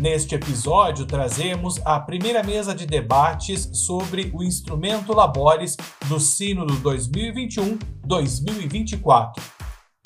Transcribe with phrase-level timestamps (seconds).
[0.00, 5.76] Neste episódio, trazemos a primeira mesa de debates sobre o instrumento Labores
[6.08, 9.40] do Sínodo 2021-2024.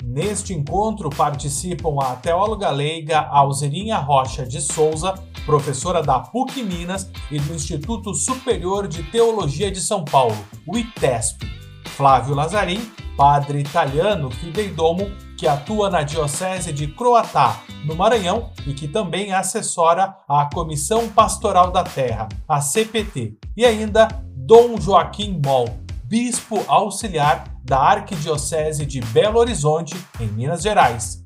[0.03, 7.39] Neste encontro participam a teóloga leiga Alzerinha Rocha de Souza, professora da PUC Minas e
[7.39, 11.47] do Instituto Superior de Teologia de São Paulo, o ITESP,
[11.85, 12.79] Flávio Lazarim,
[13.17, 20.13] padre italiano fideidomo que atua na Diocese de Croatá, no Maranhão, e que também assessora
[20.27, 23.37] a Comissão Pastoral da Terra, a CPT.
[23.55, 25.69] E ainda Dom Joaquim Moll,
[26.03, 31.23] bispo auxiliar da Arquidiocese de Belo Horizonte, em Minas Gerais.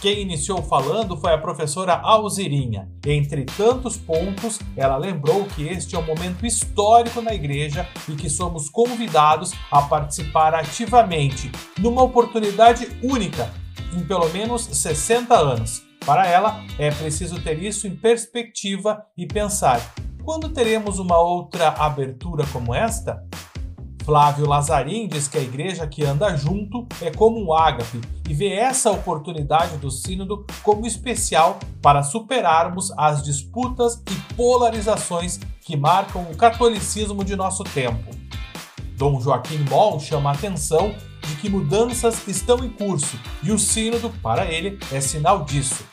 [0.00, 2.88] Quem iniciou falando foi a professora Alzirinha.
[3.04, 8.30] Entre tantos pontos, ela lembrou que este é um momento histórico na igreja e que
[8.30, 13.52] somos convidados a participar ativamente numa oportunidade única
[13.92, 15.82] em pelo menos 60 anos.
[16.06, 19.80] Para ela, é preciso ter isso em perspectiva e pensar:
[20.22, 23.20] quando teremos uma outra abertura como esta?
[24.08, 28.54] Flávio Lazarim diz que a igreja que anda junto é como um ágape e vê
[28.54, 36.34] essa oportunidade do Sínodo como especial para superarmos as disputas e polarizações que marcam o
[36.34, 38.10] catolicismo de nosso tempo.
[38.96, 40.94] Dom Joaquim Moll chama a atenção
[41.26, 45.84] de que mudanças estão em curso e o Sínodo, para ele, é sinal disso.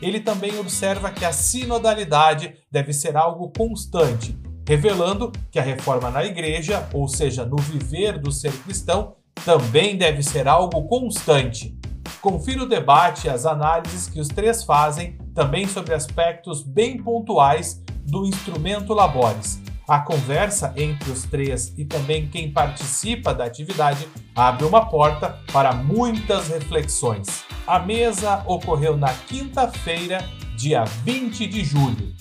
[0.00, 6.24] Ele também observa que a sinodalidade deve ser algo constante revelando que a reforma na
[6.24, 11.76] igreja, ou seja, no viver do ser cristão, também deve ser algo constante.
[12.20, 17.82] Confira o debate e as análises que os três fazem também sobre aspectos bem pontuais
[18.06, 19.60] do instrumento Labores.
[19.86, 25.74] A conversa entre os três e também quem participa da atividade abre uma porta para
[25.74, 27.44] muitas reflexões.
[27.66, 30.24] A mesa ocorreu na quinta-feira,
[30.56, 32.14] dia 20 de julho.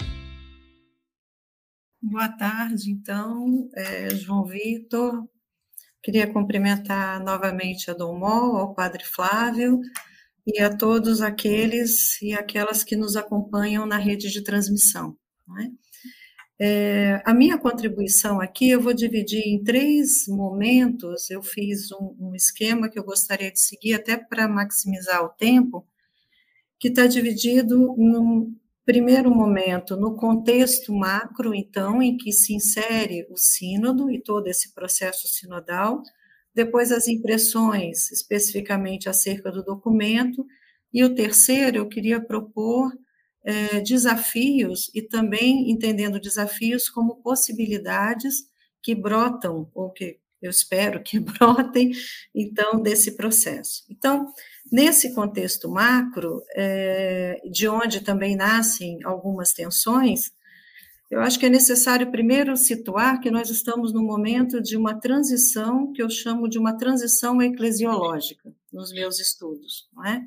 [2.05, 5.25] Boa tarde, então, é, João Vitor.
[6.01, 9.79] Queria cumprimentar novamente a Dom Mol, ao Padre Flávio
[10.45, 15.17] e a todos aqueles e aquelas que nos acompanham na rede de transmissão.
[16.59, 16.65] É?
[16.65, 21.31] É, a minha contribuição aqui eu vou dividir em três momentos.
[21.31, 25.87] Eu fiz um, um esquema que eu gostaria de seguir até para maximizar o tempo,
[26.77, 28.53] que está dividido num,
[28.85, 34.73] Primeiro momento, no contexto macro, então, em que se insere o sínodo e todo esse
[34.73, 36.03] processo sinodal,
[36.53, 40.45] depois as impressões especificamente acerca do documento,
[40.93, 42.91] e o terceiro, eu queria propor
[43.43, 48.43] é, desafios e também entendendo desafios como possibilidades
[48.81, 51.91] que brotam, ou que eu espero que brotem,
[52.33, 53.83] então, desse processo.
[53.89, 54.27] Então,
[54.73, 60.31] Nesse contexto macro, é, de onde também nascem algumas tensões,
[61.11, 65.93] eu acho que é necessário primeiro situar que nós estamos no momento de uma transição
[65.93, 70.23] que eu chamo de uma transição eclesiológica nos meus estudos, não é?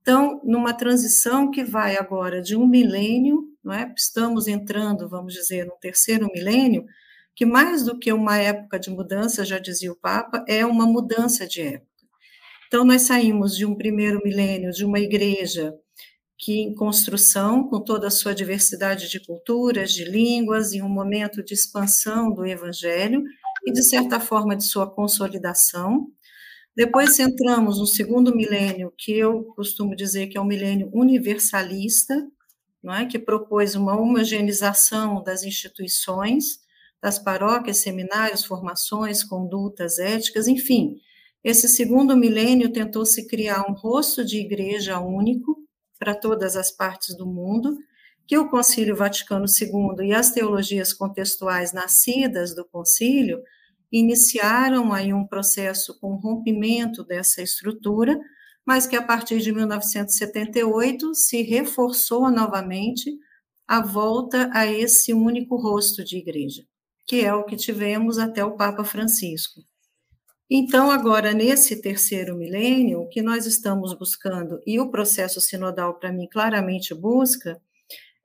[0.00, 3.92] Então, numa transição que vai agora de um milênio, não é?
[3.94, 6.86] Estamos entrando, vamos dizer, no terceiro milênio,
[7.34, 11.46] que mais do que uma época de mudança, já dizia o Papa, é uma mudança
[11.46, 11.88] de época.
[12.68, 15.74] Então, nós saímos de um primeiro milênio de uma igreja
[16.36, 21.42] que em construção, com toda a sua diversidade de culturas, de línguas, em um momento
[21.42, 23.22] de expansão do evangelho
[23.66, 26.06] e, de certa forma, de sua consolidação.
[26.76, 32.26] Depois entramos no segundo milênio, que eu costumo dizer que é um milênio universalista,
[32.82, 33.06] não é?
[33.06, 36.58] que propôs uma homogeneização das instituições,
[37.04, 40.96] das paróquias, seminários, formações, condutas éticas, enfim,
[41.44, 45.54] esse segundo milênio tentou se criar um rosto de igreja único
[45.98, 47.76] para todas as partes do mundo,
[48.26, 53.42] que o Concílio Vaticano II e as teologias contextuais nascidas do concílio
[53.92, 58.18] iniciaram aí um processo com rompimento dessa estrutura,
[58.64, 63.14] mas que a partir de 1978 se reforçou novamente
[63.68, 66.64] a volta a esse único rosto de igreja,
[67.06, 69.60] que é o que tivemos até o Papa Francisco.
[70.48, 76.12] Então, agora, nesse terceiro milênio, o que nós estamos buscando, e o processo sinodal, para
[76.12, 77.60] mim, claramente busca,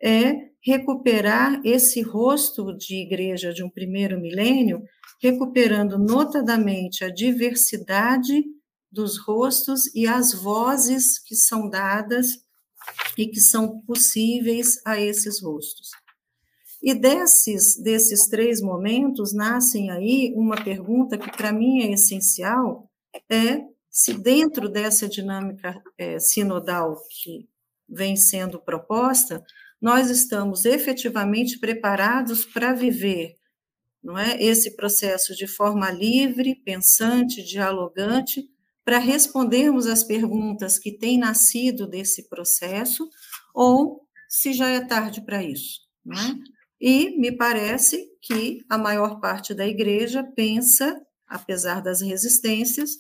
[0.02, 4.84] é recuperar esse rosto de igreja de um primeiro milênio,
[5.22, 8.44] recuperando notadamente a diversidade
[8.92, 12.28] dos rostos e as vozes que são dadas
[13.18, 15.92] e que são possíveis a esses rostos.
[16.82, 22.90] E desses, desses três momentos nascem aí uma pergunta que para mim é essencial,
[23.30, 27.50] é se dentro dessa dinâmica é, sinodal que
[27.88, 29.44] vem sendo proposta,
[29.82, 33.40] nós estamos efetivamente preparados para viver
[34.02, 38.50] não é, esse processo de forma livre, pensante, dialogante,
[38.84, 43.08] para respondermos as perguntas que têm nascido desse processo,
[43.54, 45.82] ou se já é tarde para isso.
[46.04, 46.36] Não é?
[46.80, 52.92] E me parece que a maior parte da igreja pensa, apesar das resistências,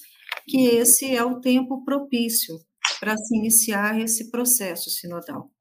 [0.47, 2.59] que esse é o tempo propício
[2.99, 5.51] para se iniciar esse processo sinodal.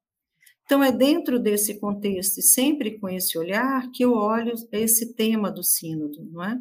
[0.65, 5.51] Então, é dentro desse contexto e sempre com esse olhar que eu olho esse tema
[5.51, 6.59] do sínodo, não é?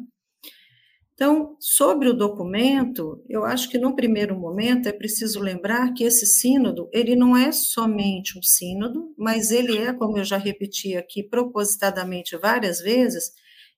[1.18, 6.24] Então, sobre o documento, eu acho que no primeiro momento é preciso lembrar que esse
[6.24, 11.24] sínodo, ele não é somente um sínodo, mas ele é, como eu já repeti aqui
[11.24, 13.32] propositadamente várias vezes,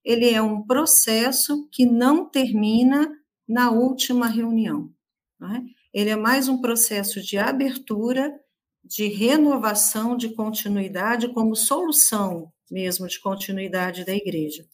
[0.04, 3.10] ele é um processo que não termina
[3.48, 4.90] na última reunião.
[5.42, 5.62] É?
[5.94, 8.38] Ele é mais um processo de abertura,
[8.84, 14.64] de renovação, de continuidade, como solução mesmo de continuidade da igreja.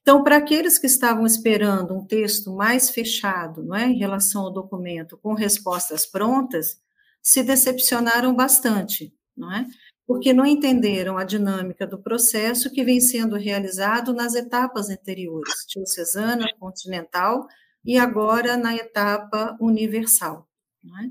[0.00, 4.52] Então, para aqueles que estavam esperando um texto mais fechado, não é, em relação ao
[4.52, 6.80] documento, com respostas prontas,
[7.22, 9.66] se decepcionaram bastante, não é?
[10.06, 16.46] Porque não entenderam a dinâmica do processo que vem sendo realizado nas etapas anteriores, diocesana,
[16.58, 17.46] continental
[17.84, 20.48] e agora na etapa universal.
[20.82, 21.10] Não é?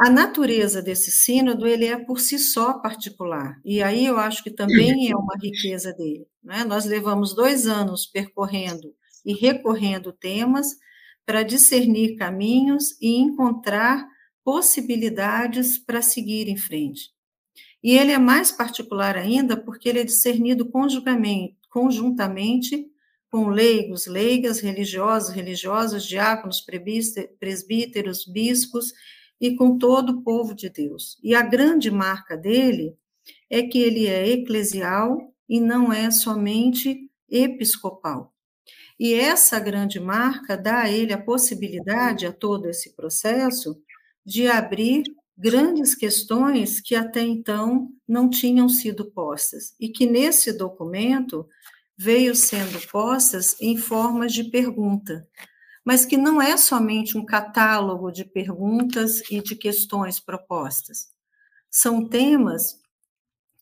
[0.00, 4.50] A natureza desse sínodo, ele é por si só particular, e aí eu acho que
[4.50, 6.26] também é uma riqueza dele.
[6.42, 6.64] Né?
[6.64, 8.94] Nós levamos dois anos percorrendo
[9.26, 10.68] e recorrendo temas
[11.26, 14.08] para discernir caminhos e encontrar
[14.42, 17.10] possibilidades para seguir em frente.
[17.84, 20.66] E ele é mais particular ainda porque ele é discernido
[21.68, 22.86] conjuntamente
[23.30, 26.64] com leigos, leigas, religiosos, religiosos, diáconos,
[27.38, 28.94] presbíteros, bispos
[29.40, 31.18] e com todo o povo de Deus.
[31.22, 32.96] E a grande marca dele
[33.48, 38.34] é que ele é eclesial e não é somente episcopal.
[38.98, 43.80] E essa grande marca dá a ele a possibilidade, a todo esse processo,
[44.24, 45.04] de abrir
[45.36, 51.48] grandes questões que até então não tinham sido postas, e que nesse documento
[51.96, 55.26] veio sendo postas em formas de pergunta,
[55.90, 61.08] mas que não é somente um catálogo de perguntas e de questões propostas.
[61.68, 62.76] São temas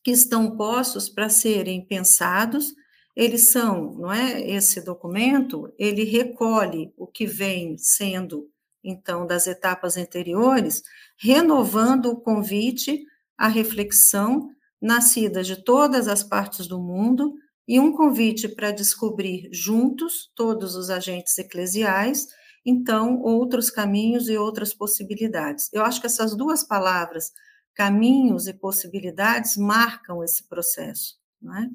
[0.03, 2.71] que estão postos para serem pensados.
[3.15, 4.47] Eles são, não é?
[4.47, 8.47] Esse documento, ele recolhe o que vem sendo,
[8.83, 10.83] então, das etapas anteriores,
[11.17, 13.07] renovando o convite
[13.39, 17.33] à reflexão nascida de todas as partes do mundo
[17.69, 22.25] e um convite para descobrir juntos, todos os agentes eclesiais,
[22.65, 25.69] então, outros caminhos e outras possibilidades.
[25.71, 27.31] Eu acho que essas duas palavras,
[27.75, 31.19] caminhos e possibilidades, marcam esse processo.
[31.39, 31.69] Não é?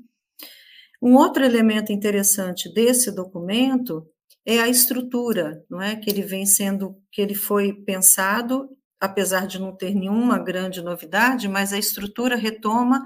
[1.01, 4.05] Um outro elemento interessante desse documento
[4.45, 5.95] é a estrutura, não é?
[5.95, 8.69] Que ele vem sendo, que ele foi pensado,
[9.01, 13.01] apesar de não ter nenhuma grande novidade, mas a estrutura retoma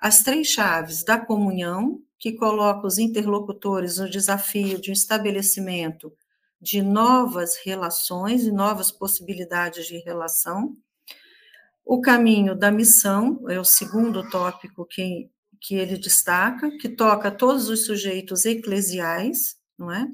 [0.00, 6.12] as três chaves da comunhão, que coloca os interlocutores no desafio de um estabelecimento
[6.60, 10.76] de novas relações e novas possibilidades de relação.
[11.84, 15.30] O caminho da missão é o segundo tópico que,
[15.60, 20.06] que ele destaca, que toca todos os sujeitos eclesiais, não é?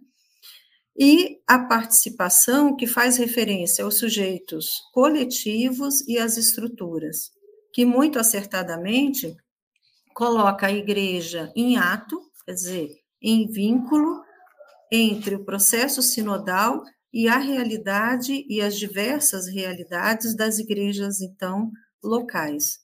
[0.98, 7.30] E a participação, que faz referência aos sujeitos coletivos e às estruturas,
[7.72, 9.36] que muito acertadamente
[10.16, 14.24] coloca a igreja em ato, quer dizer, em vínculo
[14.90, 16.82] entre o processo sinodal
[17.12, 21.70] e a realidade e as diversas realidades das igrejas, então,
[22.02, 22.78] locais.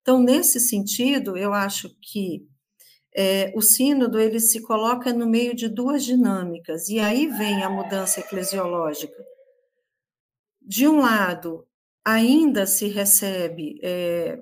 [0.00, 2.48] Então, nesse sentido, eu acho que
[3.14, 7.68] é, o sínodo ele se coloca no meio de duas dinâmicas, e aí vem a
[7.68, 9.22] mudança eclesiológica.
[10.62, 11.66] De um lado,
[12.02, 14.40] ainda se recebe é,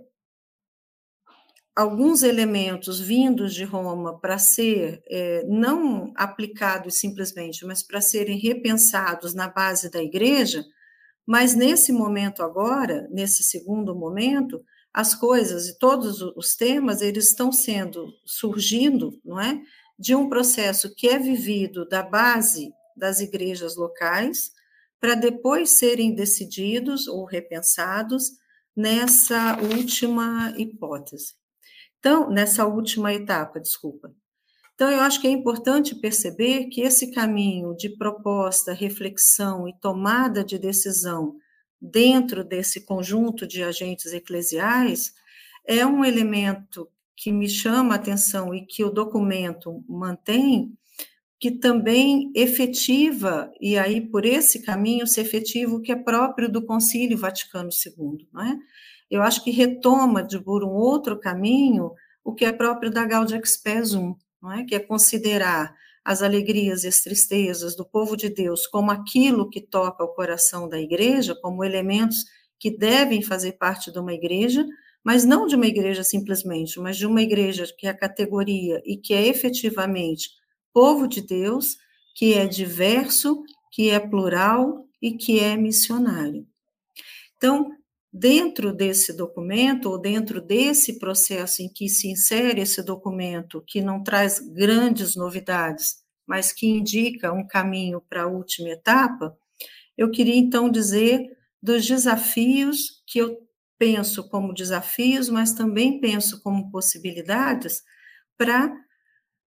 [1.78, 9.32] alguns elementos vindos de Roma para ser é, não aplicados simplesmente, mas para serem repensados
[9.32, 10.64] na base da igreja,
[11.24, 14.60] mas nesse momento agora, nesse segundo momento,
[14.92, 19.62] as coisas e todos os temas, eles estão sendo, surgindo, não é?
[19.96, 24.50] De um processo que é vivido da base das igrejas locais,
[25.00, 28.32] para depois serem decididos ou repensados
[28.76, 31.37] nessa última hipótese.
[31.98, 34.12] Então, nessa última etapa, desculpa.
[34.74, 40.44] Então, eu acho que é importante perceber que esse caminho de proposta, reflexão e tomada
[40.44, 41.36] de decisão
[41.80, 45.14] dentro desse conjunto de agentes eclesiais
[45.66, 50.72] é um elemento que me chama a atenção e que o documento mantém,
[51.40, 56.64] que também efetiva, e aí por esse caminho se efetiva o que é próprio do
[56.64, 58.58] Concílio Vaticano II, não é?
[59.10, 61.92] Eu acho que retoma de por um outro caminho
[62.24, 64.64] o que é próprio da Gaudium Expes 1, não é?
[64.64, 65.74] Que é considerar
[66.04, 70.68] as alegrias e as tristezas do povo de Deus como aquilo que toca o coração
[70.68, 72.24] da igreja, como elementos
[72.58, 74.66] que devem fazer parte de uma igreja,
[75.04, 78.96] mas não de uma igreja simplesmente, mas de uma igreja que é a categoria e
[78.96, 80.30] que é efetivamente
[80.72, 81.76] povo de Deus,
[82.14, 86.46] que é diverso, que é plural e que é missionário.
[87.36, 87.70] Então,
[88.18, 94.02] dentro desse documento, ou dentro desse processo em que se insere esse documento, que não
[94.02, 95.96] traz grandes novidades,
[96.26, 99.36] mas que indica um caminho para a última etapa,
[99.96, 101.20] eu queria então dizer
[101.62, 103.38] dos desafios que eu
[103.78, 107.82] penso como desafios, mas também penso como possibilidades
[108.36, 108.72] para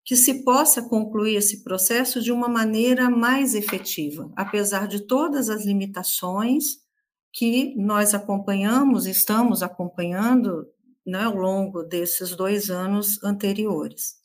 [0.06, 5.66] que se possa concluir esse processo de uma maneira mais efetiva, apesar de todas as
[5.66, 6.88] limitações
[7.32, 10.68] que nós acompanhamos, estamos acompanhando
[11.06, 14.16] né, ao longo desses dois anos anteriores.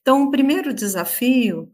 [0.00, 1.70] Então, o primeiro desafio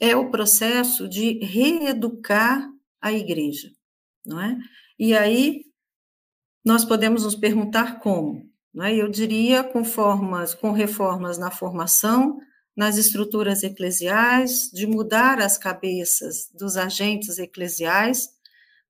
[0.00, 2.68] é o processo de reeducar
[3.00, 3.70] a igreja,
[4.24, 4.58] não é?
[4.98, 5.64] E aí
[6.64, 8.94] nós podemos nos perguntar como, não é?
[8.94, 12.40] Eu diria com formas, com reformas na formação,
[12.76, 18.35] nas estruturas eclesiais, de mudar as cabeças dos agentes eclesiais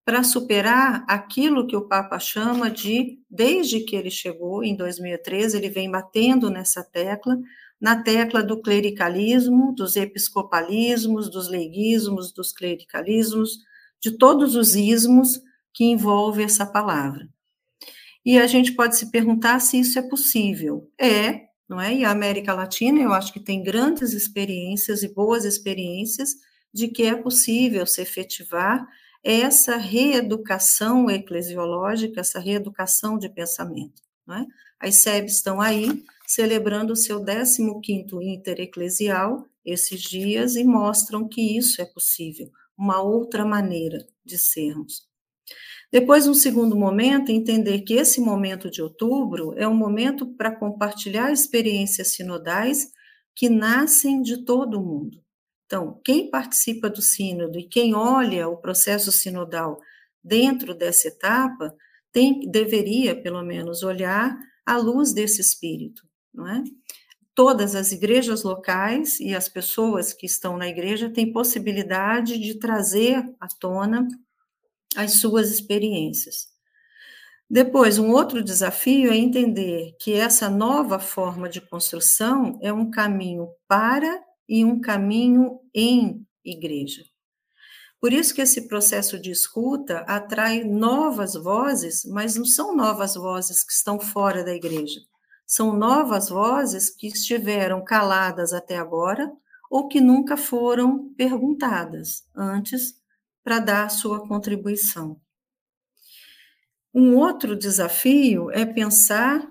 [0.06, 5.68] para superar aquilo que o Papa chama de, desde que ele chegou em 2013, ele
[5.68, 7.36] vem batendo nessa tecla,
[7.80, 13.58] na tecla do clericalismo, dos episcopalismos, dos leiguismos, dos clericalismos,
[14.00, 15.40] de todos os ismos
[15.74, 17.28] que envolve essa palavra.
[18.24, 20.88] E a gente pode se perguntar se isso é possível.
[21.00, 21.92] É, não é?
[21.92, 26.30] E a América Latina, eu acho que tem grandes experiências e boas experiências
[26.72, 28.86] de que é possível se efetivar
[29.28, 34.00] essa reeducação eclesiológica, essa reeducação de pensamento.
[34.24, 34.46] Não é?
[34.78, 41.82] As SEBs estão aí celebrando o seu 15º Intereclesial esses dias e mostram que isso
[41.82, 45.08] é possível, uma outra maneira de sermos.
[45.90, 51.32] Depois, um segundo momento, entender que esse momento de outubro é um momento para compartilhar
[51.32, 52.90] experiências sinodais
[53.34, 55.25] que nascem de todo mundo.
[55.66, 59.78] Então, quem participa do sínodo e quem olha o processo sinodal
[60.22, 61.74] dentro dessa etapa,
[62.10, 66.64] tem, deveria, pelo menos, olhar à luz desse espírito, não é?
[67.34, 73.22] Todas as igrejas locais e as pessoas que estão na igreja têm possibilidade de trazer
[73.38, 74.08] à tona
[74.96, 76.46] as suas experiências.
[77.48, 83.48] Depois, um outro desafio é entender que essa nova forma de construção é um caminho
[83.68, 87.02] para e um caminho em igreja.
[88.00, 93.64] Por isso que esse processo de escuta atrai novas vozes, mas não são novas vozes
[93.64, 95.00] que estão fora da igreja.
[95.46, 99.32] São novas vozes que estiveram caladas até agora
[99.70, 102.94] ou que nunca foram perguntadas antes
[103.42, 105.20] para dar sua contribuição.
[106.92, 109.46] Um outro desafio é pensar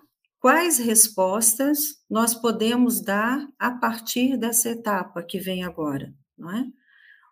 [0.45, 6.67] quais respostas nós podemos dar a partir dessa etapa que vem agora, não é?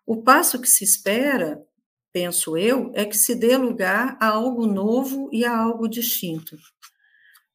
[0.04, 1.64] O passo que se espera,
[2.12, 6.56] penso eu, é que se dê lugar a algo novo e a algo distinto.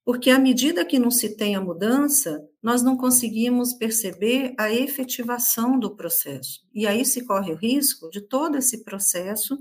[0.06, 5.78] Porque à medida que não se tem a mudança, nós não conseguimos perceber a efetivação
[5.78, 6.66] do processo.
[6.74, 9.58] E aí se corre o risco de todo esse processo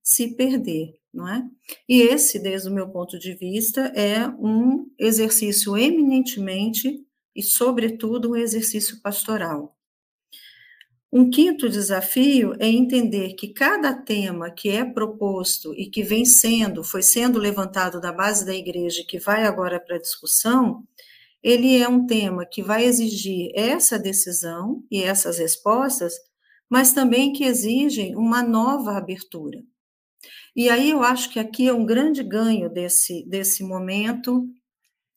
[0.00, 1.42] se perder não é?
[1.88, 8.36] E esse, desde o meu ponto de vista, é um exercício eminentemente e, sobretudo, um
[8.36, 9.76] exercício pastoral.
[11.12, 16.84] Um quinto desafio é entender que cada tema que é proposto e que vem sendo,
[16.84, 20.86] foi sendo levantado da base da igreja, que vai agora para a discussão,
[21.42, 26.14] ele é um tema que vai exigir essa decisão e essas respostas,
[26.68, 29.64] mas também que exigem uma nova abertura.
[30.54, 34.48] E aí eu acho que aqui é um grande ganho desse, desse momento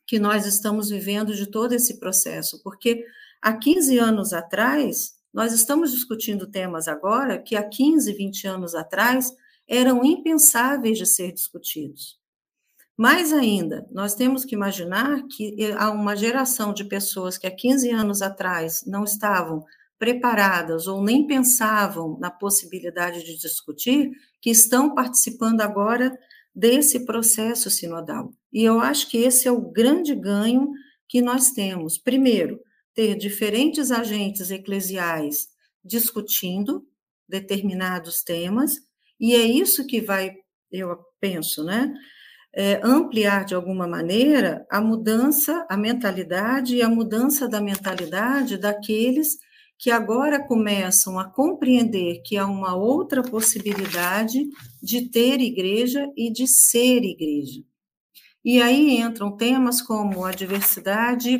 [0.05, 3.05] que nós estamos vivendo de todo esse processo, porque
[3.41, 9.33] há 15 anos atrás, nós estamos discutindo temas agora que há 15, 20 anos atrás
[9.67, 12.19] eram impensáveis de ser discutidos.
[12.95, 17.89] Mais ainda, nós temos que imaginar que há uma geração de pessoas que há 15
[17.89, 19.65] anos atrás não estavam
[19.97, 26.17] preparadas ou nem pensavam na possibilidade de discutir, que estão participando agora
[26.53, 28.33] desse processo sinodal.
[28.51, 30.71] E eu acho que esse é o grande ganho
[31.07, 31.97] que nós temos.
[31.97, 32.59] Primeiro,
[32.93, 35.47] ter diferentes agentes eclesiais
[35.83, 36.85] discutindo
[37.27, 38.77] determinados temas,
[39.19, 40.35] e é isso que vai,
[40.71, 41.93] eu penso, né?
[42.55, 49.39] É, ampliar de alguma maneira a mudança, a mentalidade e a mudança da mentalidade daqueles
[49.77, 54.47] que agora começam a compreender que há uma outra possibilidade
[54.81, 57.61] de ter igreja e de ser igreja.
[58.43, 61.39] E aí entram temas como a diversidade,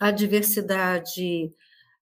[0.00, 1.52] a diversidade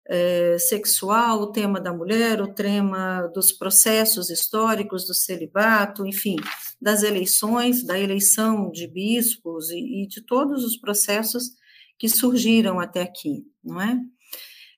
[0.09, 6.37] é, sexual, o tema da mulher, o tema dos processos históricos do celibato, enfim,
[6.81, 11.51] das eleições, da eleição de bispos e, e de todos os processos
[11.99, 13.99] que surgiram até aqui, não é?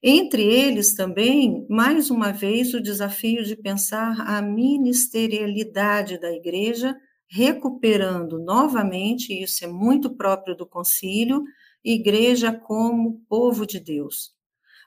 [0.03, 6.97] Entre eles também, mais uma vez, o desafio de pensar a ministerialidade da igreja,
[7.29, 11.43] recuperando novamente, isso é muito próprio do concílio,
[11.85, 14.33] igreja como povo de Deus.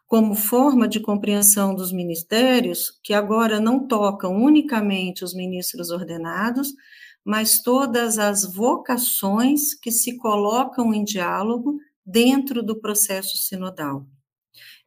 [0.08, 6.74] Como forma de compreensão dos ministérios, que agora não tocam unicamente os ministros ordenados,
[7.24, 14.06] mas todas as vocações que se colocam em diálogo dentro do processo sinodal.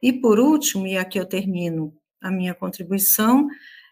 [0.01, 3.47] E por último, e aqui eu termino a minha contribuição,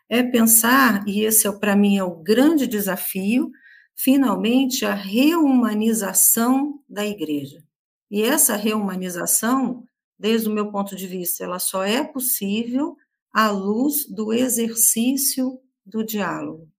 [0.09, 3.51] é pensar, e esse é para mim é o grande desafio,
[3.95, 7.63] finalmente a reumanização da igreja.
[8.09, 12.95] E essa reumanização, desde o meu ponto de vista, ela só é possível
[13.33, 16.69] à luz do exercício do diálogo.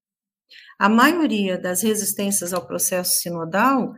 [0.79, 3.95] A maioria das resistências ao processo sinodal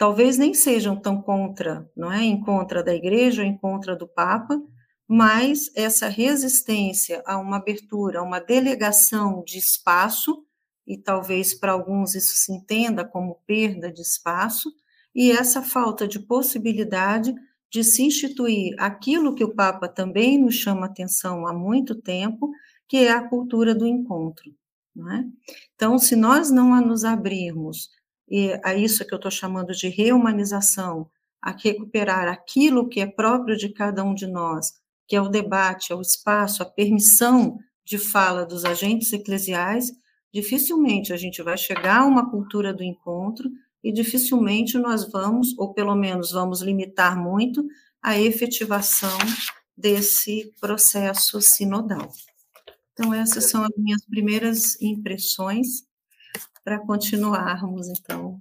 [0.00, 4.58] talvez nem sejam tão contra, não é, em contra da igreja em contra do Papa,
[5.06, 10.42] mas essa resistência a uma abertura, a uma delegação de espaço,
[10.86, 14.72] e talvez para alguns isso se entenda como perda de espaço,
[15.14, 17.34] e essa falta de possibilidade
[17.70, 22.50] de se instituir aquilo que o Papa também nos chama atenção há muito tempo,
[22.88, 24.50] que é a cultura do encontro.
[24.96, 25.24] É?
[25.74, 27.90] Então, se nós não nos abrirmos
[28.30, 31.10] e a isso que eu estou chamando de reumanização,
[31.42, 34.72] a recuperar aquilo que é próprio de cada um de nós,
[35.08, 39.90] que é o debate, é o espaço, a permissão de fala dos agentes eclesiais,
[40.32, 43.50] dificilmente a gente vai chegar a uma cultura do encontro
[43.82, 47.66] e dificilmente nós vamos, ou pelo menos vamos limitar muito,
[48.02, 49.18] a efetivação
[49.76, 52.12] desse processo sinodal.
[52.92, 55.89] Então, essas são as minhas primeiras impressões
[56.70, 58.40] para continuarmos, então.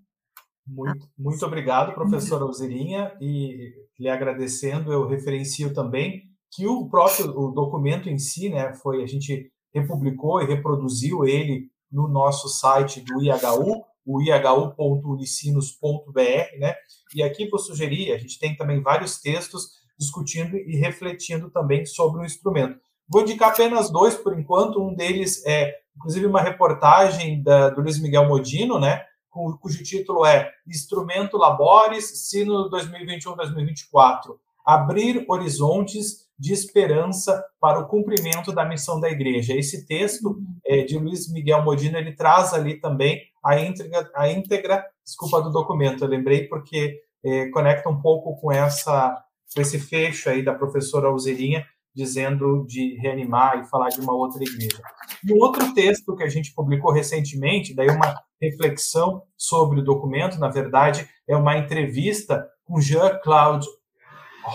[0.67, 7.51] Muito, muito obrigado, professora Alzirinha, e lhe agradecendo, eu referencio também que o próprio o
[7.51, 13.23] documento em si, né, foi a gente republicou e reproduziu ele no nosso site do
[13.23, 16.75] IHU, o ihu.unicinos.br, né?
[17.15, 22.21] E aqui vou sugerir, a gente tem também vários textos discutindo e refletindo também sobre
[22.21, 22.79] o instrumento.
[23.07, 28.01] Vou indicar apenas dois por enquanto, um deles é inclusive uma reportagem da, do Luiz
[28.01, 37.79] Miguel Modino, né, cujo título é Instrumento Labores, Sino 2021-2024, Abrir Horizontes de Esperança para
[37.79, 39.53] o Cumprimento da Missão da Igreja.
[39.53, 44.85] Esse texto é, de Luiz Miguel Modino, ele traz ali também a íntegra, a íntegra
[45.03, 49.21] desculpa, do documento, eu lembrei porque é, conecta um pouco com essa
[49.57, 51.65] esse fecho aí da professora Alzerinha,
[51.99, 54.81] dizendo de reanimar e falar de uma outra igreja.
[55.21, 60.47] No outro texto que a gente publicou recentemente, daí uma reflexão sobre o documento, na
[60.47, 63.67] verdade, é uma entrevista com Jean-Claude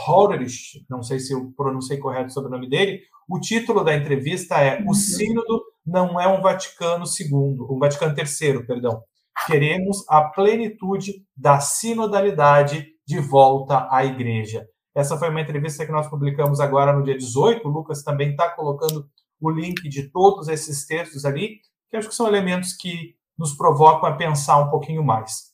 [0.07, 3.03] Horrich, não sei se eu pronunciei correto sobre o nome dele.
[3.29, 8.67] O título da entrevista é O Sínodo não é um Vaticano II, um Vaticano III,
[8.67, 9.03] perdão.
[9.47, 14.67] Queremos a plenitude da sinodalidade de volta à igreja.
[14.95, 17.67] Essa foi uma entrevista que nós publicamos agora no dia 18.
[17.67, 22.15] O Lucas também está colocando o link de todos esses textos ali, que acho que
[22.15, 25.53] são elementos que nos provocam a pensar um pouquinho mais.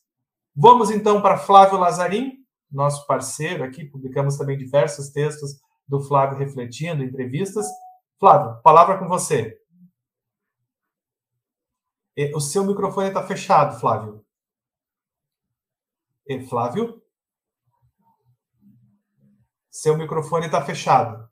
[0.55, 2.33] Vamos então para Flávio Lazarim,
[2.71, 3.85] nosso parceiro aqui.
[3.85, 7.65] Publicamos também diversos textos do Flávio refletindo, entrevistas.
[8.19, 9.57] Flávio, palavra com você.
[12.35, 14.23] O seu microfone está fechado, Flávio.
[16.47, 17.00] Flávio?
[19.71, 21.31] Seu microfone está fechado.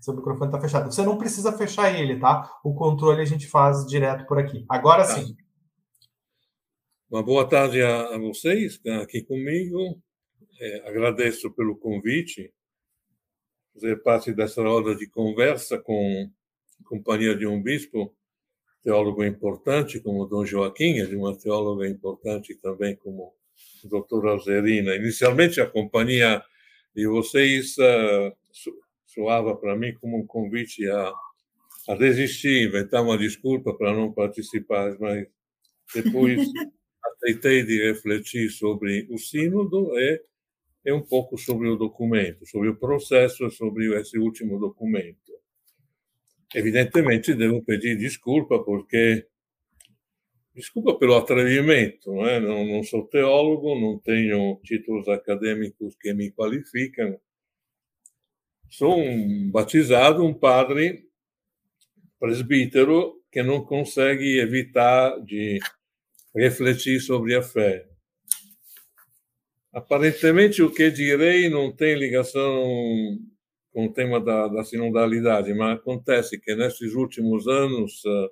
[0.00, 0.90] Seu microfone está fechado.
[0.90, 2.58] Você não precisa fechar ele, tá?
[2.64, 4.64] O controle a gente faz direto por aqui.
[4.66, 5.16] Agora tá.
[5.16, 5.36] sim.
[7.10, 10.00] Uma boa tarde a, vocês que estão aqui comigo.
[10.58, 12.50] É, agradeço pelo convite.
[13.74, 16.30] Fazer parte dessa roda de conversa com
[16.80, 18.16] a companhia de um bispo,
[18.82, 23.34] teólogo importante como Dom Joaquim, e de uma teóloga importante também como
[23.86, 24.94] a doutora Alzerina.
[24.94, 26.42] Inicialmente, a companhia
[26.94, 28.32] de vocês uh,
[29.06, 31.12] soava para mim como um convite a,
[31.88, 35.26] a desistir, inventar uma desculpa para não participar, mas
[35.94, 36.40] depois
[37.04, 40.22] aceitei de refletir sobre o sínodo e,
[40.86, 45.30] e um pouco sobre o documento, sobre o processo, sobre esse último documento.
[46.54, 49.26] Evidentemente devo pedir desculpa porque
[50.54, 52.40] desculpa pelo atrevimento, não, é?
[52.40, 57.18] não, não sou teólogo, não tenho títulos acadêmicos que me qualificam,
[58.70, 61.02] Sou um batizado, um padre
[62.20, 65.58] presbítero que não consegue evitar de
[66.32, 67.88] refletir sobre a fé.
[69.72, 73.18] Aparentemente, o que direi não tem ligação
[73.72, 78.30] com o tema da, da sinodalidade, mas acontece que nesses últimos anos uh,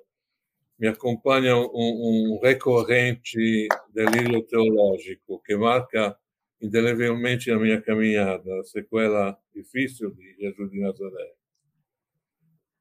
[0.79, 6.17] me acompanha um, um recorrente delírio teológico que marca
[6.61, 11.33] indelevelmente a minha caminhada, a sequela difícil de Jesus de Nazaré.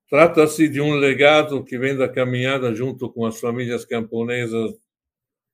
[0.09, 4.73] Trata-se de um legado que vem da caminhada junto com as famílias camponesas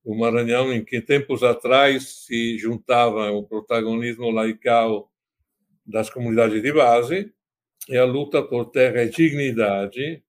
[0.05, 5.11] do Maranhão, em que tempos atrás se juntava o protagonismo laical
[5.85, 7.33] das comunidades de base
[7.89, 10.23] e a luta por terra e dignidade,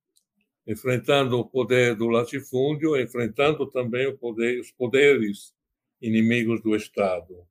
[0.68, 5.54] enfrentando o poder do latifúndio, enfrentando também poder, os poderes
[6.02, 7.46] inimigos do Estado.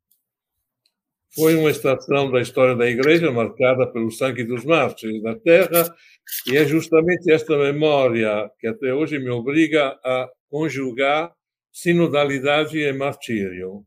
[1.35, 5.92] Foi uma estação da história da Igreja marcada pelo sangue dos mártires da terra,
[6.46, 11.35] e é justamente esta memória que até hoje me obriga a conjugar
[11.72, 13.85] sinodalidade e martírio.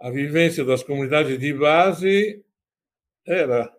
[0.00, 2.44] A vivência das comunidades de base
[3.24, 3.72] era,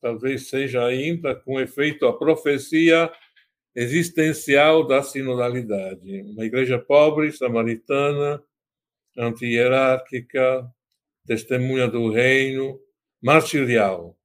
[0.00, 3.12] talvez seja ainda, com efeito a profecia
[3.74, 6.22] existencial da sinodalidade.
[6.22, 8.42] Uma igreja pobre, samaritana,
[9.16, 10.66] anti-hierárquica,
[11.26, 12.78] testemunha do reino,
[13.22, 14.16] martirial.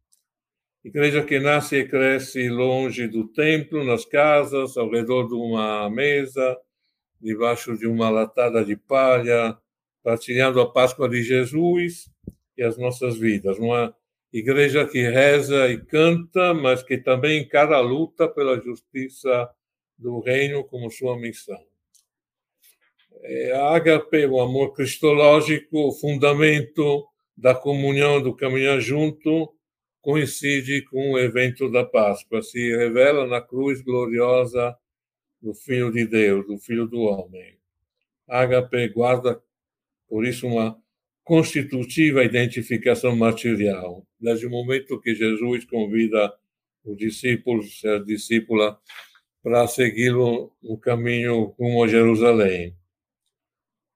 [0.84, 6.58] Igreja que nasce e cresce longe do templo, nas casas, ao redor de uma mesa,
[7.20, 9.58] debaixo de uma latada de palha,
[10.04, 12.10] partilhando a Páscoa de Jesus
[12.58, 13.58] e as nossas vidas.
[13.58, 13.94] Uma
[14.40, 19.50] igreja que reza e canta, mas que também encara a luta pela justiça
[19.98, 21.60] do reino como sua missão.
[23.24, 29.54] É, a ágape, o amor cristológico, o fundamento da comunhão, do caminhar junto,
[30.02, 34.76] coincide com o evento da Páscoa, se revela na cruz gloriosa
[35.42, 37.58] do Filho de Deus, do Filho do Homem.
[38.28, 39.42] Ágape guarda,
[40.08, 40.82] por isso, uma
[41.28, 46.34] constitutiva identificação material, desde o momento que Jesus convida
[46.86, 48.80] os discípulos, a discípula,
[49.44, 52.74] para segui-lo no caminho rumo a Jerusalém.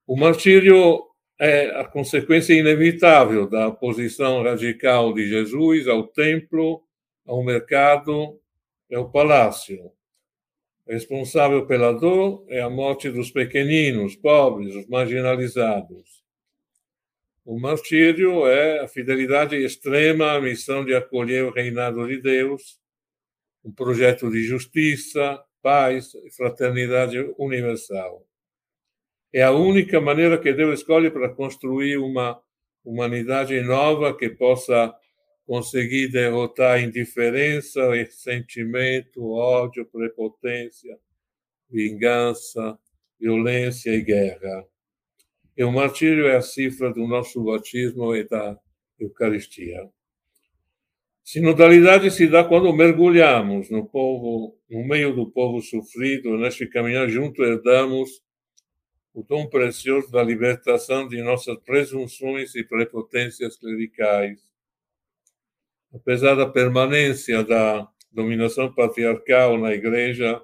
[0.05, 1.05] O martírio
[1.39, 6.83] é a consequência inevitável da oposição radical de Jesus ao templo,
[7.25, 8.41] ao mercado
[8.89, 9.89] e ao palácio.
[10.85, 16.20] Responsável pela dor é a morte dos pequeninos, pobres, os marginalizados.
[17.43, 22.79] O martírio é a fidelidade extrema à missão de acolher o reinado de Deus,
[23.65, 28.23] um projeto de justiça, paz e fraternidade universal.
[29.33, 32.39] É a única maneira que Deus escolhe para construir uma
[32.83, 34.93] humanidade nova que possa
[35.47, 40.95] conseguir derrotar indiferença, ressentimento, ódio, prepotência,
[41.69, 42.77] vingança,
[43.19, 44.70] violência e guerra.
[45.57, 48.57] E o martírio é a cifra do nosso batismo e da
[48.99, 49.89] Eucaristia.
[51.23, 57.43] Sinodalidade se dá quando mergulhamos no povo, no meio do povo sofrido, neste caminhar junto
[57.43, 58.21] herdamos
[59.13, 64.39] o dom precioso da libertação de nossas presunções e prepotências clericais.
[65.93, 70.41] Apesar da permanência da dominação patriarcal na Igreja,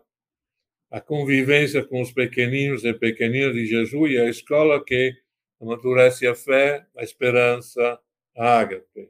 [0.89, 5.13] a convivência com os pequeninos e pequeninas de Jesus é a escola que
[5.60, 8.00] amadurece a fé, a esperança,
[8.36, 9.10] a ágape.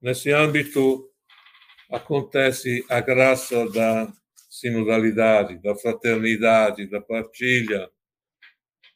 [0.00, 1.10] Nesse âmbito,
[1.90, 4.10] acontece a graça da
[4.48, 7.90] sinodalidade, da fraternidade, da partilha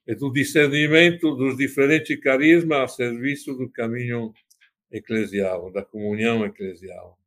[0.07, 4.33] e do discernimento dos diferentes carismas a serviço do caminho
[4.91, 7.19] eclesial, da comunhão eclesial.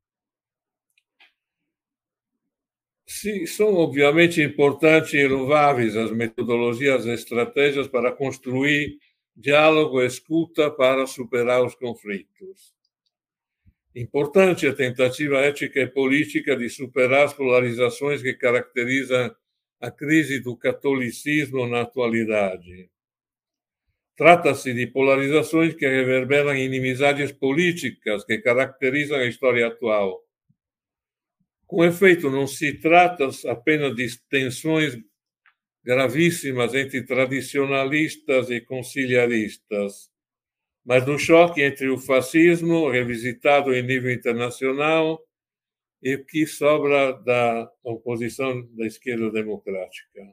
[3.12, 9.00] Sim, são obviamente importantes e louváveis as metodologias e estratégias para construir
[9.36, 12.72] diálogo e escuta para superar os conflitos.
[13.96, 19.36] Importante a tentativa ética e política de superar as polarizações que caracterizam
[19.82, 22.92] a crise do catolicismo na atualidade.
[24.16, 30.29] Trata-se de polarizações que reverberam inimizades políticas que caracterizam a história atual.
[31.70, 34.98] Com efeito, não se trata apenas de tensões
[35.84, 40.10] gravíssimas entre tradicionalistas e conciliaristas,
[40.84, 45.24] mas do choque entre o fascismo, revisitado em nível internacional,
[46.02, 50.24] e o que sobra da oposição da esquerda democrática.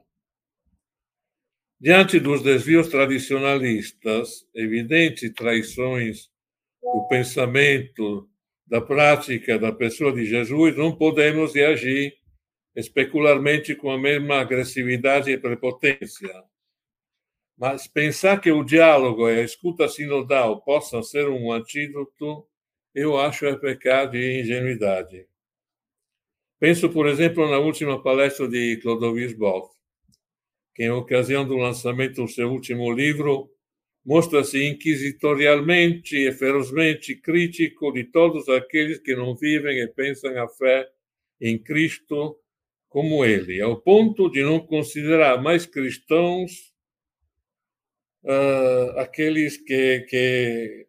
[1.79, 6.31] Diante dos desvios tradicionalistas, evidentes traições
[6.81, 8.27] do pensamento,
[8.67, 12.13] da prática da pessoa de Jesus, não podemos reagir
[12.75, 16.29] especularmente com a mesma agressividade e prepotência.
[17.57, 22.45] Mas pensar que o diálogo e a escuta sinodal possam ser um antídoto,
[22.93, 25.27] eu acho é pecado de ingenuidade.
[26.59, 29.75] Penso, por exemplo, na última palestra de Clodovis Boff,
[30.75, 33.49] que, em ocasião do lançamento do seu último livro,
[34.07, 40.89] mostra-se inquisitorialmente e ferozmente crítico de todos aqueles que não vivem e pensam a fé
[41.41, 42.39] em Cristo
[42.87, 46.73] como ele, ao ponto de não considerar mais cristãos
[48.23, 50.87] uh, aqueles que, que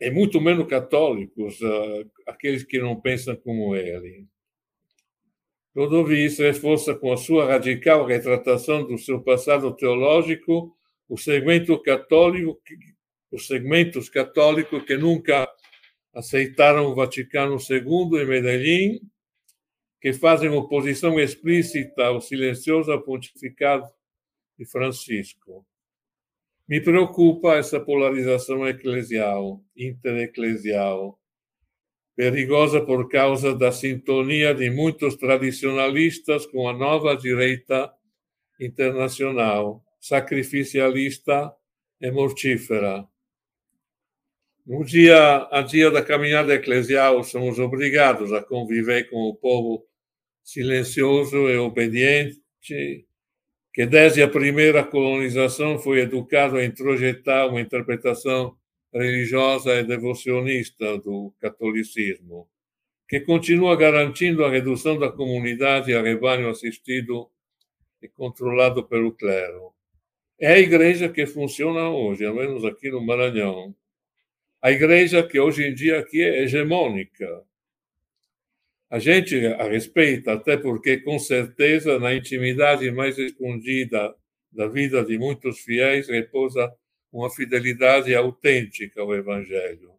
[0.00, 4.26] e muito menos católicos, uh, aqueles que não pensam como ele.
[6.24, 10.74] isso reforça com a sua radical retratação do seu passado teológico
[11.14, 12.60] o segmento católico,
[13.30, 15.48] os segmentos católicos que nunca
[16.12, 19.00] aceitaram o Vaticano II em Medellín,
[20.00, 23.88] que fazem oposição explícita ao silencioso pontificado
[24.58, 25.64] de Francisco.
[26.66, 31.16] Me preocupa essa polarização eclesial, intereclesial,
[32.16, 37.94] perigosa por causa da sintonia de muitos tradicionalistas com a nova direita
[38.58, 41.50] internacional, sacrificialista
[41.98, 43.08] e mortífera.
[44.66, 49.86] No dia a dia da caminhada eclesial, somos obrigados a conviver com o povo
[50.42, 52.38] silencioso e obediente
[53.72, 58.54] que desde a primeira colonização foi educado a introjetar uma interpretação
[58.92, 62.46] religiosa e devocionista do catolicismo,
[63.08, 67.30] que continua garantindo a redução da comunidade a rebanho assistido
[68.02, 69.73] e controlado pelo clero.
[70.44, 73.74] É a igreja que funciona hoje, ao menos aqui no Maranhão.
[74.60, 77.42] A igreja que hoje em dia aqui é hegemônica,
[78.90, 84.14] a gente a respeita, até porque, com certeza, na intimidade mais escondida
[84.52, 86.70] da vida de muitos fiéis repousa
[87.10, 89.92] uma fidelidade autêntica ao Evangelho.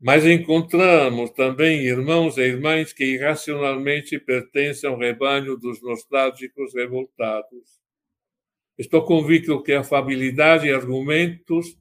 [0.00, 7.79] Mas encontramos também irmãos e irmãs que irracionalmente pertencem ao rebanho dos nostálgicos revoltados.
[8.80, 11.76] Estou convicto que afabilidade e argumentos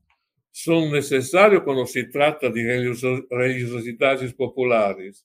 [0.51, 5.23] são necessários quando se trata de religiosidades populares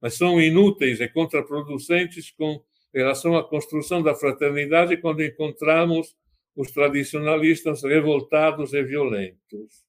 [0.00, 2.62] mas são inúteis e contraproducentes com
[2.94, 6.16] relação à construção da fraternidade quando encontramos
[6.54, 9.84] os tradicionalistas revoltados e violentos.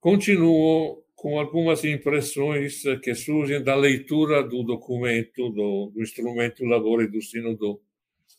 [0.00, 7.20] Continuo com algumas impressões que surgem da leitura do documento do, do instrumento Labore do
[7.20, 7.80] Sínodo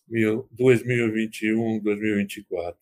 [0.09, 2.75] 2021-2024.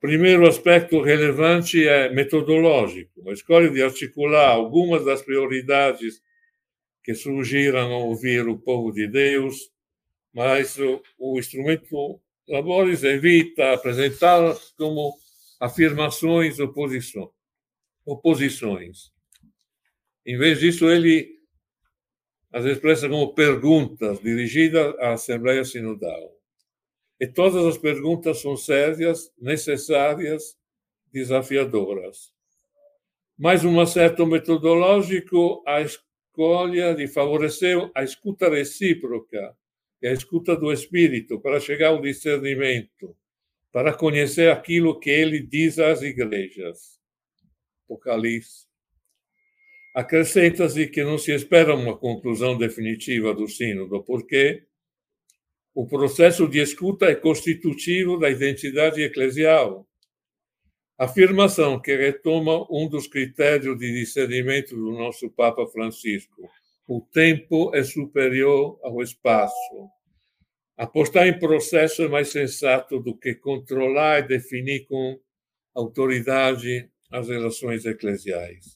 [0.00, 3.28] Primeiro aspecto relevante é metodológico.
[3.28, 6.20] A escolha de articular algumas das prioridades
[7.02, 9.70] que surgiram ao ouvir o povo de Deus,
[10.32, 15.18] mas o, o instrumento Labores evita apresentá-las como
[15.58, 17.34] afirmações oposições.
[20.24, 21.35] Em vez disso, ele
[22.56, 26.34] as expressa como perguntas dirigidas à Assembleia Sinodal.
[27.20, 30.56] E todas as perguntas são sérias, necessárias,
[31.12, 32.32] desafiadoras.
[33.36, 39.54] Mais um acerto metodológico, a escolha de favorecer a escuta recíproca
[40.00, 43.14] e a escuta do espírito para chegar ao discernimento,
[43.70, 46.98] para conhecer aquilo que ele diz às igrejas.
[47.84, 48.65] Apocalipse.
[49.96, 54.62] Acrescenta-se que não se espera uma conclusão definitiva do sínodo, porque
[55.74, 59.88] o processo de escuta é constitutivo da identidade eclesial.
[60.98, 66.46] Afirmação que retoma um dos critérios de discernimento do nosso Papa Francisco.
[66.86, 69.88] O tempo é superior ao espaço.
[70.76, 75.18] Apostar em processo é mais sensato do que controlar e definir com
[75.74, 78.75] autoridade as relações eclesiais.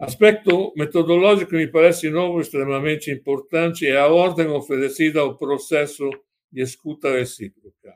[0.00, 6.08] Aspecto metodológico me parece novo extremamente importante é a ordem oferecida ao processo
[6.50, 7.94] de escuta recíproca.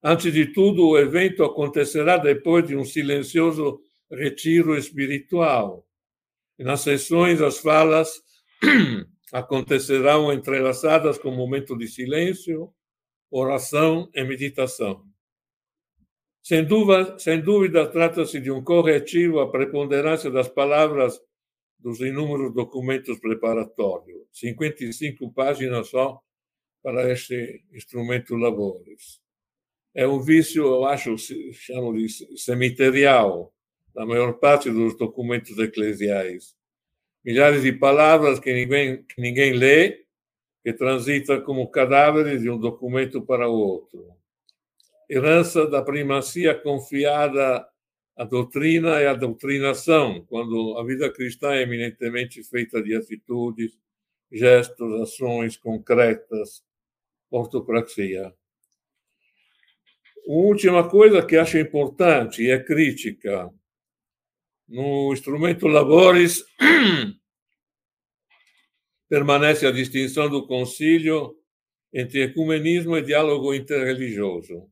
[0.00, 5.84] Antes de tudo, o evento acontecerá depois de um silencioso retiro espiritual.
[6.60, 8.22] Nas sessões, as falas
[9.32, 12.72] acontecerão entrelaçadas com momento de silêncio,
[13.32, 15.03] oração e meditação.
[16.44, 21.18] Sem dúvida, sem dúvida trata-se de um corretivo à preponderância das palavras
[21.78, 26.20] dos inúmeros documentos preparatórios, 55 páginas só
[26.82, 29.22] para este instrumento labores.
[29.94, 31.16] É um vício, eu acho,
[31.52, 33.50] chamo de cemiterial,
[33.94, 36.54] da maior parte dos documentos eclesiais
[37.24, 40.04] milhares de palavras que ninguém, que ninguém lê,
[40.62, 44.14] que transita como cadáveres de um documento para outro.
[45.08, 47.66] Herança da primacia confiada
[48.16, 53.72] à doutrina e à doutrinação, quando a vida cristã é eminentemente feita de atitudes,
[54.30, 56.64] gestos, ações concretas,
[57.30, 58.34] ortopraxia.
[60.26, 63.52] Última coisa que acho importante e é crítica
[64.66, 66.44] no instrumento labores
[69.08, 71.36] permanece a distinção do concílio
[71.92, 74.68] entre ecumenismo e diálogo interreligioso.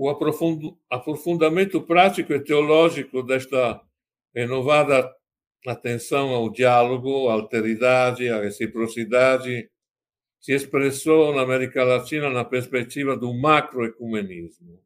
[0.00, 3.82] O aprofundamento prático e teológico desta
[4.32, 5.12] renovada
[5.66, 9.68] atenção ao diálogo, à alteridade, à reciprocidade,
[10.38, 14.80] se expressou na América Latina na perspectiva do macroecumenismo.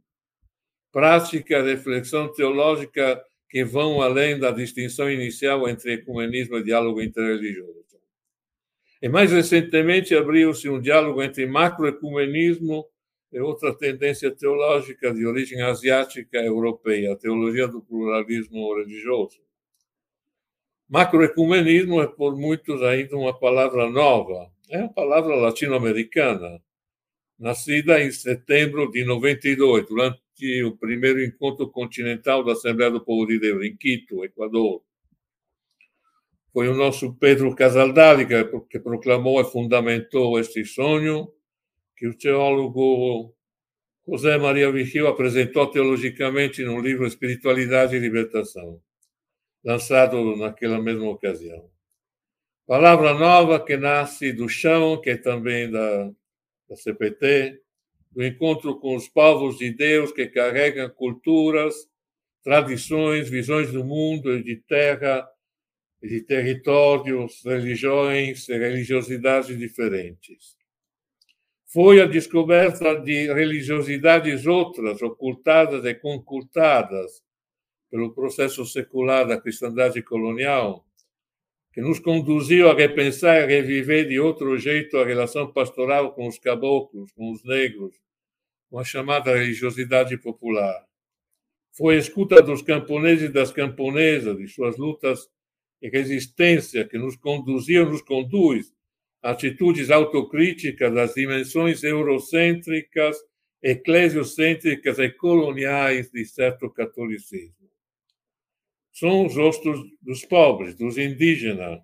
[0.90, 7.84] Prática e reflexão teológica que vão além da distinção inicial entre ecumenismo e diálogo interreligioso.
[9.02, 12.86] E mais recentemente abriu-se um diálogo entre macroecumenismo
[13.40, 19.40] outra tendência teológica de origem asiática europeia, a teologia do pluralismo religioso.
[20.88, 26.60] Macroecumenismo é por muitos ainda uma palavra nova, é uma palavra latino-americana,
[27.38, 30.20] nascida em setembro de 92, durante
[30.64, 34.82] o primeiro encontro continental da Assembleia do Povo de Deus, em Quito, Equador.
[36.52, 38.26] Foi o nosso Pedro Casaldari
[38.68, 41.32] que proclamou e fundamentou este sonho,
[42.02, 43.32] que o teólogo
[44.08, 48.82] José Maria Vigil apresentou teologicamente no livro Espiritualidade e Libertação,
[49.64, 51.70] lançado naquela mesma ocasião.
[52.66, 56.10] Palavra nova que nasce do chão, que é também da,
[56.68, 57.62] da CPT,
[58.10, 61.88] do encontro com os povos de Deus que carregam culturas,
[62.42, 65.24] tradições, visões do mundo e de terra,
[66.02, 70.60] de territórios, religiões e religiosidades diferentes.
[71.72, 77.22] Foi a descoberta de religiosidades outras, ocultadas e concultadas
[77.90, 80.84] pelo processo secular da cristandade colonial,
[81.72, 86.38] que nos conduziu a repensar e reviver de outro jeito a relação pastoral com os
[86.38, 87.96] caboclos, com os negros,
[88.68, 90.86] com a chamada religiosidade popular.
[91.74, 95.26] Foi a escuta dos camponeses e das camponesas, de suas lutas
[95.80, 98.70] e resistência, que nos conduziu, nos conduz
[99.22, 103.16] atitudes autocríticas das dimensões eurocêntricas,
[103.62, 107.62] eclesiocêntricas e coloniais de certo catolicismo
[108.92, 111.80] são os rostos dos pobres, dos indígenas,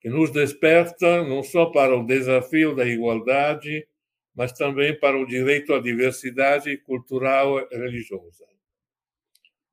[0.00, 3.86] que nos desperta não só para o desafio da igualdade,
[4.34, 8.44] mas também para o direito à diversidade cultural e religiosa.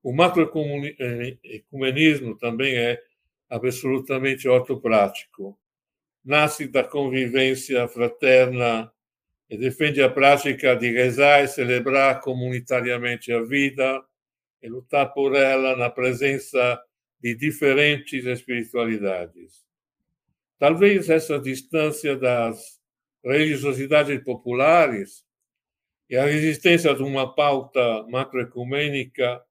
[0.03, 3.01] O macroecumenismo também é
[3.49, 5.57] absolutamente ortoprático.
[6.27, 8.91] Nasce da convivência fraterna
[9.49, 14.03] e defende a prática de rezar e celebrar comunitariamente a vida,
[14.61, 16.83] e lutar por ela na presença
[17.21, 19.65] de diferentes espiritualidades.
[20.59, 22.77] Talvez essa distância das
[23.23, 25.23] religiosidades populares
[26.09, 29.41] e a resistência de uma pauta macroecumênica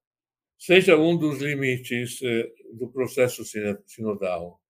[0.59, 3.43] seja um dos limites eh, do processo
[3.87, 4.61] sinodal.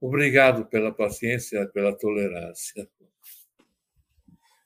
[0.00, 2.88] Obrigado pela paciência pela tolerância.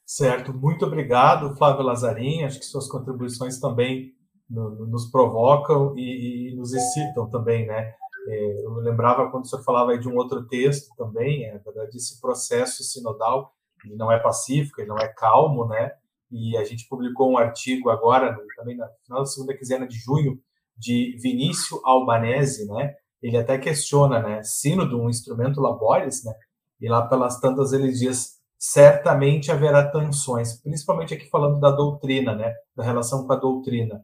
[0.05, 2.45] Certo, muito obrigado, Flávio Lazarim.
[2.45, 4.15] Acho que suas contribuições também
[4.49, 7.95] no, nos provocam e, nos excitam também, né?
[8.29, 12.85] É, eu lembrava quando senhor falava de um outro texto também, é verdade, esse processo
[12.85, 13.55] sinodal,
[13.85, 15.93] ele não é pacífico, ele não é calmo, né?
[16.31, 20.39] E a gente publicou um artigo agora, também na da segunda quinzena de junho,
[20.77, 22.95] de Vinícius Albanese, né?
[23.23, 24.43] Ele até questiona, né?
[24.43, 26.33] Sínodo, um instrumento labores, né?
[26.81, 32.53] E lá pelas tantas ele diz certamente haverá tensões, principalmente aqui falando da doutrina, né?
[32.77, 34.03] Da relação com a doutrina.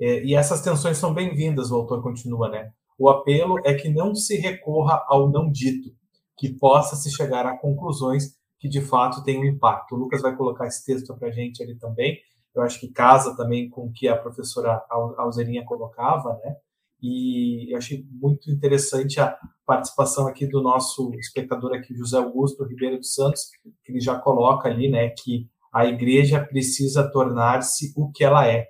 [0.00, 2.70] É, e essas tensões são bem-vindas, o autor continua, né?
[2.98, 5.90] O apelo é que não se recorra ao não dito,
[6.36, 9.94] que possa se chegar a conclusões que de fato tenham impacto.
[9.94, 12.18] O Lucas vai colocar esse texto para a gente ali também.
[12.54, 14.82] Eu acho que casa também com o que a professora
[15.16, 16.56] Alzerinha colocava, né?
[17.02, 22.98] E eu achei muito interessante a participação aqui do nosso espectador aqui, José Augusto Ribeiro
[22.98, 23.42] dos Santos,
[23.84, 28.68] que ele já coloca ali, né, que a igreja precisa tornar-se o que ela é.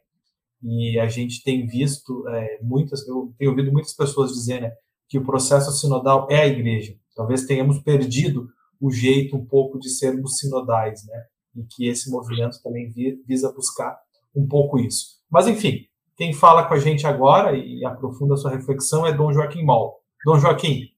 [0.63, 4.75] E a gente tem visto é, muitas, eu tenho ouvido muitas pessoas dizerem né,
[5.09, 6.95] que o processo sinodal é a igreja.
[7.17, 8.49] Talvez tenhamos perdido
[8.81, 11.25] o jeito um pouco de sermos sinodais, né?
[11.57, 12.91] E que esse movimento também
[13.27, 13.99] visa buscar
[14.35, 15.19] um pouco isso.
[15.29, 15.87] Mas, enfim,
[16.21, 20.05] quem fala com a gente agora e aprofunda a sua reflexão é Dom Joaquim Mol.
[20.23, 20.91] Dom Joaquim,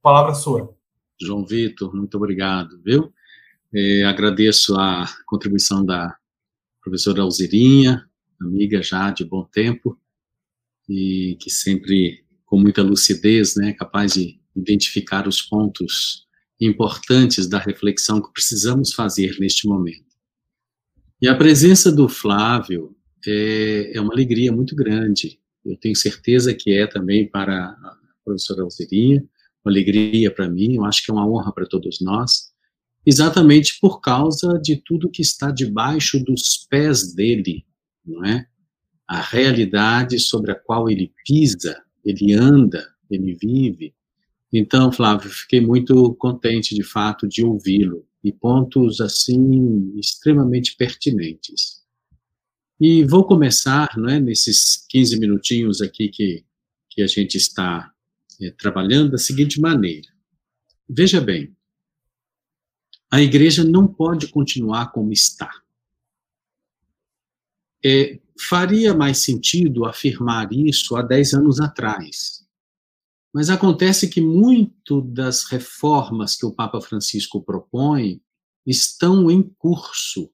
[0.00, 0.74] palavra sua.
[1.20, 3.12] João Vitor, muito obrigado, viu?
[3.74, 6.16] É, agradeço a contribuição da
[6.82, 8.08] professora Alzirinha,
[8.40, 10.00] amiga já de bom tempo,
[10.88, 16.26] e que sempre, com muita lucidez, né, capaz de identificar os pontos
[16.58, 20.16] importantes da reflexão que precisamos fazer neste momento.
[21.20, 22.96] E a presença do Flávio
[23.26, 25.38] é, é uma alegria muito grande.
[25.64, 29.24] Eu tenho certeza que é também para a professora Alzeria,
[29.64, 32.52] uma alegria para mim, eu acho que é uma honra para todos nós,
[33.06, 37.64] exatamente por causa de tudo que está debaixo dos pés dele,
[38.04, 38.46] não é?
[39.08, 43.94] A realidade sobre a qual ele pisa, ele anda, ele vive,
[44.56, 51.83] então, Flávio, fiquei muito contente, de fato, de ouvi-lo, e pontos, assim, extremamente pertinentes.
[52.80, 56.44] E vou começar, não é, nesses 15 minutinhos aqui que,
[56.90, 57.92] que a gente está
[58.40, 60.08] é, trabalhando, da seguinte maneira.
[60.88, 61.54] Veja bem,
[63.10, 65.50] a igreja não pode continuar como está.
[67.84, 72.44] É, faria mais sentido afirmar isso há 10 anos atrás,
[73.32, 78.20] mas acontece que muito das reformas que o Papa Francisco propõe
[78.66, 80.30] estão em curso,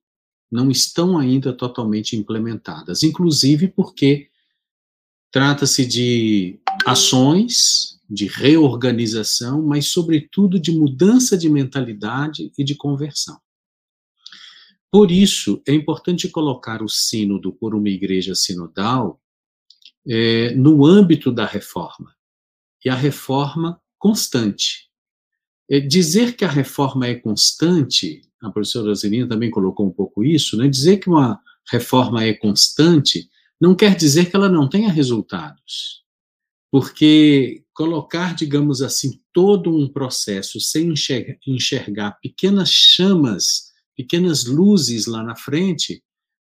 [0.51, 4.29] não estão ainda totalmente implementadas, inclusive porque
[5.31, 13.41] trata-se de ações de reorganização, mas sobretudo de mudança de mentalidade e de conversão.
[14.91, 19.23] Por isso, é importante colocar o sínodo por uma igreja sinodal
[20.05, 22.13] é, no âmbito da reforma
[22.85, 24.90] e a reforma constante.
[25.71, 30.57] É dizer que a reforma é constante, a professora Roselina também colocou um pouco isso,
[30.57, 30.67] né?
[30.69, 31.41] dizer que uma
[31.71, 33.29] reforma é constante
[33.61, 36.03] não quer dizer que ela não tenha resultados.
[36.73, 45.23] Porque colocar, digamos assim, todo um processo sem enxergar, enxergar pequenas chamas, pequenas luzes lá
[45.23, 46.03] na frente,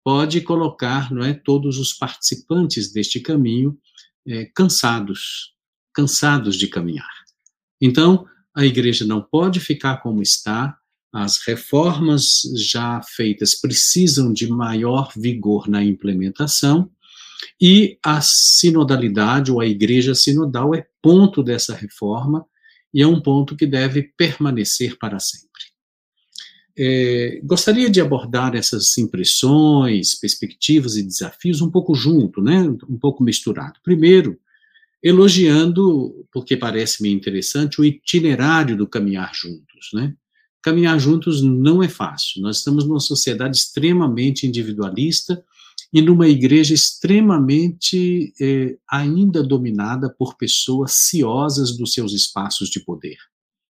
[0.04, 3.78] pode colocar não é, todos os participantes deste caminho
[4.26, 5.54] é, cansados,
[5.94, 7.10] cansados de caminhar.
[7.80, 8.26] Então,
[8.58, 10.76] a igreja não pode ficar como está,
[11.12, 16.90] as reformas já feitas precisam de maior vigor na implementação,
[17.60, 22.44] e a sinodalidade, ou a igreja sinodal, é ponto dessa reforma,
[22.92, 25.46] e é um ponto que deve permanecer para sempre.
[26.76, 33.22] É, gostaria de abordar essas impressões, perspectivas e desafios um pouco junto, né, um pouco
[33.22, 33.78] misturado.
[33.84, 34.36] Primeiro,
[35.02, 40.14] elogiando, porque parece-me interessante, o itinerário do caminhar juntos, né?
[40.62, 42.42] Caminhar juntos não é fácil.
[42.42, 45.42] Nós estamos numa sociedade extremamente individualista
[45.92, 53.16] e numa igreja extremamente eh, ainda dominada por pessoas ciosas dos seus espaços de poder.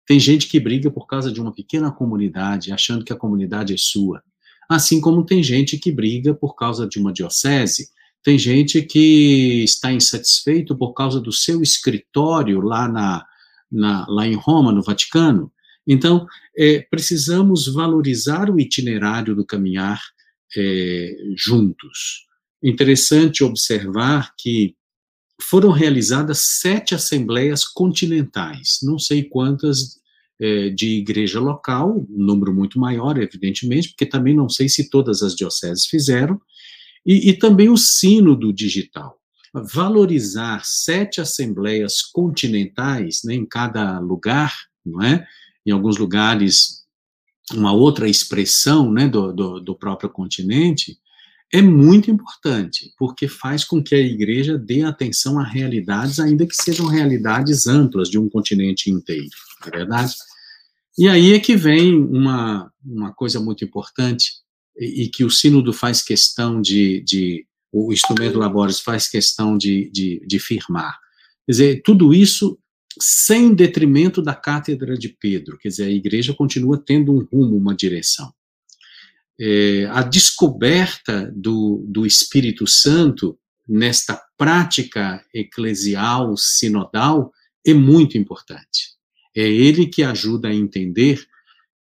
[0.06, 3.78] Tem gente que briga por causa de uma pequena comunidade, achando que a comunidade é
[3.78, 4.22] sua.
[4.70, 7.90] Assim como tem gente que briga por causa de uma diocese,
[8.24, 13.26] tem gente que está insatisfeito por causa do seu escritório lá, na,
[13.72, 15.52] na lá em Roma, no Vaticano.
[15.86, 16.26] Então,
[16.58, 20.02] é, precisamos valorizar o itinerário do caminhar
[20.56, 22.26] é, juntos.
[22.64, 24.76] Interessante observar que
[25.42, 30.02] foram realizadas sete assembleias continentais, não sei quantas
[30.40, 35.22] é, de igreja local, um número muito maior, evidentemente, porque também não sei se todas
[35.22, 36.40] as dioceses fizeram,
[37.06, 39.18] E, e também o sínodo digital.
[39.54, 45.26] Valorizar sete assembleias continentais né, em cada lugar, não é?
[45.66, 46.84] Em alguns lugares,
[47.54, 50.98] uma outra expressão né, do, do, do próprio continente,
[51.54, 56.56] é muito importante, porque faz com que a igreja dê atenção a realidades, ainda que
[56.56, 59.30] sejam realidades amplas de um continente inteiro,
[59.68, 60.16] é verdade?
[60.98, 64.43] E aí é que vem uma, uma coisa muito importante,
[64.78, 70.22] e, que o Sínodo faz questão de, de o instrumento Labores faz questão de, de,
[70.26, 71.00] de firmar.
[71.46, 72.58] Quer dizer, tudo isso
[73.00, 77.76] sem detrimento da cátedra de Pedro, quer dizer, a igreja continua tendo um rumo, uma
[77.76, 78.32] direção
[79.40, 87.32] é, a descoberta do, do Espírito Santo nesta prática eclesial sinodal
[87.66, 88.94] é muito importante.
[89.36, 91.26] É ele que ajuda a entender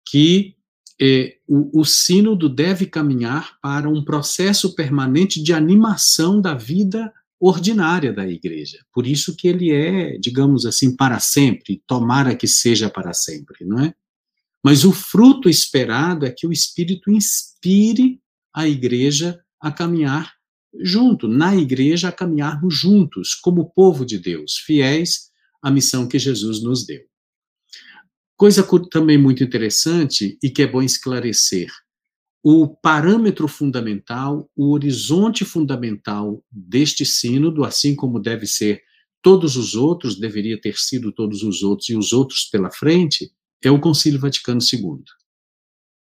[0.07, 0.52] que
[1.01, 8.13] é, o, o sínodo deve caminhar para um processo permanente de animação da vida ordinária
[8.13, 8.79] da igreja.
[8.93, 13.79] Por isso que ele é, digamos assim, para sempre, tomara que seja para sempre, não
[13.79, 13.93] é?
[14.63, 18.21] Mas o fruto esperado é que o Espírito inspire
[18.53, 20.31] a igreja a caminhar
[20.81, 25.29] junto, na igreja a caminharmos juntos, como povo de Deus, fiéis
[25.61, 27.01] à missão que Jesus nos deu.
[28.43, 31.71] Coisa também muito interessante e que é bom esclarecer:
[32.43, 38.81] o parâmetro fundamental, o horizonte fundamental deste sínodo, assim como deve ser
[39.21, 43.31] todos os outros, deveria ter sido todos os outros e os outros pela frente,
[43.63, 45.05] é o Concílio Vaticano II,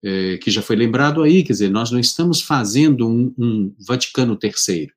[0.05, 4.39] é, que já foi lembrado aí, quer dizer, nós não estamos fazendo um, um Vaticano
[4.39, 4.93] III.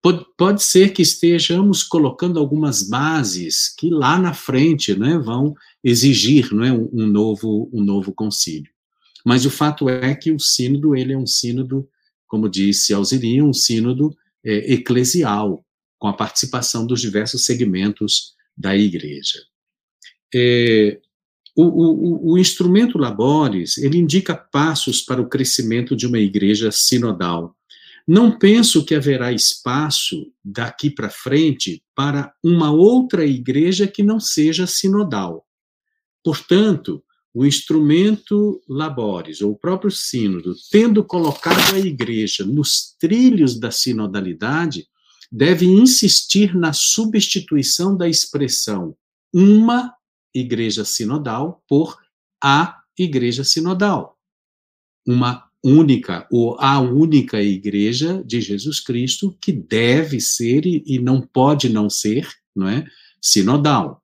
[0.00, 6.54] Pode, pode, ser que estejamos colocando algumas bases que lá na frente né, vão exigir
[6.54, 8.70] né, um, um, novo, um novo concílio.
[9.24, 11.88] Mas o fato é que o sínodo, ele é um sínodo,
[12.26, 15.64] como disse Alziri, um sínodo é, eclesial,
[15.98, 19.40] com a participação dos diversos segmentos da igreja.
[20.34, 21.00] É,
[21.56, 27.56] o, o, o, instrumento Labores, ele indica passos para o crescimento de uma igreja sinodal.
[28.08, 34.66] Não penso que haverá espaço daqui para frente para uma outra igreja que não seja
[34.66, 35.46] sinodal.
[36.24, 37.04] Portanto,
[37.34, 44.88] o instrumento Labores, ou o próprio sínodo, tendo colocado a igreja nos trilhos da sinodalidade,
[45.30, 48.96] deve insistir na substituição da expressão
[49.30, 49.94] uma
[50.34, 51.98] igreja sinodal por
[52.42, 54.18] a igreja sinodal.
[55.06, 61.68] Uma única, ou a única igreja de Jesus Cristo que deve ser e, não pode
[61.68, 62.84] não ser, não é?
[63.20, 64.02] Sinodal.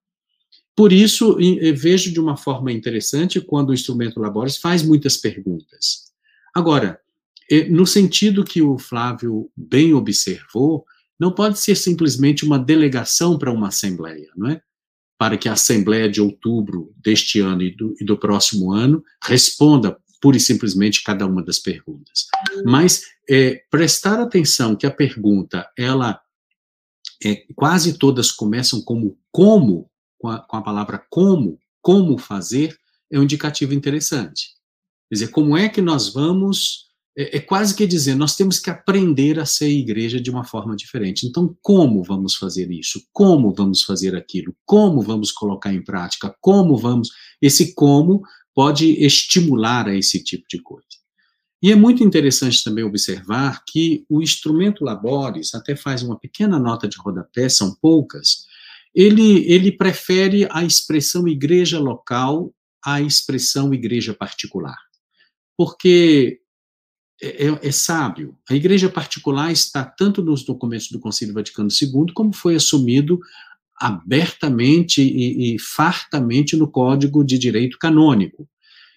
[0.76, 1.36] Por isso,
[1.76, 6.12] vejo de uma forma interessante quando o instrumento Labores faz muitas perguntas.
[6.52, 6.98] Agora,
[7.70, 10.84] no sentido que o Flávio bem observou,
[11.18, 14.61] não pode ser simplesmente uma delegação para uma assembleia, não é?
[15.18, 19.96] para que a Assembleia de outubro deste ano e do, e do próximo ano responda
[20.25, 22.29] pura e simplesmente cada uma das perguntas.
[22.64, 26.18] Mas é, prestar atenção que a pergunta, ela,
[27.22, 32.75] é, quase todas começam como como, com a, com a palavra como, como fazer,
[33.12, 34.47] é um indicativo interessante.
[35.11, 36.85] Quer dizer, como é que nós vamos
[37.16, 40.75] é, é, quase que dizer, nós temos que aprender a ser igreja de uma forma
[40.75, 41.27] diferente.
[41.27, 43.07] Então, como vamos fazer isso?
[43.12, 44.57] Como vamos fazer aquilo?
[44.64, 46.35] Como vamos colocar em prática?
[46.41, 47.11] Como vamos.
[47.43, 48.22] Esse como
[48.55, 50.86] pode estimular a esse tipo de coisa.
[51.62, 56.86] E é muito interessante também observar que o instrumento Labores, até faz uma pequena nota
[56.86, 58.44] de rodapé, são poucas,
[58.94, 64.76] ele, ele prefere a expressão igreja local à expressão igreja particular.
[65.57, 66.40] Porque
[67.22, 68.36] é, é, é, sábio.
[68.50, 73.18] A igreja particular está tanto nos documentos do Concílio Vaticano II, como foi assumido
[73.81, 78.49] abertamente e, e fartamente no Código de Direito Canônico.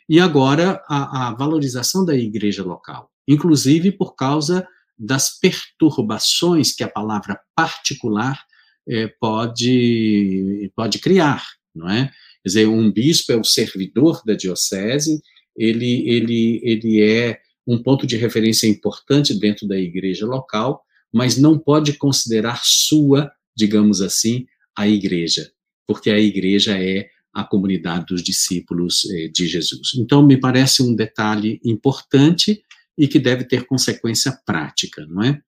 [0.10, 4.68] E agora a, a valorização da igreja local, inclusive por causa
[4.98, 8.40] das perturbações que a palavra particular
[8.88, 11.44] é, pode, pode criar,
[11.76, 12.06] não é?
[12.42, 15.22] Quer dizer, um bispo é o servidor da diocese,
[15.56, 21.60] ele, ele, ele é um ponto de referência importante dentro da igreja local, mas não
[21.60, 24.46] pode considerar sua, digamos assim,
[24.78, 25.52] a igreja,
[25.88, 29.92] porque a igreja é a comunidade dos discípulos eh, de Jesus.
[29.96, 32.62] Então, me parece um detalhe importante
[32.98, 35.40] e que deve ter consequência prática, não é?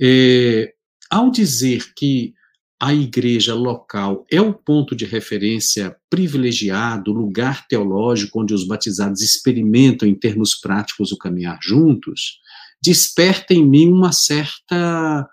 [0.00, 0.72] é
[1.10, 2.34] ao dizer que
[2.80, 10.06] a igreja local é o ponto de referência privilegiado, lugar teológico onde os batizados experimentam,
[10.06, 12.40] em termos práticos, o caminhar juntos,
[12.82, 15.26] desperta em mim uma certa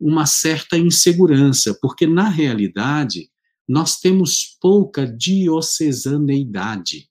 [0.00, 3.30] uma certa insegurança, porque na realidade
[3.68, 7.08] nós temos pouca diocesaneidade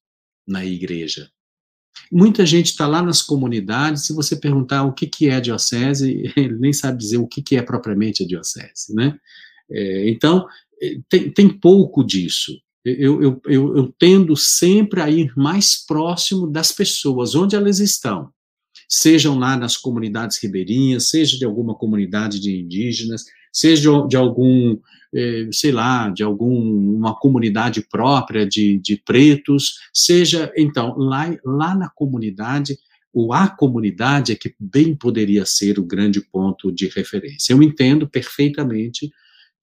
[0.47, 1.29] na igreja.
[2.11, 6.55] Muita gente está lá nas comunidades, se você perguntar o que, que é diocese, ele
[6.57, 9.17] nem sabe dizer o que, que é propriamente a diocese, né?
[9.69, 10.47] É, então,
[10.81, 12.53] é, tem, tem pouco disso.
[12.83, 18.31] Eu, eu, eu, eu tendo sempre a ir mais próximo das pessoas, onde elas estão
[18.87, 24.77] sejam lá nas comunidades ribeirinhas, seja de alguma comunidade de indígenas, seja de algum,
[25.13, 31.89] eh, sei lá, de alguma comunidade própria de, de pretos, seja, então, lá, lá na
[31.89, 32.77] comunidade,
[33.13, 37.53] o a comunidade é que bem poderia ser o grande ponto de referência.
[37.53, 39.09] Eu entendo perfeitamente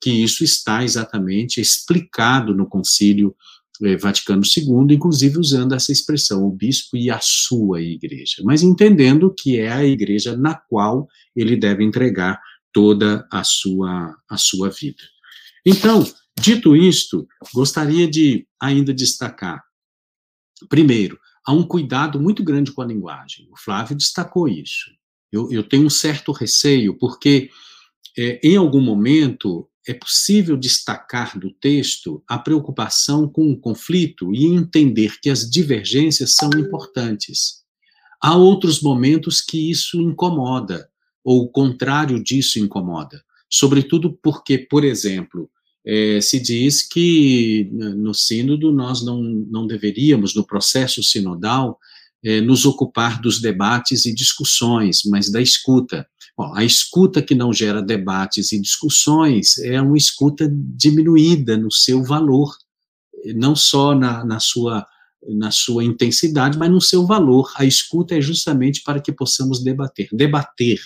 [0.01, 3.37] que isso está exatamente explicado no concílio
[3.83, 9.35] é, Vaticano II, inclusive usando essa expressão, o bispo e a sua igreja, mas entendendo
[9.37, 12.41] que é a igreja na qual ele deve entregar
[12.73, 15.03] toda a sua, a sua vida.
[15.67, 16.05] Então,
[16.39, 19.63] dito isto, gostaria de ainda destacar,
[20.69, 23.49] primeiro, há um cuidado muito grande com a linguagem.
[23.53, 24.91] O Flávio destacou isso.
[25.31, 27.51] Eu, eu tenho um certo receio, porque
[28.17, 34.47] é, em algum momento é possível destacar do texto a preocupação com o conflito e
[34.47, 37.63] entender que as divergências são importantes.
[38.21, 40.89] Há outros momentos que isso incomoda,
[41.25, 43.23] ou o contrário disso incomoda.
[43.51, 45.51] Sobretudo porque, por exemplo,
[45.85, 51.79] é, se diz que no Sínodo nós não, não deveríamos, no processo sinodal,
[52.25, 56.07] é, nos ocupar dos debates e discussões, mas da escuta.
[56.37, 62.03] Bom, a escuta que não gera debates e discussões é uma escuta diminuída no seu
[62.03, 62.57] valor,
[63.35, 64.87] não só na, na, sua,
[65.29, 67.53] na sua intensidade, mas no seu valor.
[67.57, 70.09] A escuta é justamente para que possamos debater.
[70.11, 70.81] Debater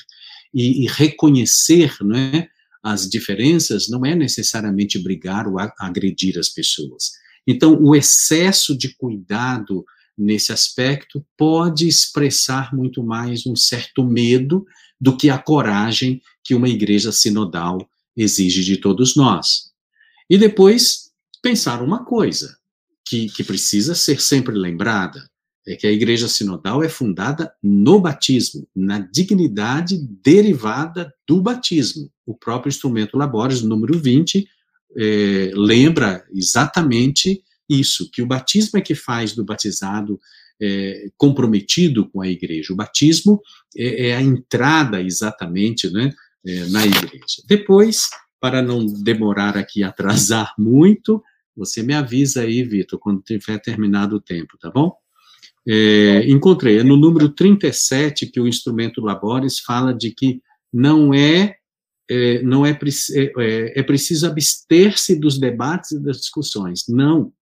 [0.53, 2.49] e, e reconhecer né,
[2.82, 7.12] as diferenças não é necessariamente brigar ou agredir as pessoas.
[7.47, 9.84] Então, o excesso de cuidado
[10.18, 14.66] nesse aspecto pode expressar muito mais um certo medo
[15.01, 17.78] do que a coragem que uma igreja sinodal
[18.16, 19.70] exige de todos nós.
[20.28, 21.11] E depois,
[21.42, 22.57] pensar uma coisa
[23.05, 25.28] que, que precisa ser sempre lembrada:
[25.66, 32.11] é que a igreja sinodal é fundada no batismo, na dignidade derivada do batismo.
[32.24, 34.49] O próprio instrumento Labores, número 20,
[34.97, 40.20] é, lembra exatamente isso, que o batismo é que faz do batizado
[40.61, 42.72] é, comprometido com a igreja.
[42.72, 43.40] O batismo
[43.76, 46.12] é, é a entrada exatamente né,
[46.46, 47.42] é, na igreja.
[47.46, 48.09] Depois,
[48.40, 51.22] para não demorar aqui atrasar muito,
[51.57, 54.94] você me avisa aí, Vitor, quando tiver terminado o tempo, tá bom?
[55.68, 60.40] É, encontrei, é no número 37 que o instrumento Labores fala de que
[60.72, 61.57] não é,
[62.09, 66.84] é não é, é, é preciso abster-se dos debates e das discussões.
[66.88, 67.32] Não,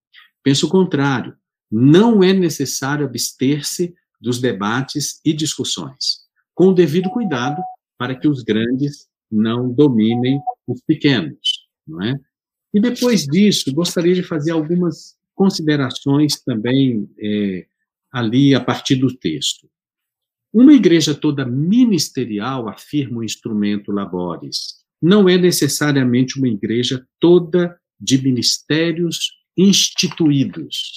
[0.42, 1.36] penso o contrário
[1.76, 6.20] não é necessário abster-se dos debates e discussões,
[6.54, 7.60] com o devido cuidado
[7.98, 12.14] para que os grandes não dominem os pequenos, não é?
[12.72, 17.66] E depois disso, gostaria de fazer algumas considerações também é,
[18.12, 19.68] ali a partir do texto.
[20.52, 28.22] Uma igreja toda ministerial, afirma o instrumento Labores, não é necessariamente uma igreja toda de
[28.22, 30.92] ministérios instituídos,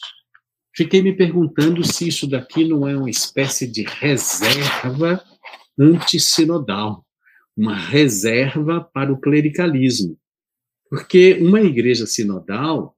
[0.77, 5.23] fiquei me perguntando se isso daqui não é uma espécie de reserva
[5.77, 7.03] antissinodal,
[7.57, 10.15] uma reserva para o clericalismo.
[10.87, 12.95] Porque uma igreja sinodal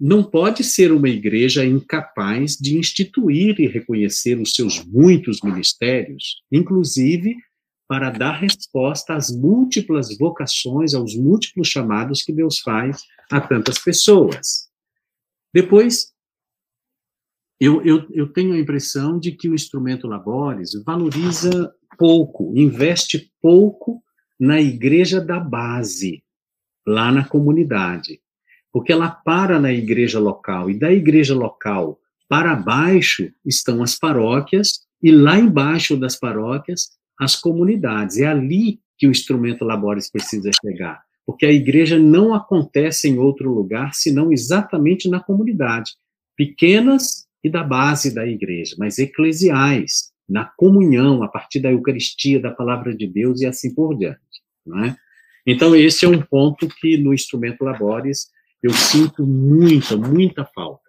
[0.00, 7.36] não pode ser uma igreja incapaz de instituir e reconhecer os seus muitos ministérios, inclusive
[7.86, 14.68] para dar resposta às múltiplas vocações, aos múltiplos chamados que Deus faz a tantas pessoas.
[15.52, 16.12] Depois,
[17.60, 24.02] eu, eu, eu tenho a impressão de que o instrumento Labores valoriza pouco, investe pouco
[24.38, 26.22] na igreja da base,
[26.86, 28.20] lá na comunidade.
[28.72, 31.98] Porque ela para na igreja local, e da igreja local
[32.28, 38.18] para baixo estão as paróquias, e lá embaixo das paróquias, as comunidades.
[38.18, 41.02] É ali que o instrumento Labores precisa chegar.
[41.26, 45.92] Porque a igreja não acontece em outro lugar senão exatamente na comunidade.
[46.36, 52.50] Pequenas e da base da igreja, mas eclesiais, na comunhão, a partir da Eucaristia, da
[52.50, 54.18] palavra de Deus e assim por diante.
[54.84, 54.94] É?
[55.46, 58.28] Então, esse é um ponto que no instrumento Labores
[58.62, 60.82] eu sinto muita, muita falta.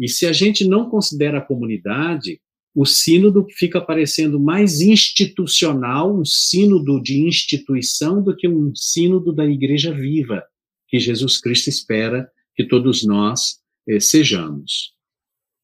[0.00, 2.40] E se a gente não considera a comunidade,
[2.74, 9.44] o sínodo fica parecendo mais institucional, um sínodo de instituição, do que um sínodo da
[9.44, 10.42] igreja viva,
[10.88, 14.91] que Jesus Cristo espera que todos nós eh, sejamos.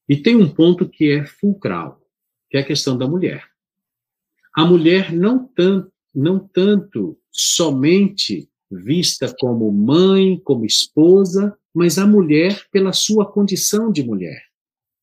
[0.09, 2.01] E tem um ponto que é fulcral,
[2.49, 3.45] que é a questão da mulher.
[4.55, 12.65] A mulher não tanto, não tanto somente vista como mãe, como esposa, mas a mulher
[12.71, 14.49] pela sua condição de mulher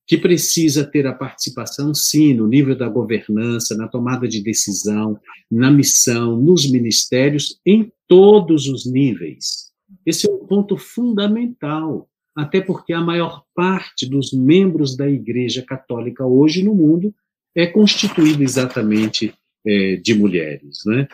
[0.06, 5.18] que precisa ter a participação, sim, no nível da governança, na tomada de decisão,
[5.50, 9.72] na missão, nos ministérios, em todos os níveis.
[10.04, 16.26] Esse é um ponto fundamental, até porque a maior parte dos membros da Igreja Católica
[16.26, 17.14] hoje no mundo
[17.54, 19.34] é constituída exatamente
[19.66, 20.80] é, de mulheres.
[20.84, 21.08] Né?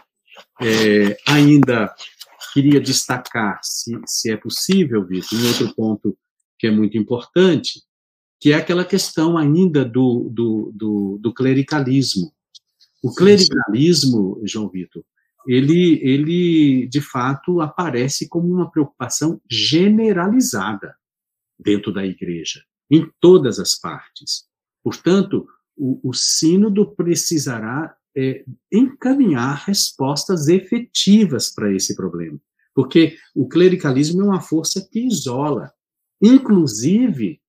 [0.61, 1.95] É, ainda
[2.53, 6.18] queria destacar, se, se é possível, Vitor, um outro ponto
[6.59, 7.81] que é muito importante,
[8.41, 12.33] que é aquela questão ainda do, do, do, do clericalismo.
[13.01, 15.05] O clericalismo, João Vitor,
[15.47, 20.95] ele, ele, de fato, aparece como uma preocupação generalizada
[21.63, 24.45] dentro da igreja, em todas as partes.
[24.83, 25.47] Portanto,
[25.77, 32.39] o, o sínodo precisará é, encaminhar respostas efetivas para esse problema,
[32.75, 35.73] porque o clericalismo é uma força que isola.
[36.21, 37.41] Inclusive,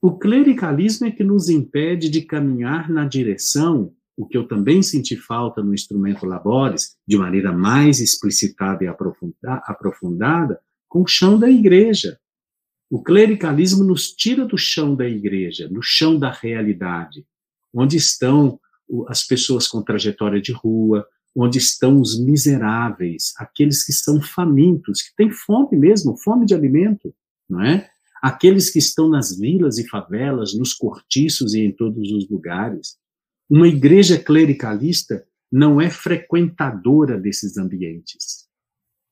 [0.00, 5.16] o clericalismo é que nos impede de caminhar na direção, o que eu também senti
[5.16, 12.18] falta no instrumento Labores, de maneira mais explicitada e aprofundada, com o chão da igreja.
[12.90, 17.26] O clericalismo nos tira do chão da igreja, do chão da realidade,
[17.74, 18.60] onde estão
[19.08, 25.14] as pessoas com trajetória de rua, onde estão os miseráveis, aqueles que são famintos, que
[25.16, 27.12] têm fome mesmo, fome de alimento,
[27.48, 27.90] não é?
[28.22, 32.96] aqueles que estão nas vilas e favelas, nos cortiços e em todos os lugares.
[33.48, 38.45] Uma igreja clericalista não é frequentadora desses ambientes.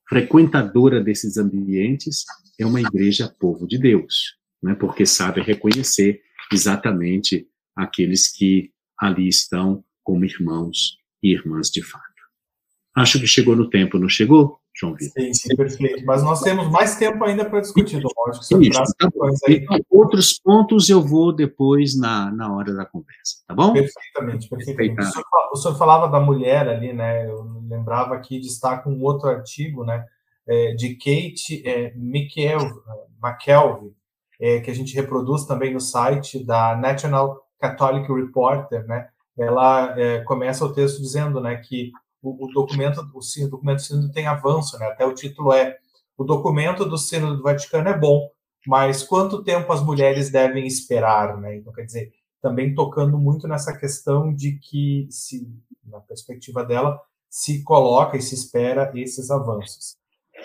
[0.07, 2.25] Frequentadora desses ambientes
[2.59, 4.75] é uma igreja povo de Deus, né?
[4.75, 12.03] porque sabe reconhecer exatamente aqueles que ali estão como irmãos e irmãs de fato.
[12.95, 14.59] Acho que chegou no tempo, não chegou?
[14.77, 15.23] João Vitor.
[15.23, 16.05] Sim, sim, perfeito.
[16.05, 19.09] Mas nós temos mais tempo ainda para discutir, Isso, tá
[19.47, 19.65] aí.
[19.89, 23.71] Outros pontos eu vou depois na, na hora da conversa, tá bom?
[23.71, 25.01] Perfeitamente, perfeitamente.
[25.01, 27.25] O senhor, o senhor, falava da mulher ali, né?
[27.29, 30.05] Eu lembrava aqui, destaca um outro artigo, né?
[30.47, 33.93] É, de Kate é, McKelvey,
[34.39, 39.09] é, que a gente reproduz também no site da National Catholic Reporter, né?
[39.37, 41.91] Ela é, começa o texto dizendo, né, que
[42.21, 44.85] o, o documento, o, o documento do Sínodo tem avanço, né?
[44.87, 45.77] Até o título é
[46.17, 48.29] o documento do Sínodo do Vaticano é bom,
[48.65, 51.57] mas quanto tempo as mulheres devem esperar, né?
[51.57, 52.11] Então, quer dizer,
[52.41, 55.47] também tocando muito nessa questão de que, se,
[55.83, 56.99] na perspectiva dela,
[57.35, 59.97] se coloca e se espera esses avanços.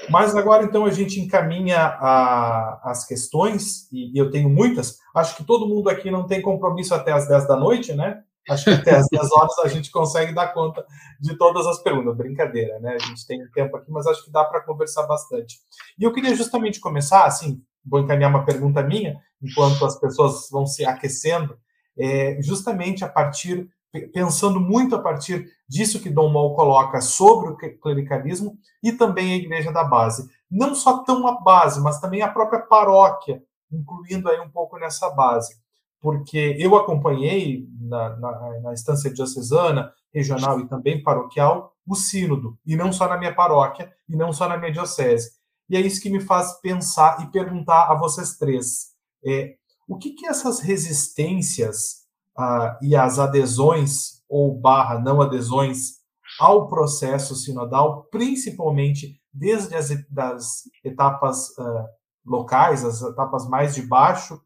[0.08, 4.98] Mas agora, então, a gente encaminha a, as questões, e, e, eu tenho muitas.
[5.14, 8.20] Acho que todo mundo aqui não tem compromisso até as 10 da noite, né?
[8.48, 10.84] Acho que até as 10 horas a gente consegue dar conta
[11.20, 12.16] de todas as perguntas.
[12.16, 12.96] Brincadeira, né?
[13.00, 15.58] A gente tem tempo aqui, mas acho que dá para conversar bastante.
[15.96, 20.66] E eu queria justamente começar, assim, vou encaminhar uma pergunta minha, enquanto as pessoas vão
[20.66, 21.56] se aquecendo,
[21.96, 23.68] é, justamente a partir,
[24.12, 29.36] pensando muito a partir disso que Dom Mol coloca sobre o clericalismo e também a
[29.36, 30.28] igreja da base.
[30.50, 35.10] Não só tão a base, mas também a própria paróquia, incluindo aí um pouco nessa
[35.10, 35.60] base
[36.00, 42.74] porque eu acompanhei na, na, na instância diocesana, regional e também paroquial o sínodo, e
[42.74, 45.32] não só na minha paróquia, e não só na minha diocese.
[45.68, 48.90] E é isso que me faz pensar e perguntar a vocês três.
[49.24, 49.54] É,
[49.88, 51.99] o que, que essas resistências
[52.36, 56.00] ah, e as adesões, ou barra não adesões,
[56.38, 61.86] ao processo sinodal, principalmente desde as das etapas ah,
[62.24, 64.40] locais, as etapas mais de baixo,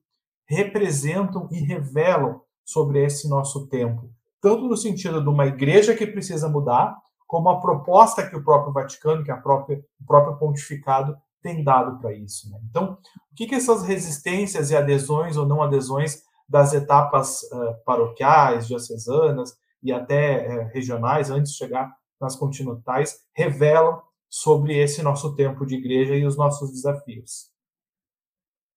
[0.47, 4.11] representam e revelam sobre esse nosso tempo,
[4.41, 8.73] tanto no sentido de uma igreja que precisa mudar, como a proposta que o próprio
[8.73, 12.51] Vaticano, que a própria, o próprio pontificado tem dado para isso.
[12.51, 12.59] Né?
[12.71, 12.93] Então,
[13.33, 19.57] o que, que essas resistências e adesões ou não adesões das etapas uh, paroquiais, diocesanas
[19.83, 25.77] e até uh, regionais, antes de chegar nas continentais, revelam sobre esse nosso tempo de
[25.77, 27.51] igreja e os nossos desafios?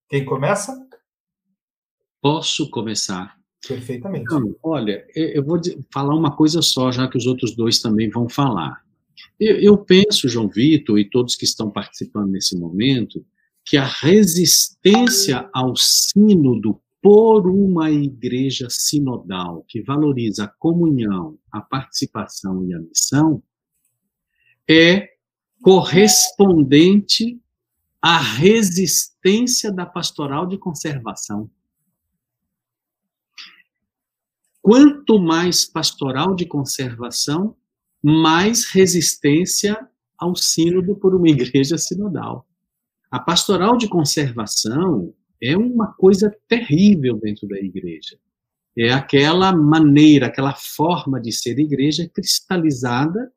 [0.10, 0.74] Quem começa?
[2.22, 3.36] Posso começar?
[3.68, 4.24] Perfeitamente.
[4.24, 5.60] Então, olha, eu vou
[5.92, 8.82] falar uma coisa só, já que os outros dois também vão falar.
[9.40, 13.26] Eu, eu penso, João Vitor, e todos que estão participando nesse momento,
[13.66, 22.68] que a resistência ao sínodo por uma igreja sinodal que valoriza a comunhão, a participação
[22.68, 23.42] e a missão,
[24.70, 25.12] é
[25.62, 27.42] correspondente
[28.02, 31.50] à resistência da pastoral de conservação.
[34.62, 37.56] Quanto mais pastoral de conservação,
[38.04, 39.80] mais resistência
[40.18, 42.46] ao sínodo por uma igreja sinodal.
[43.10, 48.18] A pastoral de conservação é uma coisa terrível dentro da igreja.
[48.78, 53.32] É aquela maneira, aquela forma de ser igreja cristalizada,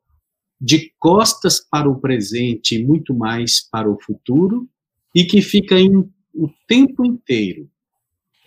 [0.59, 4.69] de costas para o presente e muito mais para o futuro,
[5.15, 7.67] e que fica em, o tempo inteiro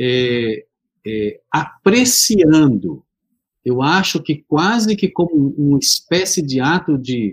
[0.01, 0.65] é,
[1.07, 3.05] é, apreciando.
[3.65, 7.33] Eu acho que quase que como uma espécie de ato de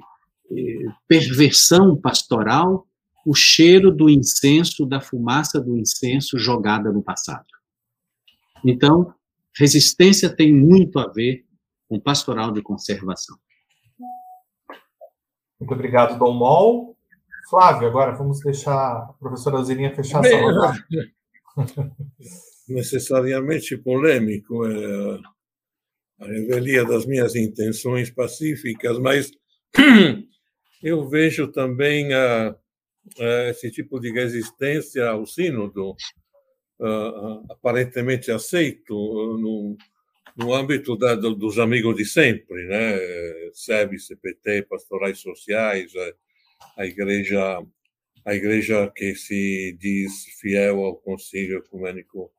[0.52, 2.88] é, perversão pastoral,
[3.26, 7.46] o cheiro do incenso, da fumaça do incenso jogada no passado.
[8.66, 9.14] Então,
[9.58, 11.46] resistência tem muito a ver
[11.88, 13.38] com pastoral de conservação.
[15.60, 16.98] Muito obrigado, Dom Mol.
[17.50, 20.74] Flávio, agora vamos deixar a professora Zirinha fechar a sala.
[22.68, 25.20] Necessariamente polêmico é
[26.22, 29.32] a revelia das minhas intenções pacíficas, mas
[30.82, 32.56] eu vejo também a
[33.50, 35.96] esse tipo de resistência ao sínodo,
[37.50, 39.78] aparentemente aceito no,
[40.36, 42.98] no âmbito da, dos amigos de sempre, né?
[43.54, 45.92] SEB, CPT, pastorais sociais,
[46.78, 47.62] a, igreja
[48.24, 52.32] a igreja que se diz fiel ao Concílio Ecumênico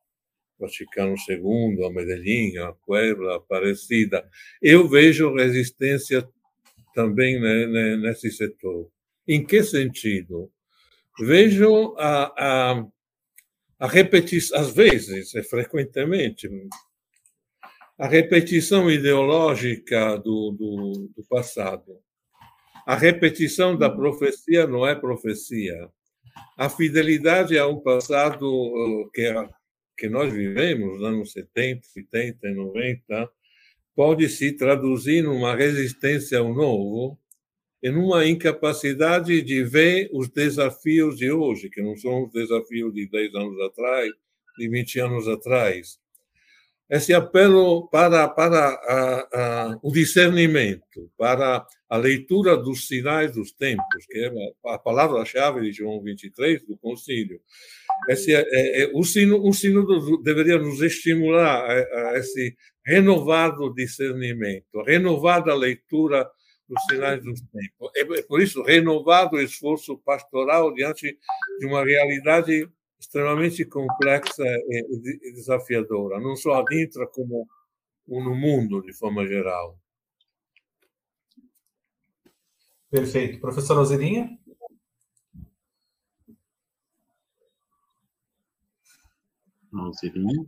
[0.57, 4.27] Vaticano II, a Medellín, a Puebla, a Aparecida.
[4.61, 6.27] Eu vejo resistência
[6.95, 8.89] também né, né, nesse setor.
[9.27, 10.51] Em que sentido?
[11.19, 12.85] Vejo a, a,
[13.79, 16.49] a repetição, às vezes, é frequentemente,
[17.97, 21.99] a repetição ideológica do, do, do passado.
[22.85, 25.89] A repetição da profecia não é profecia.
[26.57, 29.31] A fidelidade a um passado uh, que,
[29.97, 33.29] que nós vivemos, nos anos 70, 80 e 90,
[33.95, 37.22] pode se traduzir numa resistência ao novo e
[37.91, 43.35] numa incapacidade de ver os desafios de hoje, que não são os desafios de 10
[43.35, 44.11] anos atrás,
[44.57, 45.99] de 20 anos atrás.
[46.89, 54.05] Esse apelo para, para a, a, o discernimento, para a leitura dos sinais dos tempos,
[54.07, 54.31] que é
[54.73, 57.41] a palavra-chave de João 23 do Concílio.
[58.09, 62.55] Esse, é, é, é, o, sino, o deveria nos estimular a, a esse
[62.85, 66.29] renovado discernimento, a renovada leitura
[66.73, 67.91] dos sinais dos tempos.
[67.95, 71.17] É por isso, renovado o esforço pastoral diante
[71.59, 72.69] de uma realidade
[72.99, 77.47] extremamente complexa e desafiadora, não só adentro como
[78.07, 79.77] no mundo, de forma geral.
[82.89, 83.39] Perfeito.
[83.39, 84.37] Professora Alzeirinha?
[89.73, 90.45] Alzeirinha?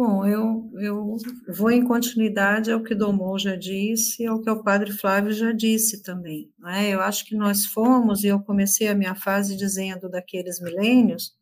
[0.00, 1.16] Bom, eu, eu
[1.56, 5.50] vou em continuidade ao que Domon já disse e ao que o padre Flávio já
[5.50, 6.52] disse também.
[6.56, 6.90] Né?
[6.94, 11.32] Eu acho que nós fomos, e eu comecei a minha fase dizendo daqueles milênios,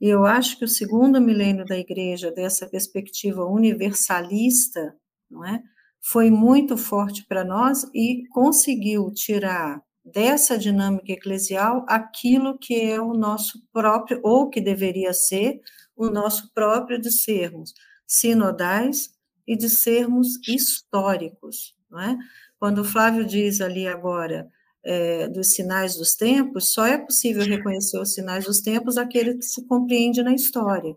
[0.00, 4.96] e eu acho que o segundo milênio da igreja, dessa perspectiva universalista,
[5.30, 5.62] não é?
[6.00, 13.12] foi muito forte para nós e conseguiu tirar dessa dinâmica eclesial aquilo que é o
[13.12, 15.60] nosso próprio, ou que deveria ser,
[16.06, 17.72] o nosso próprio de sermos
[18.06, 19.10] sinodais
[19.46, 21.74] e de sermos históricos.
[21.90, 22.16] Não é?
[22.58, 24.48] Quando o Flávio diz ali agora
[24.84, 29.44] é, dos sinais dos tempos, só é possível reconhecer os sinais dos tempos aquele que
[29.44, 30.96] se compreende na história.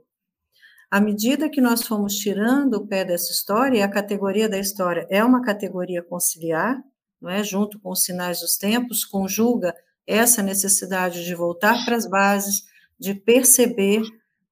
[0.89, 5.07] À medida que nós fomos tirando o pé dessa história, e a categoria da história
[5.09, 6.81] é uma categoria conciliar,
[7.19, 7.43] não é?
[7.43, 9.75] junto com os sinais dos tempos, conjuga
[10.05, 12.63] essa necessidade de voltar para as bases,
[12.99, 14.03] de perceber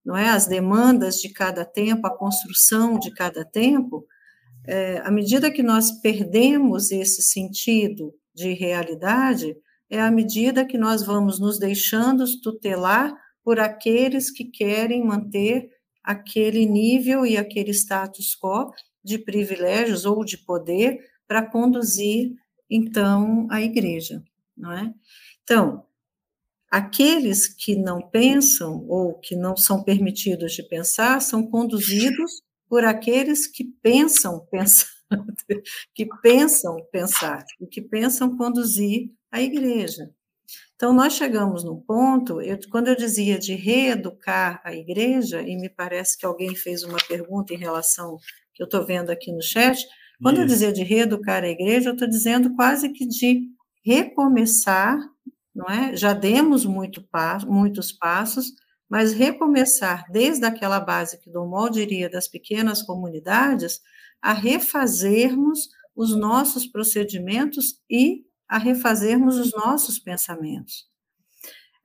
[0.05, 4.05] não é, as demandas de cada tempo, a construção de cada tempo,
[4.65, 9.55] é, à medida que nós perdemos esse sentido de realidade,
[9.89, 15.69] é à medida que nós vamos nos deixando tutelar por aqueles que querem manter
[16.03, 18.71] aquele nível e aquele status quo
[19.03, 22.33] de privilégios ou de poder para conduzir
[22.69, 24.23] então a igreja,
[24.57, 24.93] não é?
[25.43, 25.85] Então,
[26.73, 33.45] Aqueles que não pensam ou que não são permitidos de pensar são conduzidos por aqueles
[33.45, 34.89] que pensam pensar,
[35.93, 40.09] que pensam pensar e que pensam conduzir a igreja.
[40.75, 45.69] Então, nós chegamos no ponto, eu, quando eu dizia de reeducar a igreja, e me
[45.69, 48.17] parece que alguém fez uma pergunta em relação,
[48.51, 49.77] que eu estou vendo aqui no chat,
[50.19, 50.43] quando Isso.
[50.43, 53.43] eu dizia de reeducar a igreja, eu estou dizendo quase que de
[53.85, 54.97] recomeçar,
[55.53, 55.95] não é?
[55.95, 57.03] Já demos muito
[57.45, 58.53] muitos passos,
[58.89, 63.79] mas recomeçar desde aquela base que Dom Mol diria das pequenas comunidades,
[64.21, 70.87] a refazermos os nossos procedimentos e a refazermos os nossos pensamentos.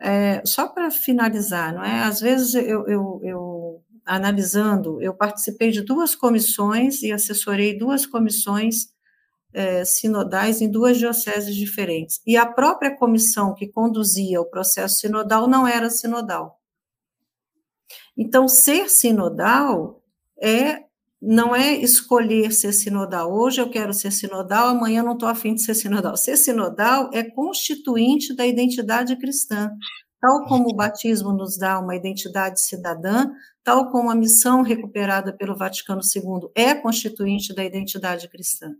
[0.00, 2.04] É, só para finalizar, não é?
[2.04, 8.88] Às vezes eu, eu, eu, analisando, eu participei de duas comissões e assessorei duas comissões
[9.52, 12.20] é, sinodais em duas dioceses diferentes.
[12.26, 16.58] E a própria comissão que conduzia o processo sinodal não era sinodal.
[18.16, 20.02] Então, ser sinodal
[20.40, 20.88] é
[21.20, 23.32] não é escolher ser sinodal.
[23.32, 26.16] Hoje eu quero ser sinodal, amanhã não estou afim de ser sinodal.
[26.16, 29.70] Ser sinodal é constituinte da identidade cristã.
[30.20, 33.26] Tal como o batismo nos dá uma identidade cidadã,
[33.64, 38.74] tal como a missão recuperada pelo Vaticano II é constituinte da identidade cristã.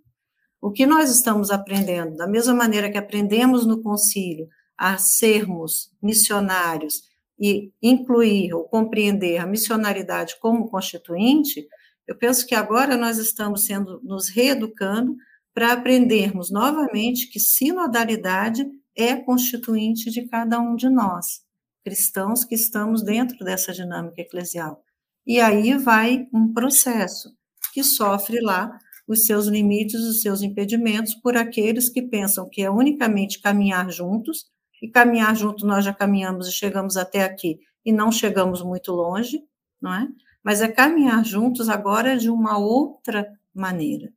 [0.61, 7.03] O que nós estamos aprendendo, da mesma maneira que aprendemos no concílio a sermos missionários
[7.39, 11.67] e incluir ou compreender a missionaridade como constituinte,
[12.07, 15.15] eu penso que agora nós estamos sendo nos reeducando
[15.55, 21.43] para aprendermos novamente que sinodalidade é constituinte de cada um de nós,
[21.85, 24.83] cristãos que estamos dentro dessa dinâmica eclesial.
[25.27, 27.37] E aí vai um processo
[27.73, 28.77] que sofre lá
[29.09, 34.47] os seus limites, os seus impedimentos por aqueles que pensam que é unicamente caminhar juntos,
[34.81, 39.41] e caminhar juntos nós já caminhamos e chegamos até aqui e não chegamos muito longe,
[39.81, 40.07] não é?
[40.49, 44.11] mas é caminhar juntos agora de uma outra maneira.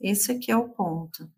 [0.00, 1.28] Esse aqui é o ponto.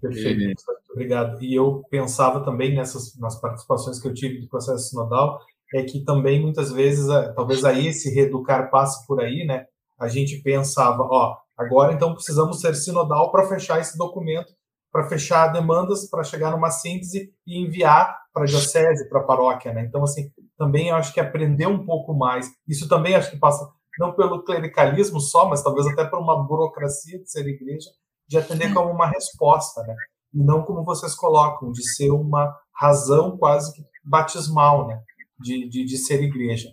[0.00, 1.42] Perfeito, obrigado.
[1.42, 5.40] E eu pensava também nessas nas participações que eu tive do processo sinodal,
[5.74, 9.66] é que também muitas vezes, talvez aí esse reeducar passe por aí, né?
[9.98, 14.52] A gente pensava, ó, agora então precisamos ser sinodal para fechar esse documento,
[14.92, 19.72] para fechar demandas, para chegar numa síntese e enviar para a diocese, para a paróquia,
[19.72, 19.84] né?
[19.84, 22.48] Então, assim, também eu acho que aprender um pouco mais.
[22.68, 23.66] Isso também acho que passa
[23.98, 27.90] não pelo clericalismo só, mas talvez até por uma burocracia de ser igreja,
[28.28, 29.94] de atender como uma resposta, né?
[30.32, 35.02] E não como vocês colocam, de ser uma razão quase que batismal, né?
[35.38, 36.68] De, de, de ser igreja.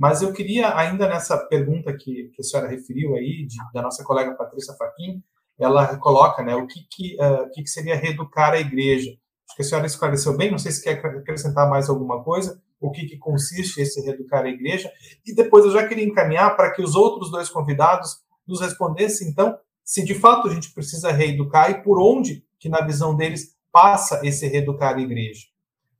[0.00, 4.02] Mas eu queria, ainda nessa pergunta que, que a senhora referiu aí, de, da nossa
[4.02, 5.22] colega Patrícia Faquim,
[5.58, 9.10] ela coloca, né, o que, que, uh, que, que seria reeducar a igreja.
[9.10, 12.90] Acho que a senhora esclareceu bem, não sei se quer acrescentar mais alguma coisa, o
[12.90, 14.90] que, que consiste esse reeducar a igreja.
[15.26, 19.54] E depois eu já queria encaminhar para que os outros dois convidados nos respondessem, então,
[19.84, 24.22] se de fato a gente precisa reeducar e por onde que, na visão deles, passa
[24.24, 25.46] esse reeducar a igreja.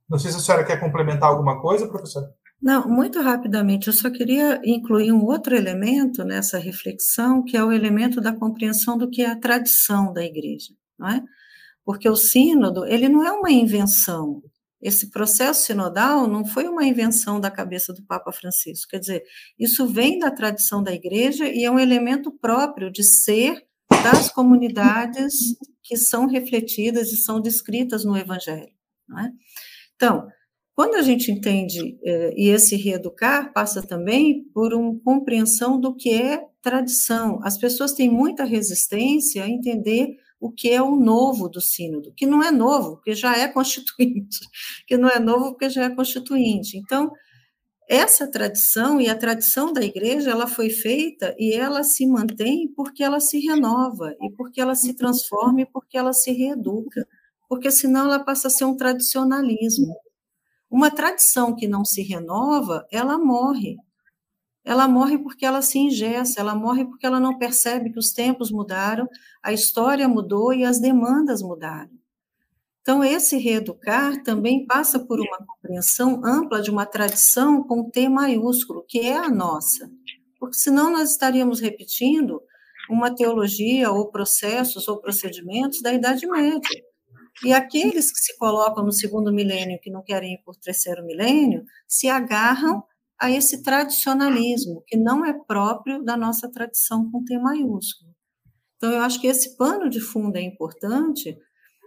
[0.09, 2.33] Não sei se a senhora quer complementar alguma coisa, professora.
[2.61, 7.71] Não, muito rapidamente, eu só queria incluir um outro elemento nessa reflexão, que é o
[7.71, 11.23] elemento da compreensão do que é a tradição da igreja, não é?
[11.83, 14.43] Porque o sínodo, ele não é uma invenção,
[14.81, 19.23] esse processo sinodal não foi uma invenção da cabeça do Papa Francisco, quer dizer,
[19.57, 23.63] isso vem da tradição da igreja e é um elemento próprio de ser
[24.03, 25.33] das comunidades
[25.83, 28.71] que são refletidas e são descritas no Evangelho.
[29.19, 29.29] É?
[29.95, 30.27] Então,
[30.81, 36.09] quando a gente entende, eh, e esse reeducar passa também por uma compreensão do que
[36.09, 37.39] é tradição.
[37.43, 42.25] As pessoas têm muita resistência a entender o que é o novo do sínodo, que
[42.25, 44.39] não é novo, porque já é constituinte,
[44.87, 46.75] que não é novo porque já é constituinte.
[46.75, 47.11] Então,
[47.87, 53.03] essa tradição e a tradição da igreja, ela foi feita e ela se mantém porque
[53.03, 57.07] ela se renova, e porque ela se transforma, e porque ela se reeduca,
[57.47, 59.95] porque senão ela passa a ser um tradicionalismo.
[60.71, 63.75] Uma tradição que não se renova, ela morre,
[64.63, 68.51] ela morre porque ela se ingessa, ela morre porque ela não percebe que os tempos
[68.51, 69.05] mudaram,
[69.43, 71.91] a história mudou e as demandas mudaram.
[72.81, 78.85] Então, esse reeducar também passa por uma compreensão ampla de uma tradição com T maiúsculo,
[78.87, 79.91] que é a nossa,
[80.39, 82.41] porque senão nós estaríamos repetindo
[82.89, 86.83] uma teologia ou processos ou procedimentos da Idade Média.
[87.43, 91.63] E aqueles que se colocam no segundo milênio, que não querem ir por terceiro milênio,
[91.87, 92.83] se agarram
[93.19, 98.11] a esse tradicionalismo, que não é próprio da nossa tradição com T maiúsculo.
[98.77, 101.37] Então, eu acho que esse pano de fundo é importante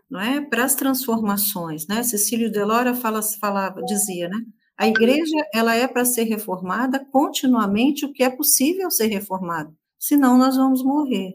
[0.09, 1.89] não é, para as transformações.
[1.89, 2.03] Né?
[2.05, 4.39] Cecílio Delora fala, falava, dizia, né?
[4.77, 10.37] a igreja ela é para ser reformada continuamente o que é possível ser reformado, senão
[10.37, 11.35] nós vamos morrer.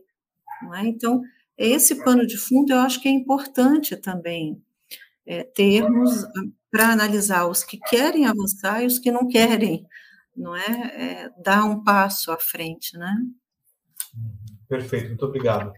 [0.62, 0.86] Não é?
[0.86, 1.22] Então,
[1.68, 4.62] esse pano de fundo eu acho que é importante também
[5.26, 6.26] é, termos
[6.72, 9.86] para analisar os que querem avançar e os que não querem,
[10.36, 10.66] não é?
[10.66, 13.14] é dar um passo à frente, né?
[14.68, 15.74] Perfeito, muito obrigado.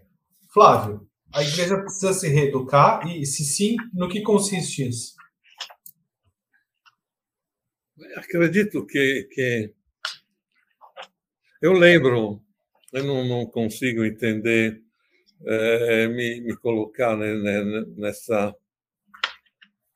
[0.53, 5.15] Flávio, a igreja precisa se reeducar e, se sim, no que consiste isso?
[8.17, 9.73] Acredito que, que
[11.61, 12.41] eu lembro,
[12.91, 14.83] eu não, não consigo entender,
[15.45, 17.33] é, me, me, colocar né,
[17.97, 18.55] nessa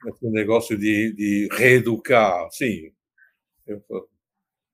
[0.04, 2.50] nesse negócio de, de reeducar.
[2.52, 2.92] Sim,
[3.66, 3.84] eu,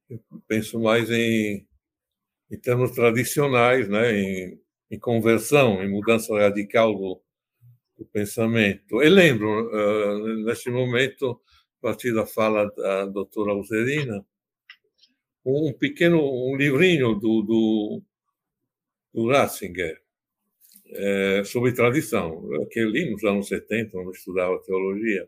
[0.10, 1.66] eu penso mais em,
[2.50, 4.62] em termos tradicionais, né, em,
[4.92, 7.22] em conversão, em mudança radical do,
[7.98, 9.02] do pensamento.
[9.02, 11.42] E lembro, uh, neste momento,
[11.80, 14.26] a partir da fala da doutora Alzerina,
[15.46, 18.02] um pequeno um livrinho do, do,
[19.14, 20.02] do Ratzinger
[20.94, 25.28] é, sobre tradição, que eu li nos anos 70, quando estudava teologia,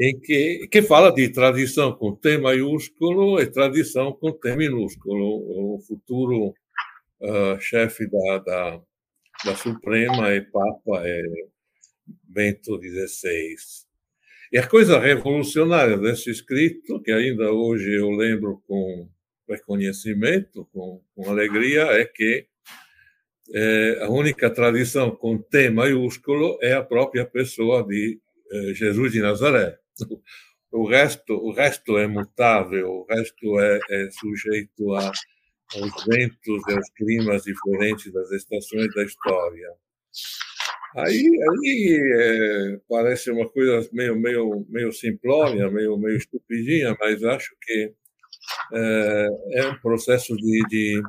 [0.00, 5.76] em que, que fala de tradição com T maiúsculo e tradição com T minúsculo.
[5.76, 6.54] O futuro
[7.20, 8.80] uh, chefe da, da,
[9.44, 11.22] da Suprema e Papa é
[12.24, 13.54] Bento XVI.
[14.52, 19.08] E a coisa revolucionária desse escrito, que ainda hoje eu lembro com
[19.48, 22.46] reconhecimento, com, com alegria, é que
[23.52, 28.18] é, a única tradição com T maiúsculo é a própria pessoa de
[28.50, 29.78] é, Jesus de Nazaré.
[30.72, 35.12] O resto, o resto é mutável, o resto é, é sujeito a,
[35.76, 39.68] aos ventos e aos climas diferentes das estações da história.
[40.96, 47.54] Aí, aí é, parece uma coisa meio, meio, meio simplória, meio, meio estupidinha, mas acho
[47.60, 47.92] que
[48.72, 51.02] é, é um processo de, de,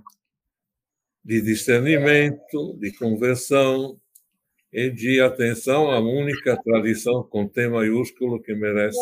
[1.25, 3.99] de, discernimento, de conversão
[4.71, 8.97] e de atenção à única tradição com T maiúsculo que merece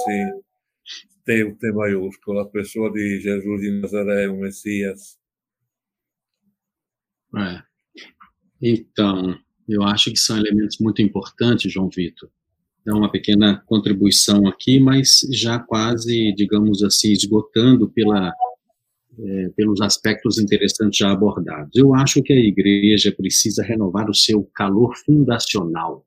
[1.26, 5.17] ter o T maiúsculo, a pessoa de Jesus de Nazaré, o Messias.
[7.36, 7.61] É.
[8.61, 12.30] Então, eu acho que são elementos muito importantes, João Vitor.
[12.86, 18.34] Dá uma pequena contribuição aqui, mas já quase, digamos assim, esgotando pela,
[19.20, 21.76] é, pelos aspectos interessantes já abordados.
[21.76, 26.05] Eu acho que a igreja precisa renovar o seu calor fundacional.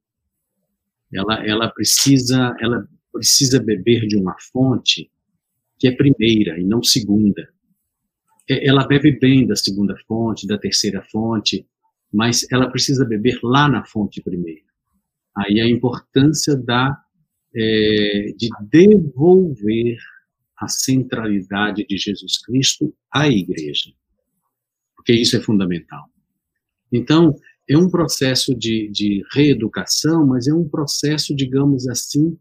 [1.12, 5.10] Ela, ela precisa, ela precisa beber de uma fonte
[5.78, 7.48] que é primeira e não segunda.
[8.48, 11.66] É, ela bebe bem da segunda fonte, da terceira fonte,
[12.12, 14.64] mas ela precisa beber lá na fonte primeiro.
[15.36, 16.98] Aí a importância da
[17.54, 19.96] é, de devolver
[20.58, 23.90] a centralidade de Jesus Cristo à igreja,
[24.96, 26.04] porque isso é fundamental.
[26.92, 27.34] Então,
[27.68, 32.38] é um processo de, de reeducação, mas é um processo, digamos assim,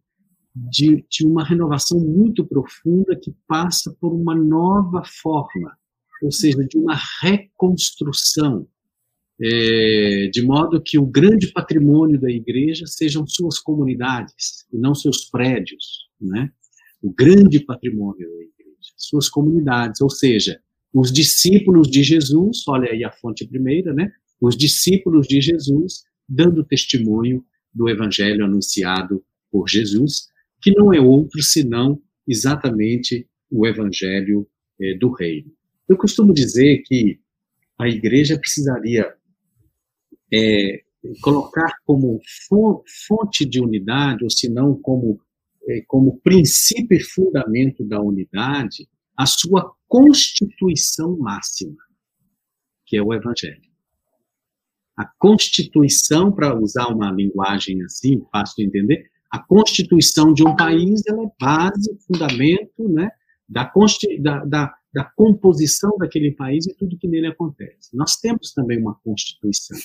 [0.56, 5.78] de, de uma renovação muito profunda que passa por uma nova forma,
[6.22, 8.68] ou seja, de uma reconstrução
[9.42, 15.26] é, de modo que o grande patrimônio da igreja sejam suas comunidades e não seus
[15.26, 16.52] prédios, né?
[17.02, 20.60] O grande patrimônio da igreja, suas comunidades, ou seja,
[20.94, 24.12] os discípulos de Jesus, olha aí a fonte primeira, né?
[24.42, 27.44] Os discípulos de Jesus dando testemunho
[27.74, 30.28] do evangelho anunciado por Jesus,
[30.62, 34.48] que não é outro senão exatamente o evangelho
[34.82, 35.52] é, do reino.
[35.88, 37.20] Eu costumo dizer que
[37.78, 39.14] a igreja precisaria
[40.34, 40.82] é,
[41.22, 42.20] colocar como
[43.08, 45.20] fonte de unidade, ou se não como,
[45.88, 48.88] como princípio e fundamento da unidade,
[49.18, 51.78] a sua constituição máxima,
[52.86, 53.62] que é o Evangelho.
[54.98, 61.02] A constituição, para usar uma linguagem assim, fácil de entender, a constituição de um país
[61.08, 63.10] é base, fundamento né,
[63.48, 63.72] da,
[64.20, 67.96] da, da, da composição daquele país e tudo que nele acontece.
[67.96, 69.78] Nós temos também uma constituição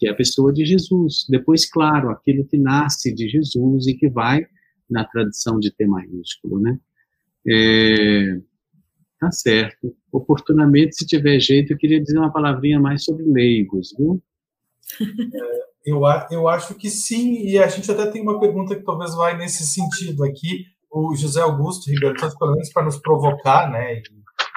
[0.00, 1.26] que é a pessoa de Jesus.
[1.28, 4.46] Depois, claro, aquilo que nasce de Jesus e que vai
[4.90, 6.78] na tradição de T maiúsculo, né?
[7.48, 8.40] É,
[9.18, 9.94] tá certo.
[10.12, 14.22] Oportunamente, se tiver jeito, eu queria dizer uma palavrinha mais sobre leigos, viu?
[15.00, 19.14] É, eu, eu acho que sim, e a gente até tem uma pergunta que talvez
[19.14, 20.64] vai nesse sentido aqui.
[20.90, 24.02] O José Augusto Ribeiro, pelo menos para nos provocar, né, e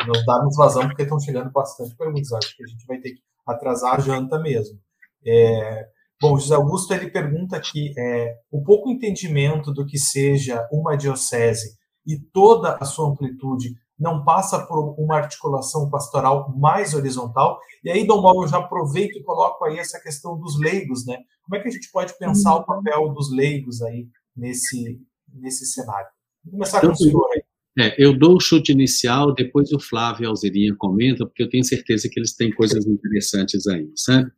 [0.08, 2.34] nos darmos vazão, porque estão chegando bastante perguntas.
[2.34, 4.80] Acho que a gente vai ter que atrasar a janta mesmo.
[5.26, 5.88] É,
[6.24, 11.76] bom, José Augusto ele pergunta aqui é, o pouco entendimento do que seja uma diocese
[12.08, 17.60] e toda a sua amplitude não passa por uma articulação pastoral mais horizontal?
[17.84, 21.18] E aí, Dom Mauro, eu já aproveito e coloco aí essa questão dos leigos, né?
[21.44, 26.08] Como é que a gente pode pensar o papel dos leigos aí nesse, nesse cenário?
[26.44, 27.44] Vou começar então, com o senhor aí.
[27.80, 31.50] É, eu dou o chute inicial, depois o Flávio e a Alzerinha comentam, porque eu
[31.50, 34.32] tenho certeza que eles têm coisas interessantes aí, sabe?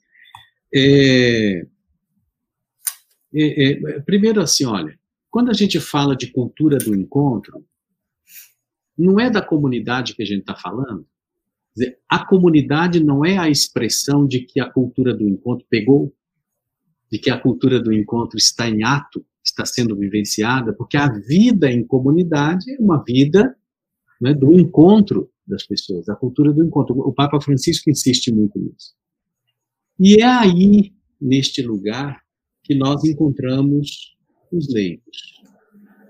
[0.73, 1.65] É,
[3.43, 4.97] é, é, primeiro, assim, olha,
[5.29, 7.65] quando a gente fala de cultura do encontro,
[8.97, 11.05] não é da comunidade que a gente está falando.
[11.75, 16.15] Dizer, a comunidade não é a expressão de que a cultura do encontro pegou,
[17.11, 21.69] de que a cultura do encontro está em ato, está sendo vivenciada, porque a vida
[21.69, 23.55] em comunidade é uma vida
[24.19, 26.97] né, do encontro das pessoas, a cultura do encontro.
[26.97, 28.95] O Papa Francisco insiste muito nisso.
[29.99, 32.24] E é aí, neste lugar,
[32.65, 34.17] que nós encontramos
[34.51, 35.41] os leigos.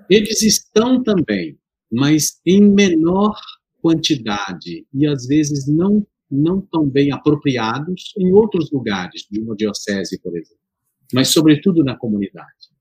[0.10, 1.58] Eles estão também,
[1.92, 3.36] mas em menor
[3.82, 10.20] quantidade e às vezes não não tão bem apropriados em outros lugares de uma diocese,
[10.20, 10.60] por exemplo,
[11.14, 12.74] mas sobretudo na comunidade.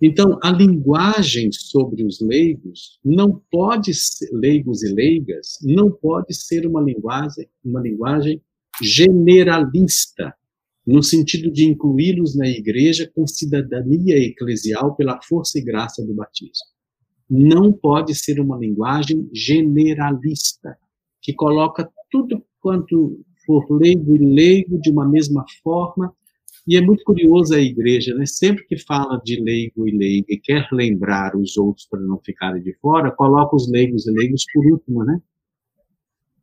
[0.00, 6.66] Então, a linguagem sobre os leigos não pode ser, leigos e leigas, não pode ser
[6.66, 8.42] uma linguagem, uma linguagem
[8.82, 10.34] generalista,
[10.86, 16.66] no sentido de incluí-los na igreja com cidadania eclesial pela força e graça do batismo.
[17.30, 20.76] Não pode ser uma linguagem generalista,
[21.20, 26.12] que coloca tudo quanto for leigo e leigo de uma mesma forma
[26.66, 28.24] e é muito curioso a igreja, né?
[28.24, 32.62] Sempre que fala de leigo e leiga e quer lembrar os outros para não ficarem
[32.62, 35.20] de fora, coloca os leigos e leigos por último, né?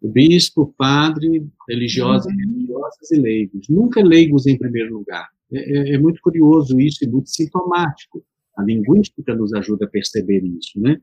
[0.02, 2.78] O bispo, padre, religiosos uhum.
[2.90, 3.68] Religiosas e leigos.
[3.70, 5.28] Nunca leigos em primeiro lugar.
[5.52, 8.24] É, é, é, muito curioso isso e muito sintomático.
[8.57, 10.99] A linguística nos ajuda a perceber isso, né?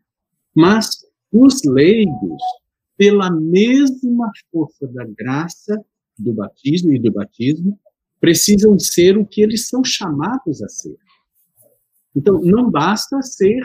[0.55, 2.43] Mas os leigos,
[2.97, 5.85] pela mesma força da graça
[6.19, 7.79] do batismo e do batismo,
[8.21, 10.97] precisam ser o que eles são chamados a ser.
[12.15, 13.61] Então, não basta ser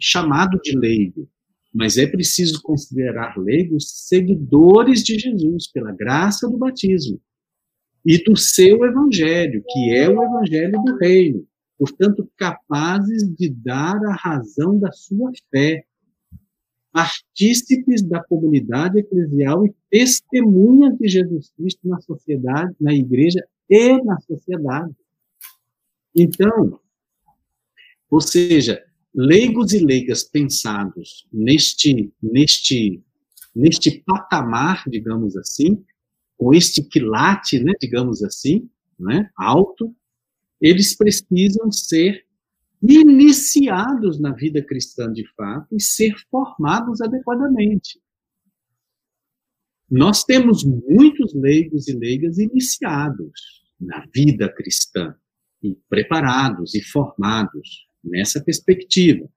[0.00, 1.28] chamado de leigo,
[1.72, 7.20] mas é preciso considerar leigos seguidores de Jesus, pela graça do batismo
[8.04, 11.46] e do seu evangelho, que é o evangelho do reino.
[11.78, 15.84] Portanto, capazes de dar a razão da sua fé,
[16.92, 24.20] partícipes da comunidade eclesial e testemunhas de Jesus Cristo na sociedade, na igreja e na
[24.20, 24.94] sociedade.
[26.14, 26.78] Então,
[28.08, 28.80] ou seja,
[29.12, 33.02] leigos e leigas pensados neste, neste,
[33.54, 35.84] neste patamar, digamos assim,
[36.36, 39.94] com este quilate, né, digamos assim, né, alto,
[40.60, 42.24] eles precisam ser
[42.82, 48.00] iniciados na vida cristã de fato e ser formados adequadamente.
[49.90, 55.14] Nós temos muitos leigos e leigas iniciados na vida cristã,
[55.62, 59.28] e preparados e formados nessa perspectiva.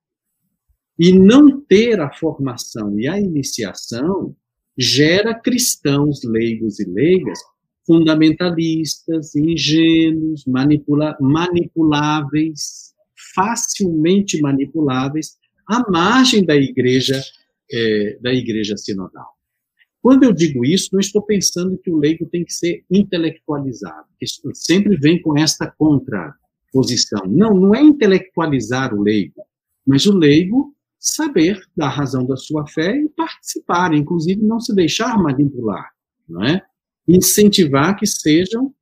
[0.99, 4.35] E não ter a formação e a iniciação
[4.77, 7.39] gera cristãos leigos e leigas
[7.87, 12.93] fundamentalistas, ingênuos, manipula manipuláveis,
[13.33, 17.19] facilmente manipuláveis, à margem da igreja,
[17.71, 19.37] é, da igreja sinodal.
[20.01, 24.25] Quando eu digo isso, não estou pensando que o leigo tem que ser intelectualizado, que
[24.53, 27.25] sempre vem com esta contraposição.
[27.27, 29.41] Não, não é intelectualizar o leigo,
[29.85, 35.17] mas o leigo saber da razão da sua fé e participar, inclusive não se deixar
[35.17, 35.89] manipular,
[36.27, 36.61] não é?
[37.07, 38.73] Incentivar que sejam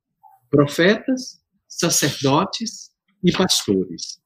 [0.50, 2.90] profetas, sacerdotes
[3.22, 4.20] e pastores.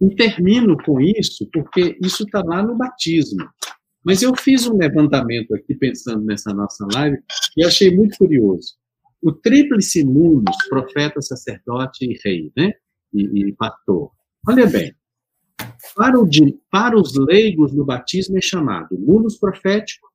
[0.00, 3.46] E termino com isso, porque isso está lá no batismo.
[4.04, 7.18] Mas eu fiz um levantamento aqui, pensando nessa nossa live,
[7.56, 8.74] e achei muito curioso.
[9.22, 12.72] O tríplice munus, profeta, sacerdote e rei, né?
[13.12, 14.10] E, e pastor.
[14.46, 14.94] Olha bem,
[15.94, 16.28] para, o,
[16.70, 20.08] para os leigos no batismo é chamado munus profético,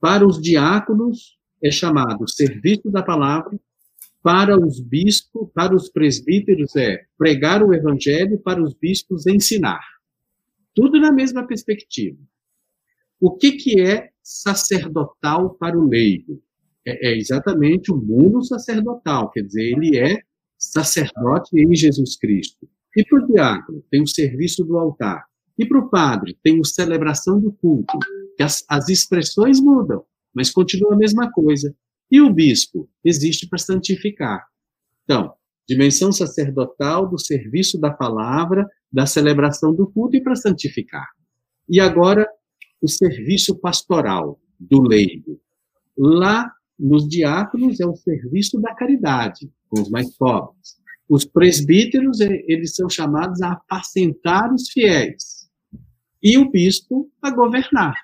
[0.00, 3.58] para os diáconos é chamado serviço da palavra,
[4.22, 9.80] para os bispos, para os presbíteros é pregar o evangelho, para os bispos ensinar.
[10.74, 12.18] Tudo na mesma perspectiva.
[13.20, 16.42] O que, que é sacerdotal para o leigo?
[16.84, 20.22] É, é exatamente o mundo sacerdotal, quer dizer, ele é
[20.58, 22.68] sacerdote em Jesus Cristo.
[22.96, 25.26] E para o diácono, tem o serviço do altar.
[25.58, 27.98] E para o padre, tem a celebração do culto.
[28.36, 30.02] Que as, as expressões mudam,
[30.34, 31.74] mas continua a mesma coisa.
[32.10, 34.46] E o bispo existe para santificar.
[35.04, 35.32] Então,
[35.68, 41.06] dimensão sacerdotal do serviço da palavra, da celebração do culto e para santificar.
[41.68, 42.26] E agora,
[42.80, 45.40] o serviço pastoral do leigo.
[45.98, 50.76] Lá, nos diáconos, é o serviço da caridade, com os mais pobres.
[51.08, 55.48] Os presbíteros, eles são chamados a apacentar os fiéis.
[56.22, 57.94] E o bispo a governar.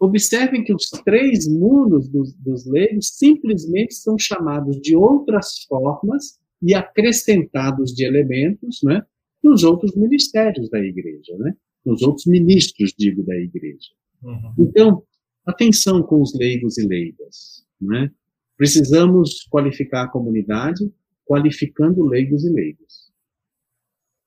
[0.00, 6.74] Observem que os três mundos dos, dos leigos simplesmente são chamados de outras formas e
[6.74, 9.02] acrescentados de elementos, né,
[9.42, 11.54] nos outros ministérios da igreja, né,
[11.84, 13.90] nos outros ministros, digo, da igreja.
[14.22, 14.54] Uhum.
[14.58, 15.02] Então,
[15.46, 18.10] atenção com os leigos e leigas, né?
[18.56, 20.92] Precisamos qualificar a comunidade,
[21.28, 23.12] qualificando leigos e leigos.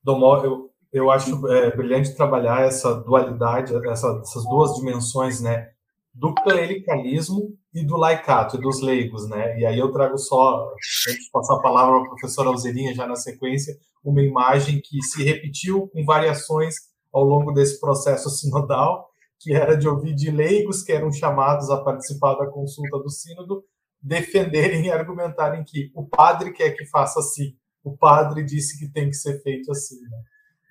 [0.04, 5.72] Domó, eu, eu acho é, brilhante trabalhar essa dualidade, essa, essas duas dimensões, né?
[6.14, 9.58] Do clericalismo e do laicato, e dos leigos, né?
[9.60, 10.72] E aí eu trago só,
[11.08, 15.02] antes de passar a palavra para a professora Alzerinha já na sequência, uma imagem que
[15.02, 16.76] se repetiu com variações
[17.12, 19.10] ao longo desse processo sinodal,
[19.40, 23.64] que era de ouvir de leigos que eram chamados a participar da consulta do sínodo,
[24.02, 29.10] defenderem e argumentarem que o padre quer que faça assim, o padre disse que tem
[29.10, 30.02] que ser feito assim.
[30.02, 30.24] Né?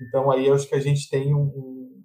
[0.03, 2.03] Então aí eu acho que a gente tem um,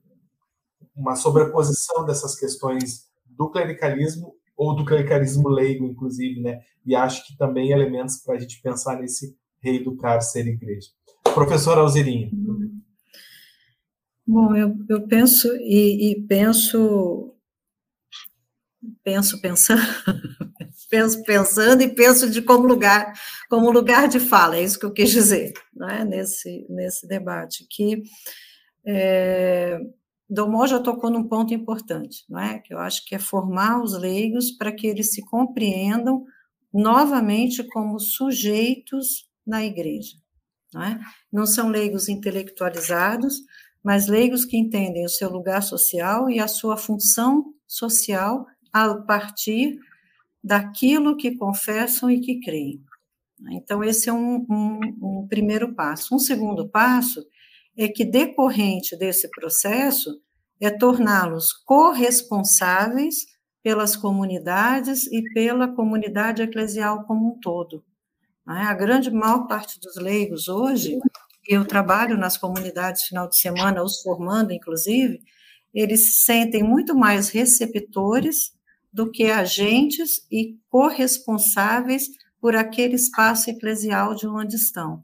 [0.95, 6.61] uma sobreposição dessas questões do clericalismo ou do clericalismo leigo, inclusive, né?
[6.85, 10.87] E acho que também elementos para a gente pensar nesse reeducar ser igreja.
[11.33, 12.29] Professora Alzerinha.
[14.25, 17.31] Bom, eu, eu penso e, e penso
[19.03, 19.81] penso pensando
[20.95, 23.11] penso pensando e penso de como lugar,
[23.49, 28.01] como lugar de fala, é isso que eu quis dizer, né, nesse, nesse debate, que
[28.85, 29.77] é,
[30.67, 32.59] já tocou num ponto importante, não é?
[32.59, 36.23] que eu acho que é formar os leigos para que eles se compreendam
[36.73, 40.15] novamente como sujeitos na igreja.
[40.73, 40.99] Não, é?
[41.31, 43.41] não são leigos intelectualizados,
[43.83, 49.77] mas leigos que entendem o seu lugar social e a sua função social a partir
[50.45, 52.79] daquilo que confessam e que creem.
[53.49, 56.13] Então, esse é um, um, um primeiro passo.
[56.13, 57.25] Um segundo passo
[57.75, 60.21] é que, decorrente desse processo,
[60.61, 63.25] é torná-los corresponsáveis
[63.63, 67.83] pelas comunidades e pela comunidade eclesial como um todo.
[68.45, 68.61] Né?
[68.67, 70.99] A grande maior parte dos leigos hoje,
[71.47, 75.19] eu trabalho nas comunidades final de semana, os formando, inclusive,
[75.73, 78.54] eles se sentem muito mais receptores
[78.95, 82.07] do que agentes e corresponsáveis
[82.39, 85.03] por aquele espaço eclesial de onde estão.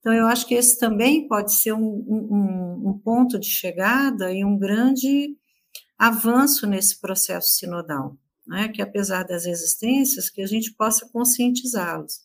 [0.00, 4.44] Então, eu acho que esse também pode ser um, um, um ponto de chegada e
[4.44, 5.36] um grande
[5.96, 8.70] avanço nesse processo sinodal, né?
[8.70, 12.20] que apesar das existências, que a gente possa conscientizá-los.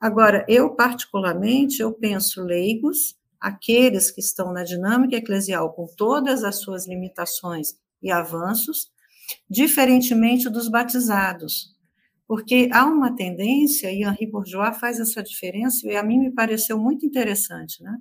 [0.00, 6.56] Agora, eu particularmente, eu penso leigos, aqueles que estão na dinâmica eclesial com todas as
[6.56, 8.90] suas limitações e avanços,
[9.48, 11.74] diferentemente dos batizados,
[12.26, 16.78] porque há uma tendência, e Henri Bourgeois faz essa diferença, e a mim me pareceu
[16.78, 17.96] muito interessante, né?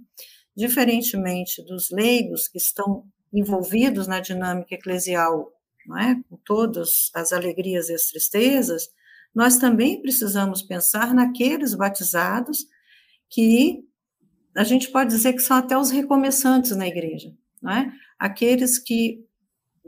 [0.55, 5.51] Diferentemente dos leigos que estão envolvidos na dinâmica eclesial,
[5.87, 6.21] não é?
[6.29, 8.89] com todas as alegrias e as tristezas,
[9.33, 12.65] nós também precisamos pensar naqueles batizados
[13.29, 13.83] que
[14.55, 17.91] a gente pode dizer que são até os recomeçantes na igreja, não é?
[18.17, 19.23] Aqueles que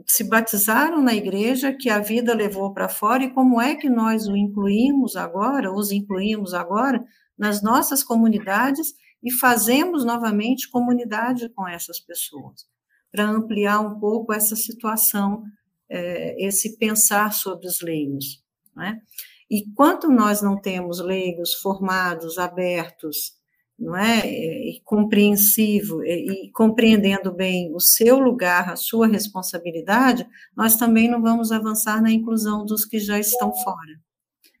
[0.06, 4.26] se batizaram na igreja, que a vida levou para fora, e como é que nós
[4.26, 7.02] o incluímos agora, os incluímos agora,
[7.38, 12.66] nas nossas comunidades e fazemos novamente comunidade com essas pessoas,
[13.10, 15.42] para ampliar um pouco essa situação,
[15.88, 18.42] é, esse pensar sobre os leigos.
[18.74, 19.00] Né?
[19.50, 23.41] E quanto nós não temos leigos formados, abertos,
[23.82, 24.24] não é?
[24.26, 30.24] E compreensivo e, e compreendendo bem o seu lugar, a sua responsabilidade,
[30.56, 34.00] nós também não vamos avançar na inclusão dos que já estão fora,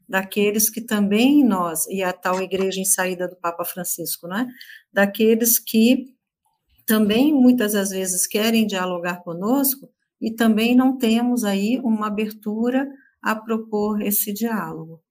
[0.08, 4.48] daqueles que também nós e a tal igreja em saída do Papa Francisco, não é?
[4.92, 6.16] Daqueles que
[6.84, 9.88] também muitas das vezes querem dialogar conosco
[10.20, 12.88] e também não temos aí uma abertura
[13.22, 15.01] a propor esse diálogo.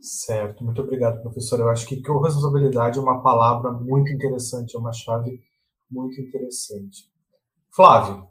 [0.00, 1.60] Certo, muito obrigado, professor.
[1.60, 5.42] Eu acho que corresponsabilidade é uma palavra muito interessante, é uma chave
[5.90, 7.04] muito interessante.
[7.70, 8.28] Flávio,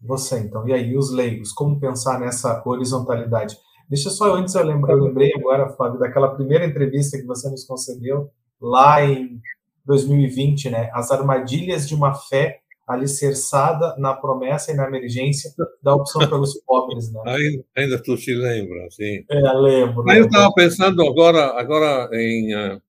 [0.00, 3.56] você então, e aí, os leigos, como pensar nessa horizontalidade?
[3.88, 7.64] Deixa só antes, eu, lembra, eu lembrei agora, Flávio, daquela primeira entrevista que você nos
[7.64, 9.40] concedeu lá em
[9.86, 10.90] 2020, né?
[10.94, 15.52] As armadilhas de uma fé alicerçada na promessa e na emergência
[15.82, 17.20] da opção pelos pobres, né?
[17.26, 19.24] Ainda, ainda tu se lembra, sim.
[19.30, 20.04] É, lembro.
[20.04, 22.82] Mas eu estava pensando agora, agora em uh,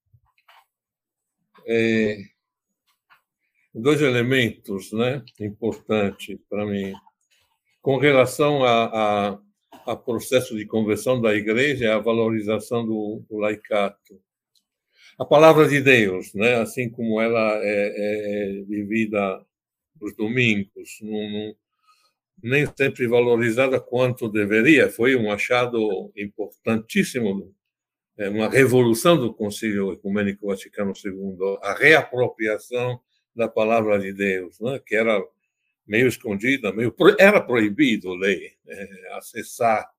[1.68, 2.18] é,
[3.74, 6.94] dois elementos, né, importantes para mim,
[7.82, 8.86] com relação a,
[9.32, 9.40] a,
[9.86, 14.20] ao processo de conversão da igreja é a valorização do, do laicato.
[15.20, 19.46] A palavra de Deus, né, assim como ela é, é vivida
[20.00, 21.56] nos domingos, não, não,
[22.42, 27.54] nem sempre valorizada quanto deveria, foi um achado importantíssimo,
[28.18, 33.00] é, uma revolução do Concílio Ecumênico Vaticano II, a reapropriação
[33.36, 35.20] da palavra de Deus, né, que era
[35.88, 39.90] meio escondida, meio era proibido ler, é, acessar.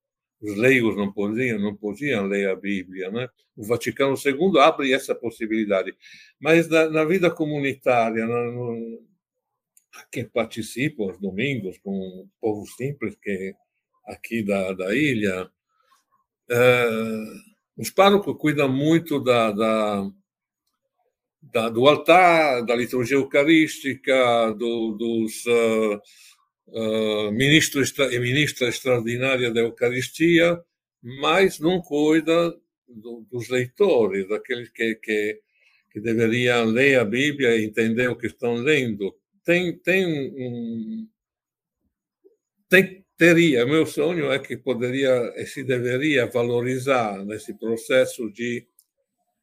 [0.41, 3.29] Os leigos não podiam, não podiam ler a Bíblia, né?
[3.57, 5.97] O Vaticano II abre essa possibilidade,
[6.39, 9.03] mas na, na vida comunitária, no,
[10.11, 13.55] que participa aos domingos com o povo simples que
[14.07, 15.51] aqui da, da ilha,
[16.51, 16.89] é,
[17.77, 20.11] os párocos cuidam muito da, da
[21.53, 26.01] da, do altar, da liturgia eucarística, do, dos uh,
[26.69, 30.61] uh, ministros e ministra extraordinária da Eucaristia,
[31.03, 32.55] mas não cuida
[32.89, 35.41] do, dos leitores, daqueles que, que,
[35.93, 39.15] que, deveriam ler a Bíblia e entender o que estão lendo.
[39.45, 41.09] Tem, tem um.
[42.69, 48.67] Tem, teria, meu sonho é que poderia e se deveria valorizar nesse processo de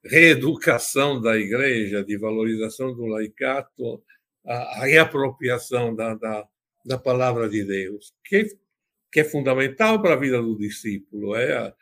[0.03, 4.03] reeducação da igreja, de valorização do laicato,
[4.45, 6.47] a, reapropriação da, da,
[6.83, 8.47] da, palavra de Deus, que,
[9.11, 11.35] que é fundamental para a vida do discípulo.
[11.35, 11.73] É,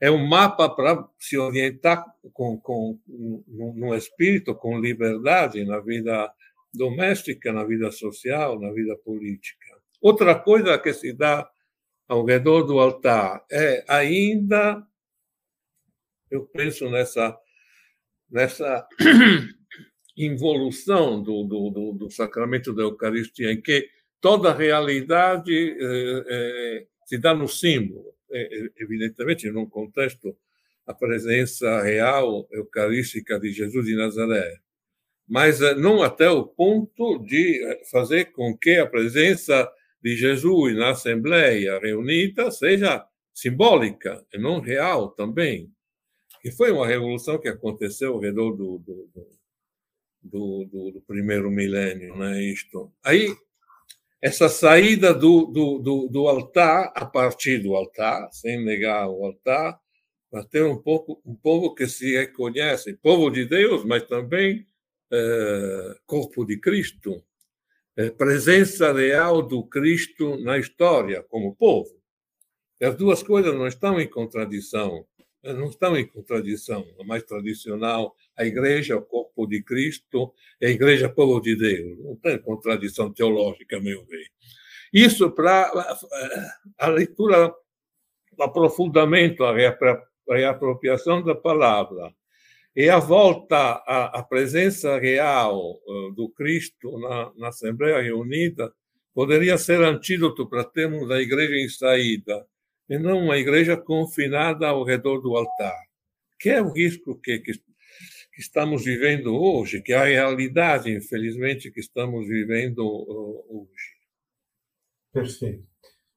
[0.00, 6.28] é um mapa para se orientar com, com, no, no espírito, com liberdade na vida
[6.72, 9.76] doméstica, na vida social, na vida política.
[10.00, 11.48] Outra coisa que se dá
[12.08, 14.84] ao redor do altar é ainda,
[16.30, 17.38] eu penso nessa
[18.30, 18.86] nessa
[20.16, 23.88] involução do, do, do, do, sacramento da Eucaristia, em que
[24.20, 28.14] toda a realidade eh, eh, se dá no símbolo.
[28.30, 30.34] Eh, evidentemente, num contexto,
[30.86, 34.58] a presença real eucarística de Jesus de Nazaré,
[35.28, 39.70] mas não até o ponto de fazer com que a presença
[40.02, 45.70] de Jesus na Assembleia reunida seja simbólica e não real também.
[46.44, 49.08] E foi uma revolução que aconteceu ao redor do, do,
[50.22, 52.42] do, do, do primeiro milênio, né?
[52.42, 52.92] Isto.
[53.02, 53.34] Aí,
[54.20, 59.80] essa saída do, do, do, altar, a partir do altar, sem negar o altar,
[60.30, 64.66] para ter um, pouco, um povo que se reconhece, povo de Deus, mas também
[65.12, 67.22] é, corpo de Cristo,
[67.96, 71.90] é, presença real do Cristo na história, como povo.
[72.80, 75.06] As duas coisas não estão em contradição
[75.42, 76.86] não estão em contradição.
[77.00, 81.98] A mais tradicional, a igreja, o corpo de Cristo, e a igreja, povo de Deus.
[81.98, 84.28] Não tem contradição teológica, meu ver.
[84.92, 85.72] Isso para
[86.78, 87.52] a leitura,
[88.38, 89.52] o aprofundamento, a
[90.28, 92.14] reapropriação da palavra
[92.74, 98.72] e a volta à, presença real uh, do Cristo na, na Assembleia Reunida
[99.14, 102.46] poderia ser antídoto para termos a igreja em saída
[102.88, 105.78] e não uma igreja confinada ao redor do altar,
[106.38, 111.70] que é o risco que, que, que estamos vivendo hoje, que é a realidade, infelizmente,
[111.70, 113.92] que estamos vivendo hoje.
[115.12, 115.66] Perfeito.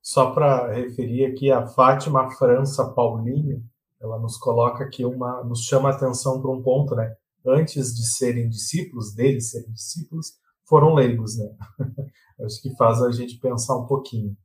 [0.02, 3.64] Só para referir aqui a Fátima França Paulinho,
[4.06, 7.16] ela nos coloca aqui uma, nos chama a atenção para um ponto, né?
[7.46, 10.34] Antes de serem discípulos, deles serem discípulos,
[10.68, 11.50] foram leigos, né?
[12.46, 14.36] Acho que faz a gente pensar um pouquinho.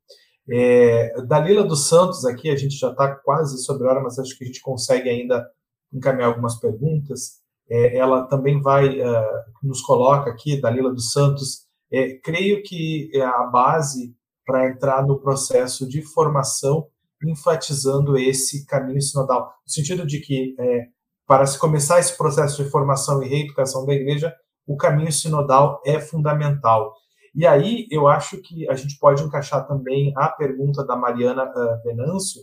[0.48, 4.36] É, Dalila dos Santos, aqui, a gente já está quase sobre a hora, mas acho
[4.36, 5.48] que a gente consegue ainda
[5.92, 7.40] encaminhar algumas perguntas.
[7.68, 13.22] É, ela também vai, uh, nos coloca aqui, Dalila dos Santos, é, creio que é
[13.22, 14.14] a base
[14.44, 16.88] para entrar no processo de formação,
[17.24, 20.86] enfatizando esse caminho sinodal, no sentido de que, é,
[21.26, 24.34] para se começar esse processo de formação e reeducação da igreja,
[24.66, 26.94] o caminho sinodal é fundamental.
[27.34, 31.82] E aí eu acho que a gente pode encaixar também a pergunta da Mariana uh,
[31.84, 32.42] Venâncio,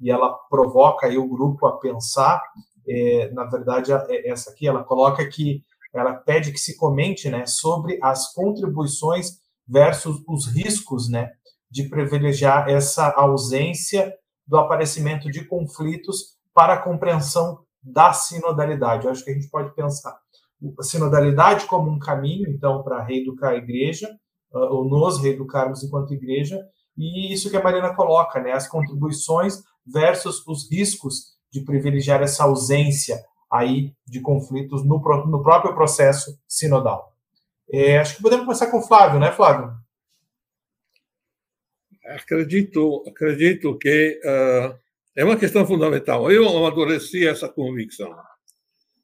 [0.00, 2.40] e ela provoca o grupo a pensar.
[2.88, 7.46] É, na verdade, é essa aqui, ela coloca que ela pede que se comente né,
[7.46, 11.32] sobre as contribuições versus os riscos né,
[11.70, 14.12] de privilegiar essa ausência
[14.46, 19.06] do aparecimento de conflitos para a compreensão da sinodalidade.
[19.06, 20.18] Eu acho que a gente pode pensar
[20.78, 24.08] a sinodalidade como um caminho, então, para reeducar a igreja,
[24.52, 26.60] uh, ou nos reeducarmos enquanto igreja,
[26.96, 32.44] e isso que a Mariana coloca, né, as contribuições versus os riscos de privilegiar essa
[32.44, 37.12] ausência aí de conflitos no, no próprio processo sinodal.
[37.72, 39.77] É, acho que podemos começar com o Flávio, né, Flávio?
[42.14, 44.78] Acredito, acredito que uh,
[45.14, 46.30] é uma questão fundamental.
[46.30, 48.14] Eu amadureci essa convicção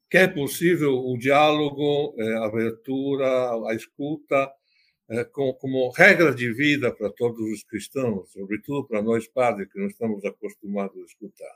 [0.09, 3.27] que é possível o diálogo, eh, a abertura,
[3.67, 4.49] a escuta,
[5.09, 9.87] eh, como regra de vida para todos os cristãos, sobretudo para nós padres que não
[9.87, 11.55] estamos acostumados a escutar.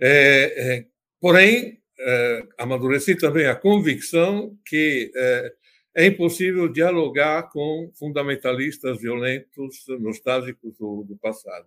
[0.00, 0.86] É, é,
[1.20, 5.12] porém, é, amadureci também a convicção que
[5.94, 11.66] é, impossível dialogar com fundamentalistas violentos, nostálgicos do, do passado.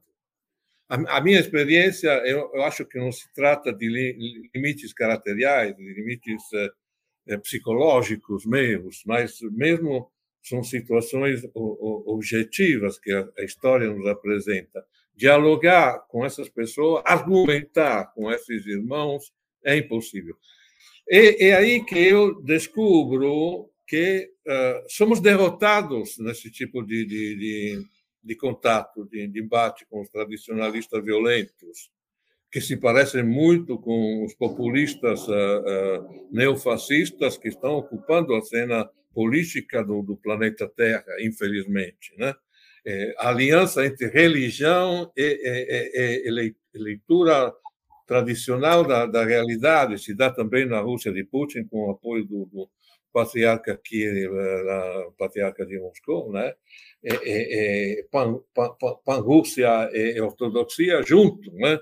[0.88, 5.76] A, a, minha experiência, eu, eu, acho que não se trata de li, limites caracteriais,
[5.76, 6.44] de limites
[7.28, 14.86] é, psicológicos meus, mas mesmo são situações objetivas que a história nos apresenta.
[15.16, 19.32] Dialogar com essas pessoas, argumentar com esses irmãos,
[19.64, 20.36] é impossível.
[21.08, 27.86] E é aí que eu descubro que uh, somos derrotados nesse tipo de, de, de,
[28.24, 31.92] de contato, de, de embate com os tradicionalistas violentos,
[32.52, 38.90] que se parecem muito com os populistas uh, uh, neofascistas que estão ocupando a cena
[39.14, 42.14] política do, do planeta Terra, infelizmente.
[42.18, 42.34] Né?
[42.86, 45.24] É, a aliança entre religião e,
[45.96, 47.54] e, e, leitura
[48.06, 52.46] tradicional da, da, realidade se dá também na Rússia de Putin, com o apoio do,
[52.46, 52.70] do
[53.14, 56.54] patriarca Kirill, eh, patriarca de Moscou, né?
[57.04, 58.76] É, é, pan, pan,
[59.06, 61.80] pan, Rússia e ortodoxia junto, né?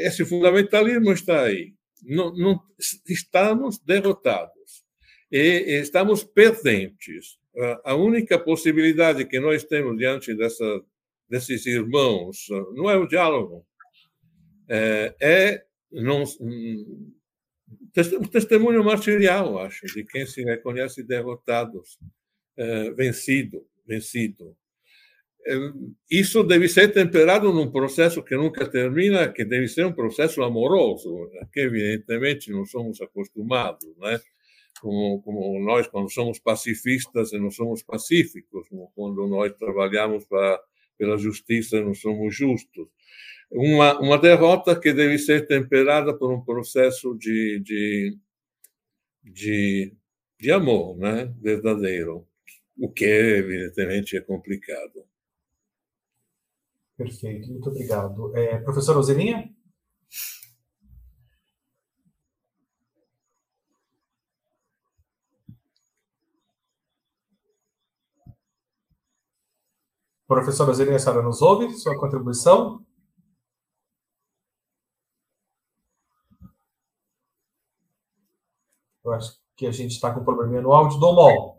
[0.00, 1.74] Esse fundamentalismo está aí.
[2.02, 2.60] Não, não
[3.08, 4.84] estamos derrotados
[5.30, 7.38] e estamos perdentes.
[7.84, 10.82] A única possibilidade que nós temos diante dessa,
[11.28, 13.66] desses irmãos não é o diálogo,
[14.68, 16.24] é, é não,
[18.18, 21.82] um testemunho martirial, acho, de quem se reconhece derrotado,
[22.56, 24.56] é, vencido, vencido.
[25.46, 25.54] É,
[26.10, 31.30] isso deve ser temperado num processo que nunca termina, que deve ser um processo amoroso,
[31.52, 34.20] que evidentemente não somos acostumados, né?
[34.80, 40.60] como, como nós, quando somos pacifistas não somos pacíficos, como quando nós trabalhamos para,
[40.98, 42.88] pela justiça não somos justos.
[43.56, 48.18] Uma, uma derrota que deve ser temperada por um processo de, de,
[49.22, 49.96] de,
[50.40, 51.32] de amor né?
[51.40, 52.26] verdadeiro,
[52.76, 55.06] o que, evidentemente, é complicado.
[56.96, 58.36] Perfeito, muito obrigado.
[58.36, 59.48] É, professora Ozelinha?
[70.26, 71.70] Professora Zelinha, a senhora nos ouve?
[71.74, 72.84] Sua contribuição?
[79.04, 81.58] Eu acho que a gente está com um probleminha no áudio do MOL.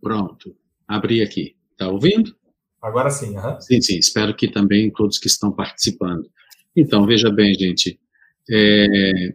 [0.00, 0.56] Pronto.
[0.86, 1.56] Abri aqui.
[1.72, 2.36] Está ouvindo?
[2.80, 3.36] Agora sim.
[3.36, 3.60] Uhum.
[3.60, 3.98] Sim, sim.
[3.98, 6.28] Espero que também todos que estão participando.
[6.76, 7.98] Então, veja bem, gente.
[8.50, 9.34] É,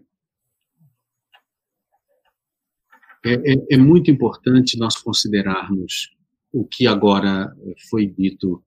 [3.26, 6.16] é, é, é muito importante nós considerarmos
[6.52, 7.54] o que agora
[7.90, 8.64] foi dito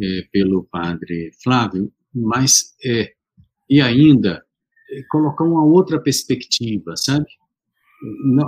[0.00, 3.12] é, pelo padre Flávio, mas é,
[3.68, 4.44] e ainda
[5.10, 7.26] colocar uma outra perspectiva, sabe?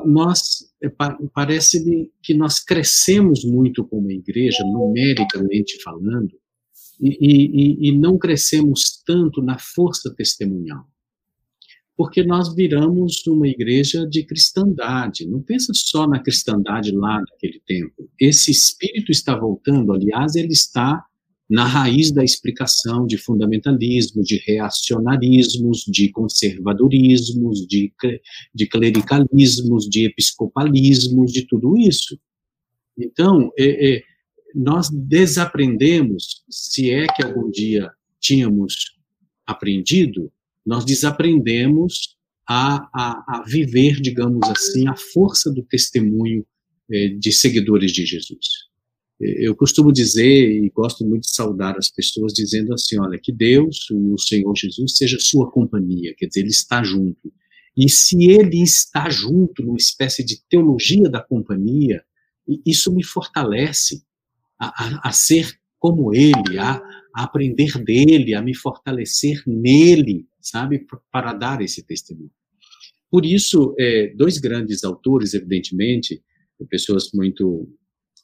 [0.05, 0.91] Nós, é,
[1.33, 6.33] parece-me que nós crescemos muito como igreja, numericamente falando,
[7.01, 10.87] e, e, e não crescemos tanto na força testemunhal
[11.97, 15.27] porque nós viramos uma igreja de cristandade.
[15.27, 18.09] Não pensa só na cristandade lá naquele tempo.
[18.21, 21.03] Esse espírito está voltando, aliás, ele está
[21.49, 27.93] na raiz da explicação de fundamentalismo, de reacionarismos, de conservadorismos, de,
[28.55, 32.19] de clericalismos, de episcopalismos, de tudo isso.
[32.99, 34.03] Então, é, é,
[34.55, 37.91] nós desaprendemos, se é que algum dia
[38.21, 38.97] tínhamos
[39.47, 40.33] aprendido,
[40.65, 42.17] nós desaprendemos
[42.49, 46.45] a, a, a viver, digamos assim, a força do testemunho
[46.91, 48.67] eh, de seguidores de Jesus.
[49.19, 53.91] Eu costumo dizer, e gosto muito de saudar as pessoas, dizendo assim: olha, que Deus,
[53.91, 57.33] o Senhor Jesus, seja sua companhia, quer dizer, Ele está junto.
[57.75, 62.05] E se Ele está junto, numa espécie de teologia da companhia,
[62.65, 64.03] isso me fortalece
[64.59, 66.83] a, a, a ser como Ele, a,
[67.15, 72.31] a aprender dele, a me fortalecer nele, sabe, para dar esse testemunho.
[73.11, 76.23] Por isso, é, dois grandes autores, evidentemente,
[76.69, 77.69] pessoas muito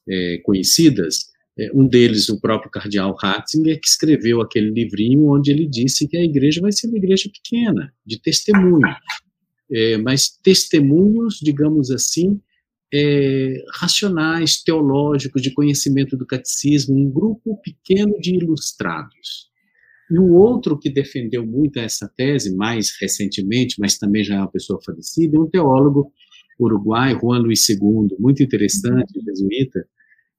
[0.09, 5.67] é, conhecidas, é, um deles, o próprio cardeal Ratzinger, que escreveu aquele livrinho onde ele
[5.67, 8.97] disse que a igreja vai ser uma igreja pequena, de testemunhos,
[9.71, 12.41] é, mas testemunhos, digamos assim,
[12.93, 19.51] é, racionais, teológicos, de conhecimento do catecismo, um grupo pequeno de ilustrados.
[20.11, 24.51] E o outro que defendeu muito essa tese, mais recentemente, mas também já é uma
[24.51, 26.13] pessoa falecida, é um teólogo
[26.65, 29.85] uruguai, Juan Luiz II, muito interessante, jesuíta,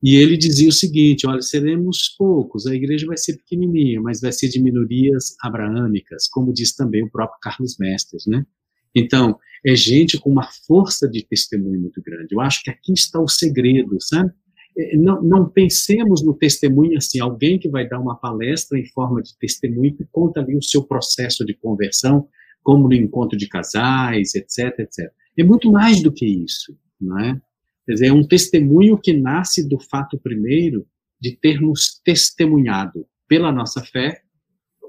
[0.04, 4.34] e ele dizia o seguinte: olha, seremos poucos, a igreja vai ser pequenininha, mas vai
[4.34, 8.46] ser de minorias abraâmicas, como diz também o próprio Carlos Mestres, né?
[8.94, 12.28] Então, é gente com uma força de testemunho muito grande.
[12.32, 14.32] Eu acho que aqui está o segredo, sabe?
[14.78, 19.22] É, não, não, pensemos no testemunho assim, alguém que vai dar uma palestra em forma
[19.22, 22.28] de testemunho que conta ali o seu processo de conversão,
[22.62, 25.12] como no encontro de casais, etc, etc.
[25.38, 27.42] É muito mais do que isso, não é?
[27.86, 30.86] Quer dizer, é um testemunho que nasce do fato primeiro
[31.20, 34.24] de termos testemunhado pela nossa fé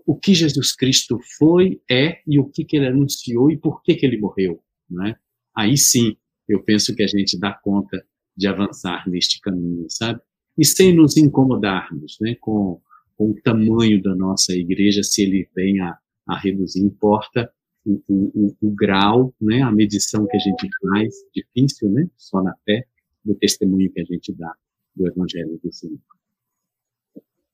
[0.07, 3.95] o que Jesus Cristo foi, é e o que, que ele anunciou e por que,
[3.95, 5.17] que ele morreu, né?
[5.57, 6.17] Aí sim,
[6.49, 8.05] eu penso que a gente dá conta
[8.37, 10.21] de avançar neste caminho, sabe?
[10.59, 12.81] E sem nos incomodarmos, né, com,
[13.17, 15.97] com o tamanho da nossa igreja, se ele vem a,
[16.29, 17.51] a reduzir, importa
[17.85, 22.55] o, o, o, grau, né, a medição que a gente faz, difícil, né, só na
[22.65, 22.87] fé,
[23.25, 24.55] do testemunho que a gente dá
[24.95, 25.99] do Evangelho do Senhor.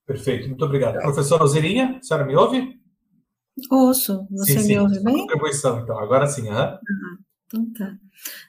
[0.06, 1.00] Perfeito, muito obrigado.
[1.00, 2.80] Professora Alzirinha, a senhora me ouve?
[3.70, 4.78] Ouço, você sim, me sim.
[4.78, 5.18] ouve bem?
[5.18, 6.48] Contribuição, então, agora sim.
[6.48, 6.56] Uhum.
[6.56, 7.18] Uhum.
[7.46, 7.98] Então tá.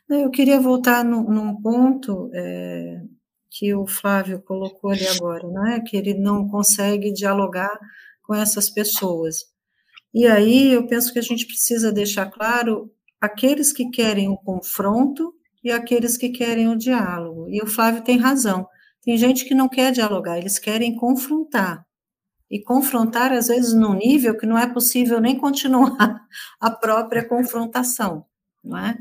[0.09, 3.01] Eu queria voltar no, num ponto é,
[3.49, 5.83] que o Flávio colocou ali agora, né?
[5.85, 7.77] que ele não consegue dialogar
[8.23, 9.50] com essas pessoas.
[10.13, 15.33] E aí eu penso que a gente precisa deixar claro aqueles que querem o confronto
[15.63, 17.47] e aqueles que querem o diálogo.
[17.49, 18.67] E o Flávio tem razão.
[19.03, 21.85] Tem gente que não quer dialogar, eles querem confrontar.
[22.49, 25.95] E confrontar, às vezes, num nível que não é possível nem continuar
[26.59, 28.25] a própria confrontação,
[28.63, 28.97] não é?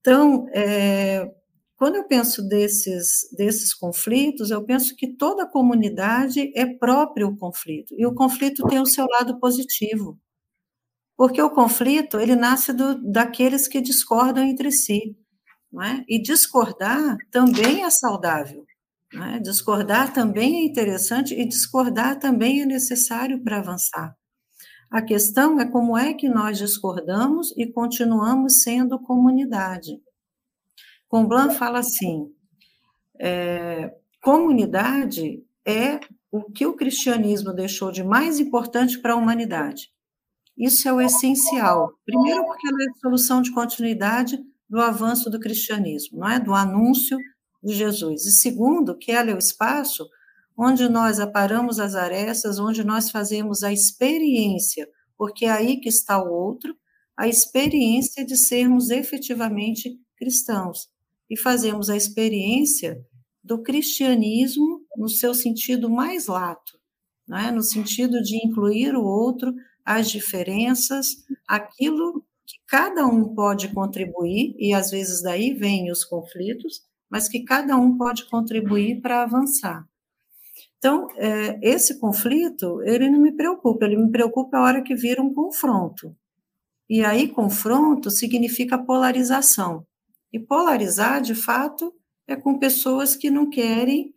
[0.00, 1.28] Então, é,
[1.76, 7.94] quando eu penso desses, desses conflitos, eu penso que toda comunidade é próprio o conflito,
[7.98, 10.18] e o conflito tem o seu lado positivo.
[11.16, 15.16] Porque o conflito, ele nasce do, daqueles que discordam entre si.
[15.82, 16.04] É?
[16.08, 18.64] E discordar também é saudável.
[19.14, 19.38] É?
[19.40, 24.14] Discordar também é interessante e discordar também é necessário para avançar.
[24.90, 30.00] A questão é como é que nós discordamos e continuamos sendo comunidade.
[31.08, 32.32] Comblan fala assim:
[33.18, 39.90] é, comunidade é o que o cristianismo deixou de mais importante para a humanidade.
[40.56, 41.92] Isso é o essencial.
[42.04, 44.38] Primeiro, porque ela é a solução de continuidade
[44.68, 46.40] do avanço do cristianismo, não é?
[46.40, 47.18] Do anúncio
[47.62, 48.24] de Jesus.
[48.24, 50.06] E segundo, que ela é o espaço
[50.58, 56.22] onde nós aparamos as arestas, onde nós fazemos a experiência, porque é aí que está
[56.22, 56.74] o outro,
[57.16, 60.88] a experiência de sermos efetivamente cristãos.
[61.28, 62.98] E fazemos a experiência
[63.42, 66.78] do cristianismo no seu sentido mais lato,
[67.32, 67.50] é?
[67.50, 69.52] no sentido de incluir o outro,
[69.86, 76.82] as diferenças, aquilo que cada um pode contribuir, e às vezes daí vêm os conflitos,
[77.08, 79.86] mas que cada um pode contribuir para avançar.
[80.78, 85.22] Então, é, esse conflito, ele não me preocupa, ele me preocupa a hora que vira
[85.22, 86.14] um confronto.
[86.88, 89.86] E aí, confronto significa polarização.
[90.32, 91.94] E polarizar, de fato,
[92.26, 94.14] é com pessoas que não querem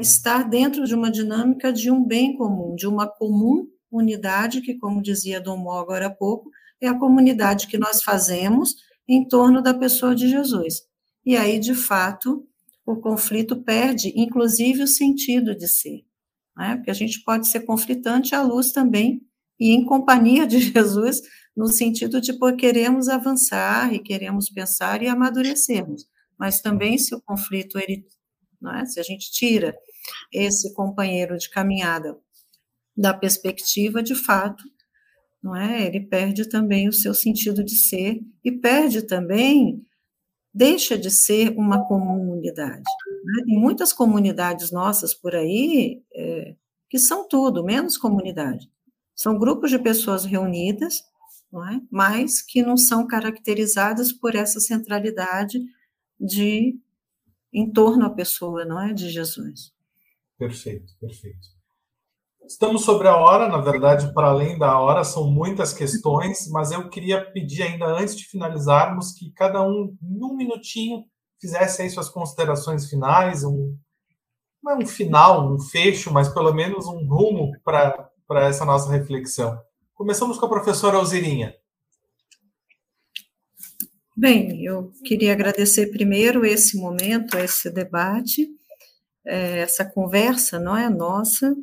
[0.00, 5.02] estar dentro de uma dinâmica de um bem comum, de uma comum unidade, que, como
[5.02, 6.50] dizia Dom Mó agora há pouco,
[6.80, 8.76] é a comunidade que nós fazemos
[9.08, 10.82] em torno da pessoa de Jesus.
[11.24, 12.46] E aí, de fato,
[12.86, 16.04] o conflito perde, inclusive, o sentido de ser.
[16.56, 16.76] Né?
[16.76, 19.22] Porque a gente pode ser conflitante à luz também,
[19.58, 21.20] e em companhia de Jesus,
[21.56, 26.06] no sentido de por queremos avançar e queremos pensar e amadurecermos.
[26.38, 28.06] Mas também, se o conflito, ele,
[28.76, 28.86] é?
[28.86, 29.76] se a gente tira
[30.32, 32.16] esse companheiro de caminhada
[32.98, 34.64] da perspectiva, de fato,
[35.40, 35.86] não é?
[35.86, 39.86] Ele perde também o seu sentido de ser e perde também
[40.52, 42.82] deixa de ser uma comunidade.
[43.24, 43.44] Né?
[43.46, 46.56] Tem muitas comunidades nossas por aí é,
[46.90, 48.68] que são tudo, menos comunidade.
[49.14, 51.00] São grupos de pessoas reunidas,
[51.52, 51.80] não é?
[51.92, 55.60] mas que não são caracterizadas por essa centralidade
[56.18, 56.76] de
[57.52, 59.72] em torno à pessoa, não é, de Jesus.
[60.36, 61.57] Perfeito, perfeito.
[62.48, 66.88] Estamos sobre a hora, na verdade, para além da hora, são muitas questões, mas eu
[66.88, 71.04] queria pedir ainda antes de finalizarmos que cada um, em um minutinho,
[71.38, 73.76] fizesse aí suas considerações finais, um,
[74.62, 78.10] não é um final, um fecho, mas pelo menos um rumo para
[78.46, 79.60] essa nossa reflexão.
[79.94, 81.54] Começamos com a professora Alzirinha.
[84.16, 88.48] Bem, eu queria agradecer primeiro esse momento, esse debate,
[89.26, 91.54] é, essa conversa, não é nossa.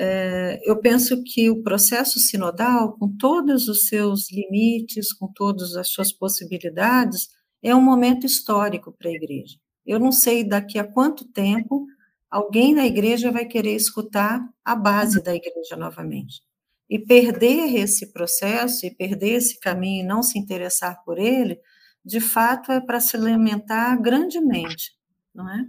[0.00, 5.88] É, eu penso que o processo sinodal, com todos os seus limites, com todas as
[5.88, 7.28] suas possibilidades,
[7.60, 9.58] é um momento histórico para a igreja.
[9.84, 11.84] Eu não sei daqui a quanto tempo
[12.30, 16.42] alguém na igreja vai querer escutar a base da igreja novamente.
[16.88, 21.58] E perder esse processo e perder esse caminho e não se interessar por ele,
[22.04, 24.92] de fato é para se lamentar grandemente,
[25.34, 25.64] não é?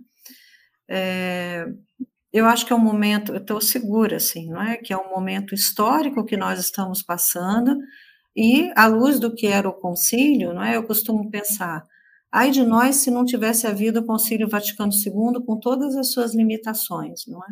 [0.88, 1.65] é
[2.31, 4.77] eu acho que é um momento, eu estou segura, assim, não é?
[4.77, 7.77] Que é um momento histórico que nós estamos passando,
[8.35, 10.76] e à luz do que era o concílio, não é?
[10.76, 11.84] Eu costumo pensar,
[12.31, 16.35] ai de nós se não tivesse havido o concílio Vaticano II com todas as suas
[16.35, 17.47] limitações, não é?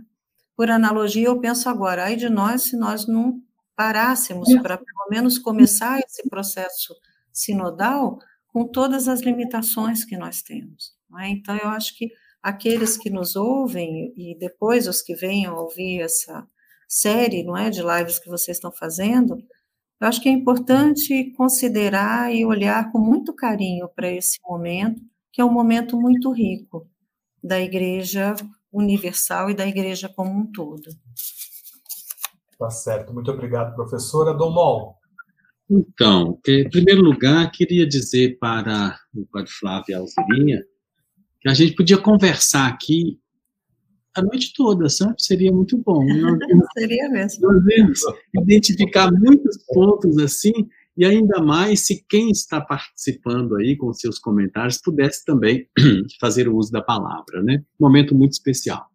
[0.56, 3.42] Por analogia, eu penso agora, ai de nós se nós não
[3.76, 6.96] parássemos para pelo menos começar esse processo
[7.32, 8.18] sinodal
[8.48, 10.96] com todas as limitações que nós temos.
[11.20, 11.30] É?
[11.30, 12.12] Então, eu acho que
[12.48, 16.48] aqueles que nos ouvem e depois os que venham ouvir essa
[16.88, 19.36] série, não é, de lives que vocês estão fazendo,
[20.00, 25.02] eu acho que é importante considerar e olhar com muito carinho para esse momento,
[25.34, 26.88] que é um momento muito rico
[27.44, 28.34] da Igreja
[28.72, 30.90] Universal e da Igreja como um todo.
[32.58, 33.14] Tá certo.
[33.14, 34.34] Muito obrigado, professora.
[34.34, 34.96] Domol.
[35.70, 40.64] Então, em primeiro lugar, queria dizer para o padre Flávio Alzirinha
[41.42, 43.20] que a gente podia conversar aqui
[44.16, 45.16] a noite toda, sabe?
[45.20, 46.04] Seria muito bom.
[46.78, 47.48] Seria mesmo.
[47.48, 48.02] Nós
[48.42, 50.54] identificar muitos pontos assim,
[50.98, 55.70] e ainda mais se quem está participando aí com seus comentários pudesse também
[56.20, 57.64] fazer o uso da palavra, né?
[57.80, 58.88] Momento muito especial.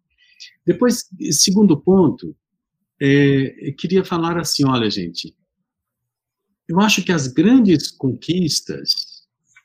[0.65, 2.35] Depois, segundo ponto,
[3.01, 5.33] é, queria falar assim, olha, gente,
[6.67, 9.23] eu acho que as grandes conquistas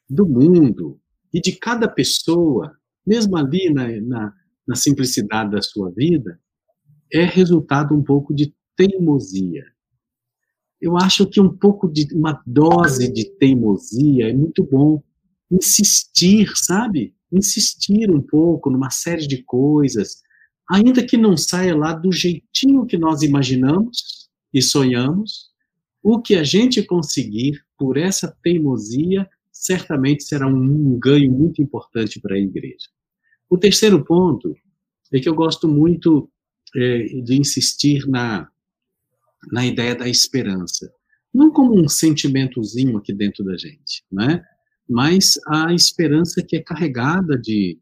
[0.08, 1.00] do mundo
[1.32, 2.76] e de cada pessoa,
[3.06, 4.34] mesmo ali na, na,
[4.66, 6.40] na simplicidade da sua vida,
[7.12, 9.64] é resultado um pouco de teimosia.
[10.80, 15.02] Eu acho que um pouco de uma dose de teimosia é muito bom.
[15.50, 17.14] Insistir, sabe?
[17.32, 20.22] Insistir um pouco numa série de coisas,
[20.70, 25.48] ainda que não saia lá do jeitinho que nós imaginamos e sonhamos,
[26.02, 29.28] o que a gente conseguir por essa teimosia
[29.58, 32.88] certamente será um, ganho muito importante para a igreja.
[33.50, 34.54] O terceiro ponto
[35.12, 36.30] é que eu gosto muito
[36.76, 38.48] é, de insistir na,
[39.50, 40.92] na ideia da esperança.
[41.34, 44.42] Não como um sentimentozinho aqui dentro da gente, né?
[44.88, 47.78] mas a esperança que é carregada de,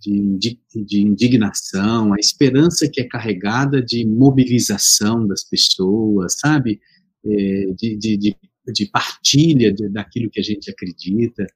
[0.00, 6.80] de, de, de, indignação, a esperança que é carregada de mobilização das pessoas, sabe?
[7.24, 8.36] É, de, de, de,
[8.72, 11.46] de, partilha de, daquilo que a gente acredita.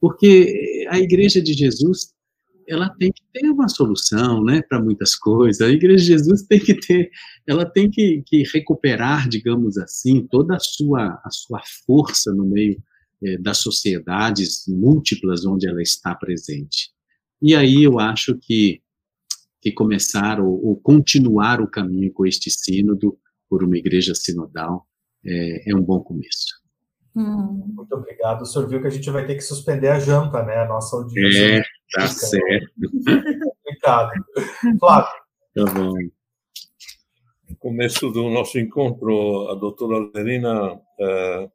[0.00, 2.12] Porque a Igreja de Jesus,
[2.68, 5.60] ela tem que ter uma solução, né, para muitas coisas.
[5.60, 7.10] A Igreja de Jesus tem que ter,
[7.46, 12.82] ela tem que, que recuperar, digamos assim, toda a sua, a sua força no meio
[13.22, 16.90] é, das sociedades múltiplas onde ela está presente.
[17.40, 18.80] E aí eu acho que,
[19.60, 23.18] que começar ou, ou continuar o caminho com este sínodo
[23.48, 24.86] por uma igreja sinodal
[25.26, 26.62] é, é um bom começo.
[27.14, 27.72] Hum.
[27.74, 28.42] Muito obrigado.
[28.42, 30.56] O senhor viu que a gente vai ter que suspender a janta, né?
[30.58, 31.58] A nossa audiência.
[31.58, 32.72] É, tá certo.
[33.66, 34.10] Obrigado.
[34.78, 35.12] Flávio.
[35.54, 35.92] Tá bom.
[37.48, 41.50] No começo do nosso encontro, a doutora Alderina uh,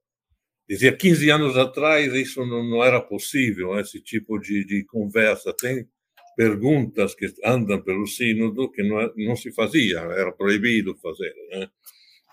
[0.71, 5.53] Dizia 15 anos atrás isso não, não era possível, esse tipo de, de, conversa.
[5.53, 5.85] Tem
[6.33, 11.67] perguntas que andam pelo sínodo que não, não se fazia, era proibido fazer, né?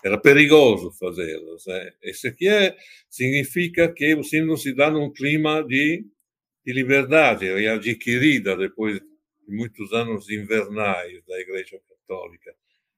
[0.03, 1.65] Era perigoso fazê-las.
[1.65, 1.91] Né?
[2.03, 2.75] Isso aqui é,
[3.09, 6.05] significa que o sínodo se dá num clima de,
[6.65, 9.05] de liberdade, e adquirida depois de
[9.55, 12.53] muitos anos invernais da Igreja Católica.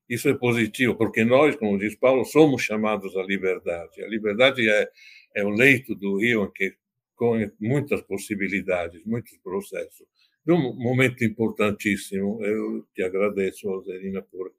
[0.09, 4.03] Isso é positivo, porque nós, como diz Paulo, somos chamados à liberdade.
[4.03, 4.89] A liberdade é
[5.33, 6.75] é o leito do rio que
[7.15, 10.07] com muitas possibilidades, muitos processos.
[10.47, 12.43] Um momento importantíssimo.
[12.43, 14.51] Eu te agradeço, Roserina, por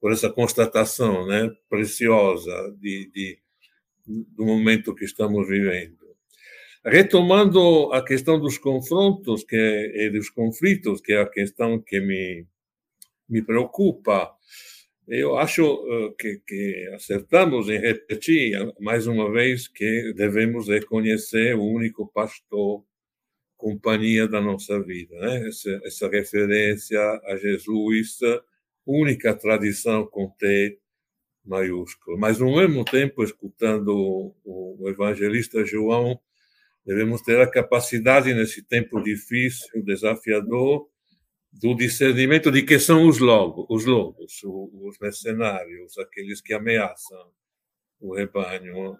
[0.00, 3.38] por essa constatação, né, preciosa de, de
[4.06, 5.98] do momento que estamos vivendo.
[6.84, 12.46] Retomando a questão dos confrontos que e dos conflitos, que é a questão que me
[13.30, 14.34] me preocupa,
[15.06, 21.64] eu acho eh, que, que, acertamos em repetir mais uma vez que devemos reconhecer o
[21.64, 22.84] único pastor,
[23.56, 25.48] companhia da nossa vida, né?
[25.48, 28.18] essa, essa referência a Jesus,
[28.90, 30.78] única tradição com T
[31.44, 32.18] maiúsculo.
[32.18, 36.18] Mas, ao mesmo tempo, escutando o, evangelista João,
[36.84, 40.88] devemos ter a capacidade, nesse tempo difícil, desafiador,
[41.52, 47.30] do discernimento de que são os lobos, os lobos, os mercenários, aqueles que ameaçam
[48.00, 48.96] o rebanho,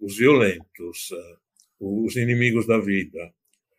[0.00, 1.10] os violentos,
[1.80, 3.34] os inimigos da vida.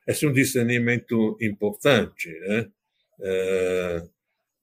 [0.06, 2.30] Esse é um discernimento importante.
[2.30, 2.70] Né?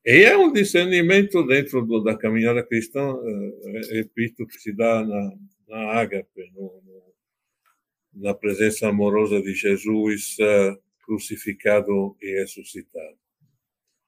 [0.05, 5.33] E é um discernimento dentro do, da caminhada cristã, é, repito, que se dá na,
[5.69, 7.15] na ágape, no, no,
[8.15, 13.19] na presença amorosa de Jesus é, crucificado e ressuscitado.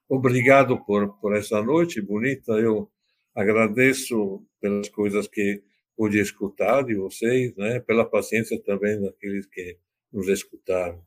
[0.09, 2.53] Obrigado por, por essa noite bonita.
[2.53, 2.91] Eu
[3.35, 5.63] agradeço pelas coisas que
[5.97, 7.81] pude escutar de vocês, né?
[7.81, 9.79] pela paciência também daqueles que
[10.13, 11.05] nos escutaram.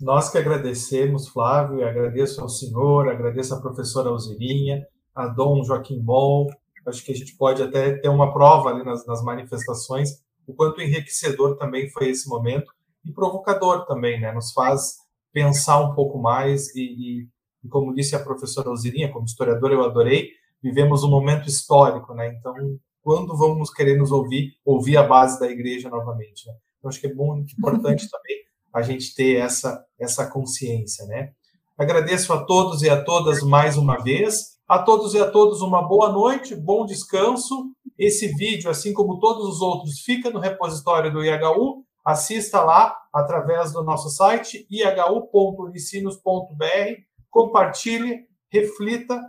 [0.00, 6.00] Nós que agradecemos, Flávio, e agradeço ao senhor, agradeço à professora Alzirinha, a Dom Joaquim
[6.00, 6.48] Moll.
[6.86, 10.80] Acho que a gente pode até ter uma prova ali nas, nas manifestações, o quanto
[10.80, 12.72] enriquecedor também foi esse momento
[13.04, 14.32] e provocador também, né?
[14.32, 14.98] Nos faz
[15.32, 17.28] pensar um pouco mais e, e,
[17.64, 20.30] e como disse a professora Alzirinha, como historiadora eu adorei,
[20.62, 22.32] vivemos um momento histórico, né?
[22.38, 22.54] Então
[23.02, 26.46] quando vamos querer nos ouvir, ouvir a base da igreja novamente.
[26.46, 26.54] Né?
[26.78, 28.47] Então, acho que é muito importante também
[28.78, 31.32] a gente ter essa, essa consciência, né?
[31.76, 34.58] Agradeço a todos e a todas mais uma vez.
[34.66, 37.70] A todos e a todos uma boa noite, bom descanso.
[37.98, 41.84] Esse vídeo, assim como todos os outros, fica no repositório do IHU.
[42.04, 46.22] Assista lá através do nosso site ihu.unicinos.br.
[47.30, 49.20] Compartilhe, reflita,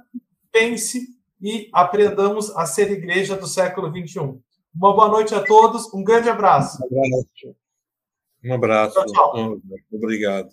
[0.52, 1.08] pense
[1.42, 4.20] e aprendamos a ser igreja do século XXI.
[4.76, 6.78] Uma boa noite a todos, um grande abraço.
[6.84, 7.56] Um abraço.
[8.44, 8.94] Um abraço.
[8.94, 9.62] Tchau, tchau.
[9.92, 10.50] Obrigado.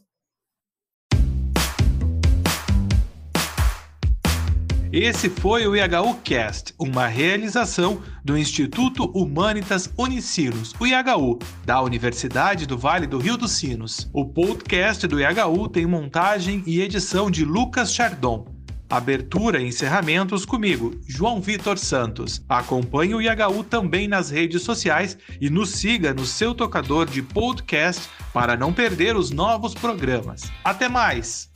[4.92, 12.66] Esse foi o IHU Cast, uma realização do Instituto Humanitas Unicinos, o IHU, da Universidade
[12.66, 14.08] do Vale do Rio dos Sinos.
[14.12, 18.55] O podcast do IHU tem montagem e edição de Lucas Chardon.
[18.88, 22.42] Abertura e encerramentos comigo, João Vitor Santos.
[22.48, 28.08] Acompanhe o IHU também nas redes sociais e nos siga no seu tocador de podcast
[28.32, 30.50] para não perder os novos programas.
[30.64, 31.50] Até mais!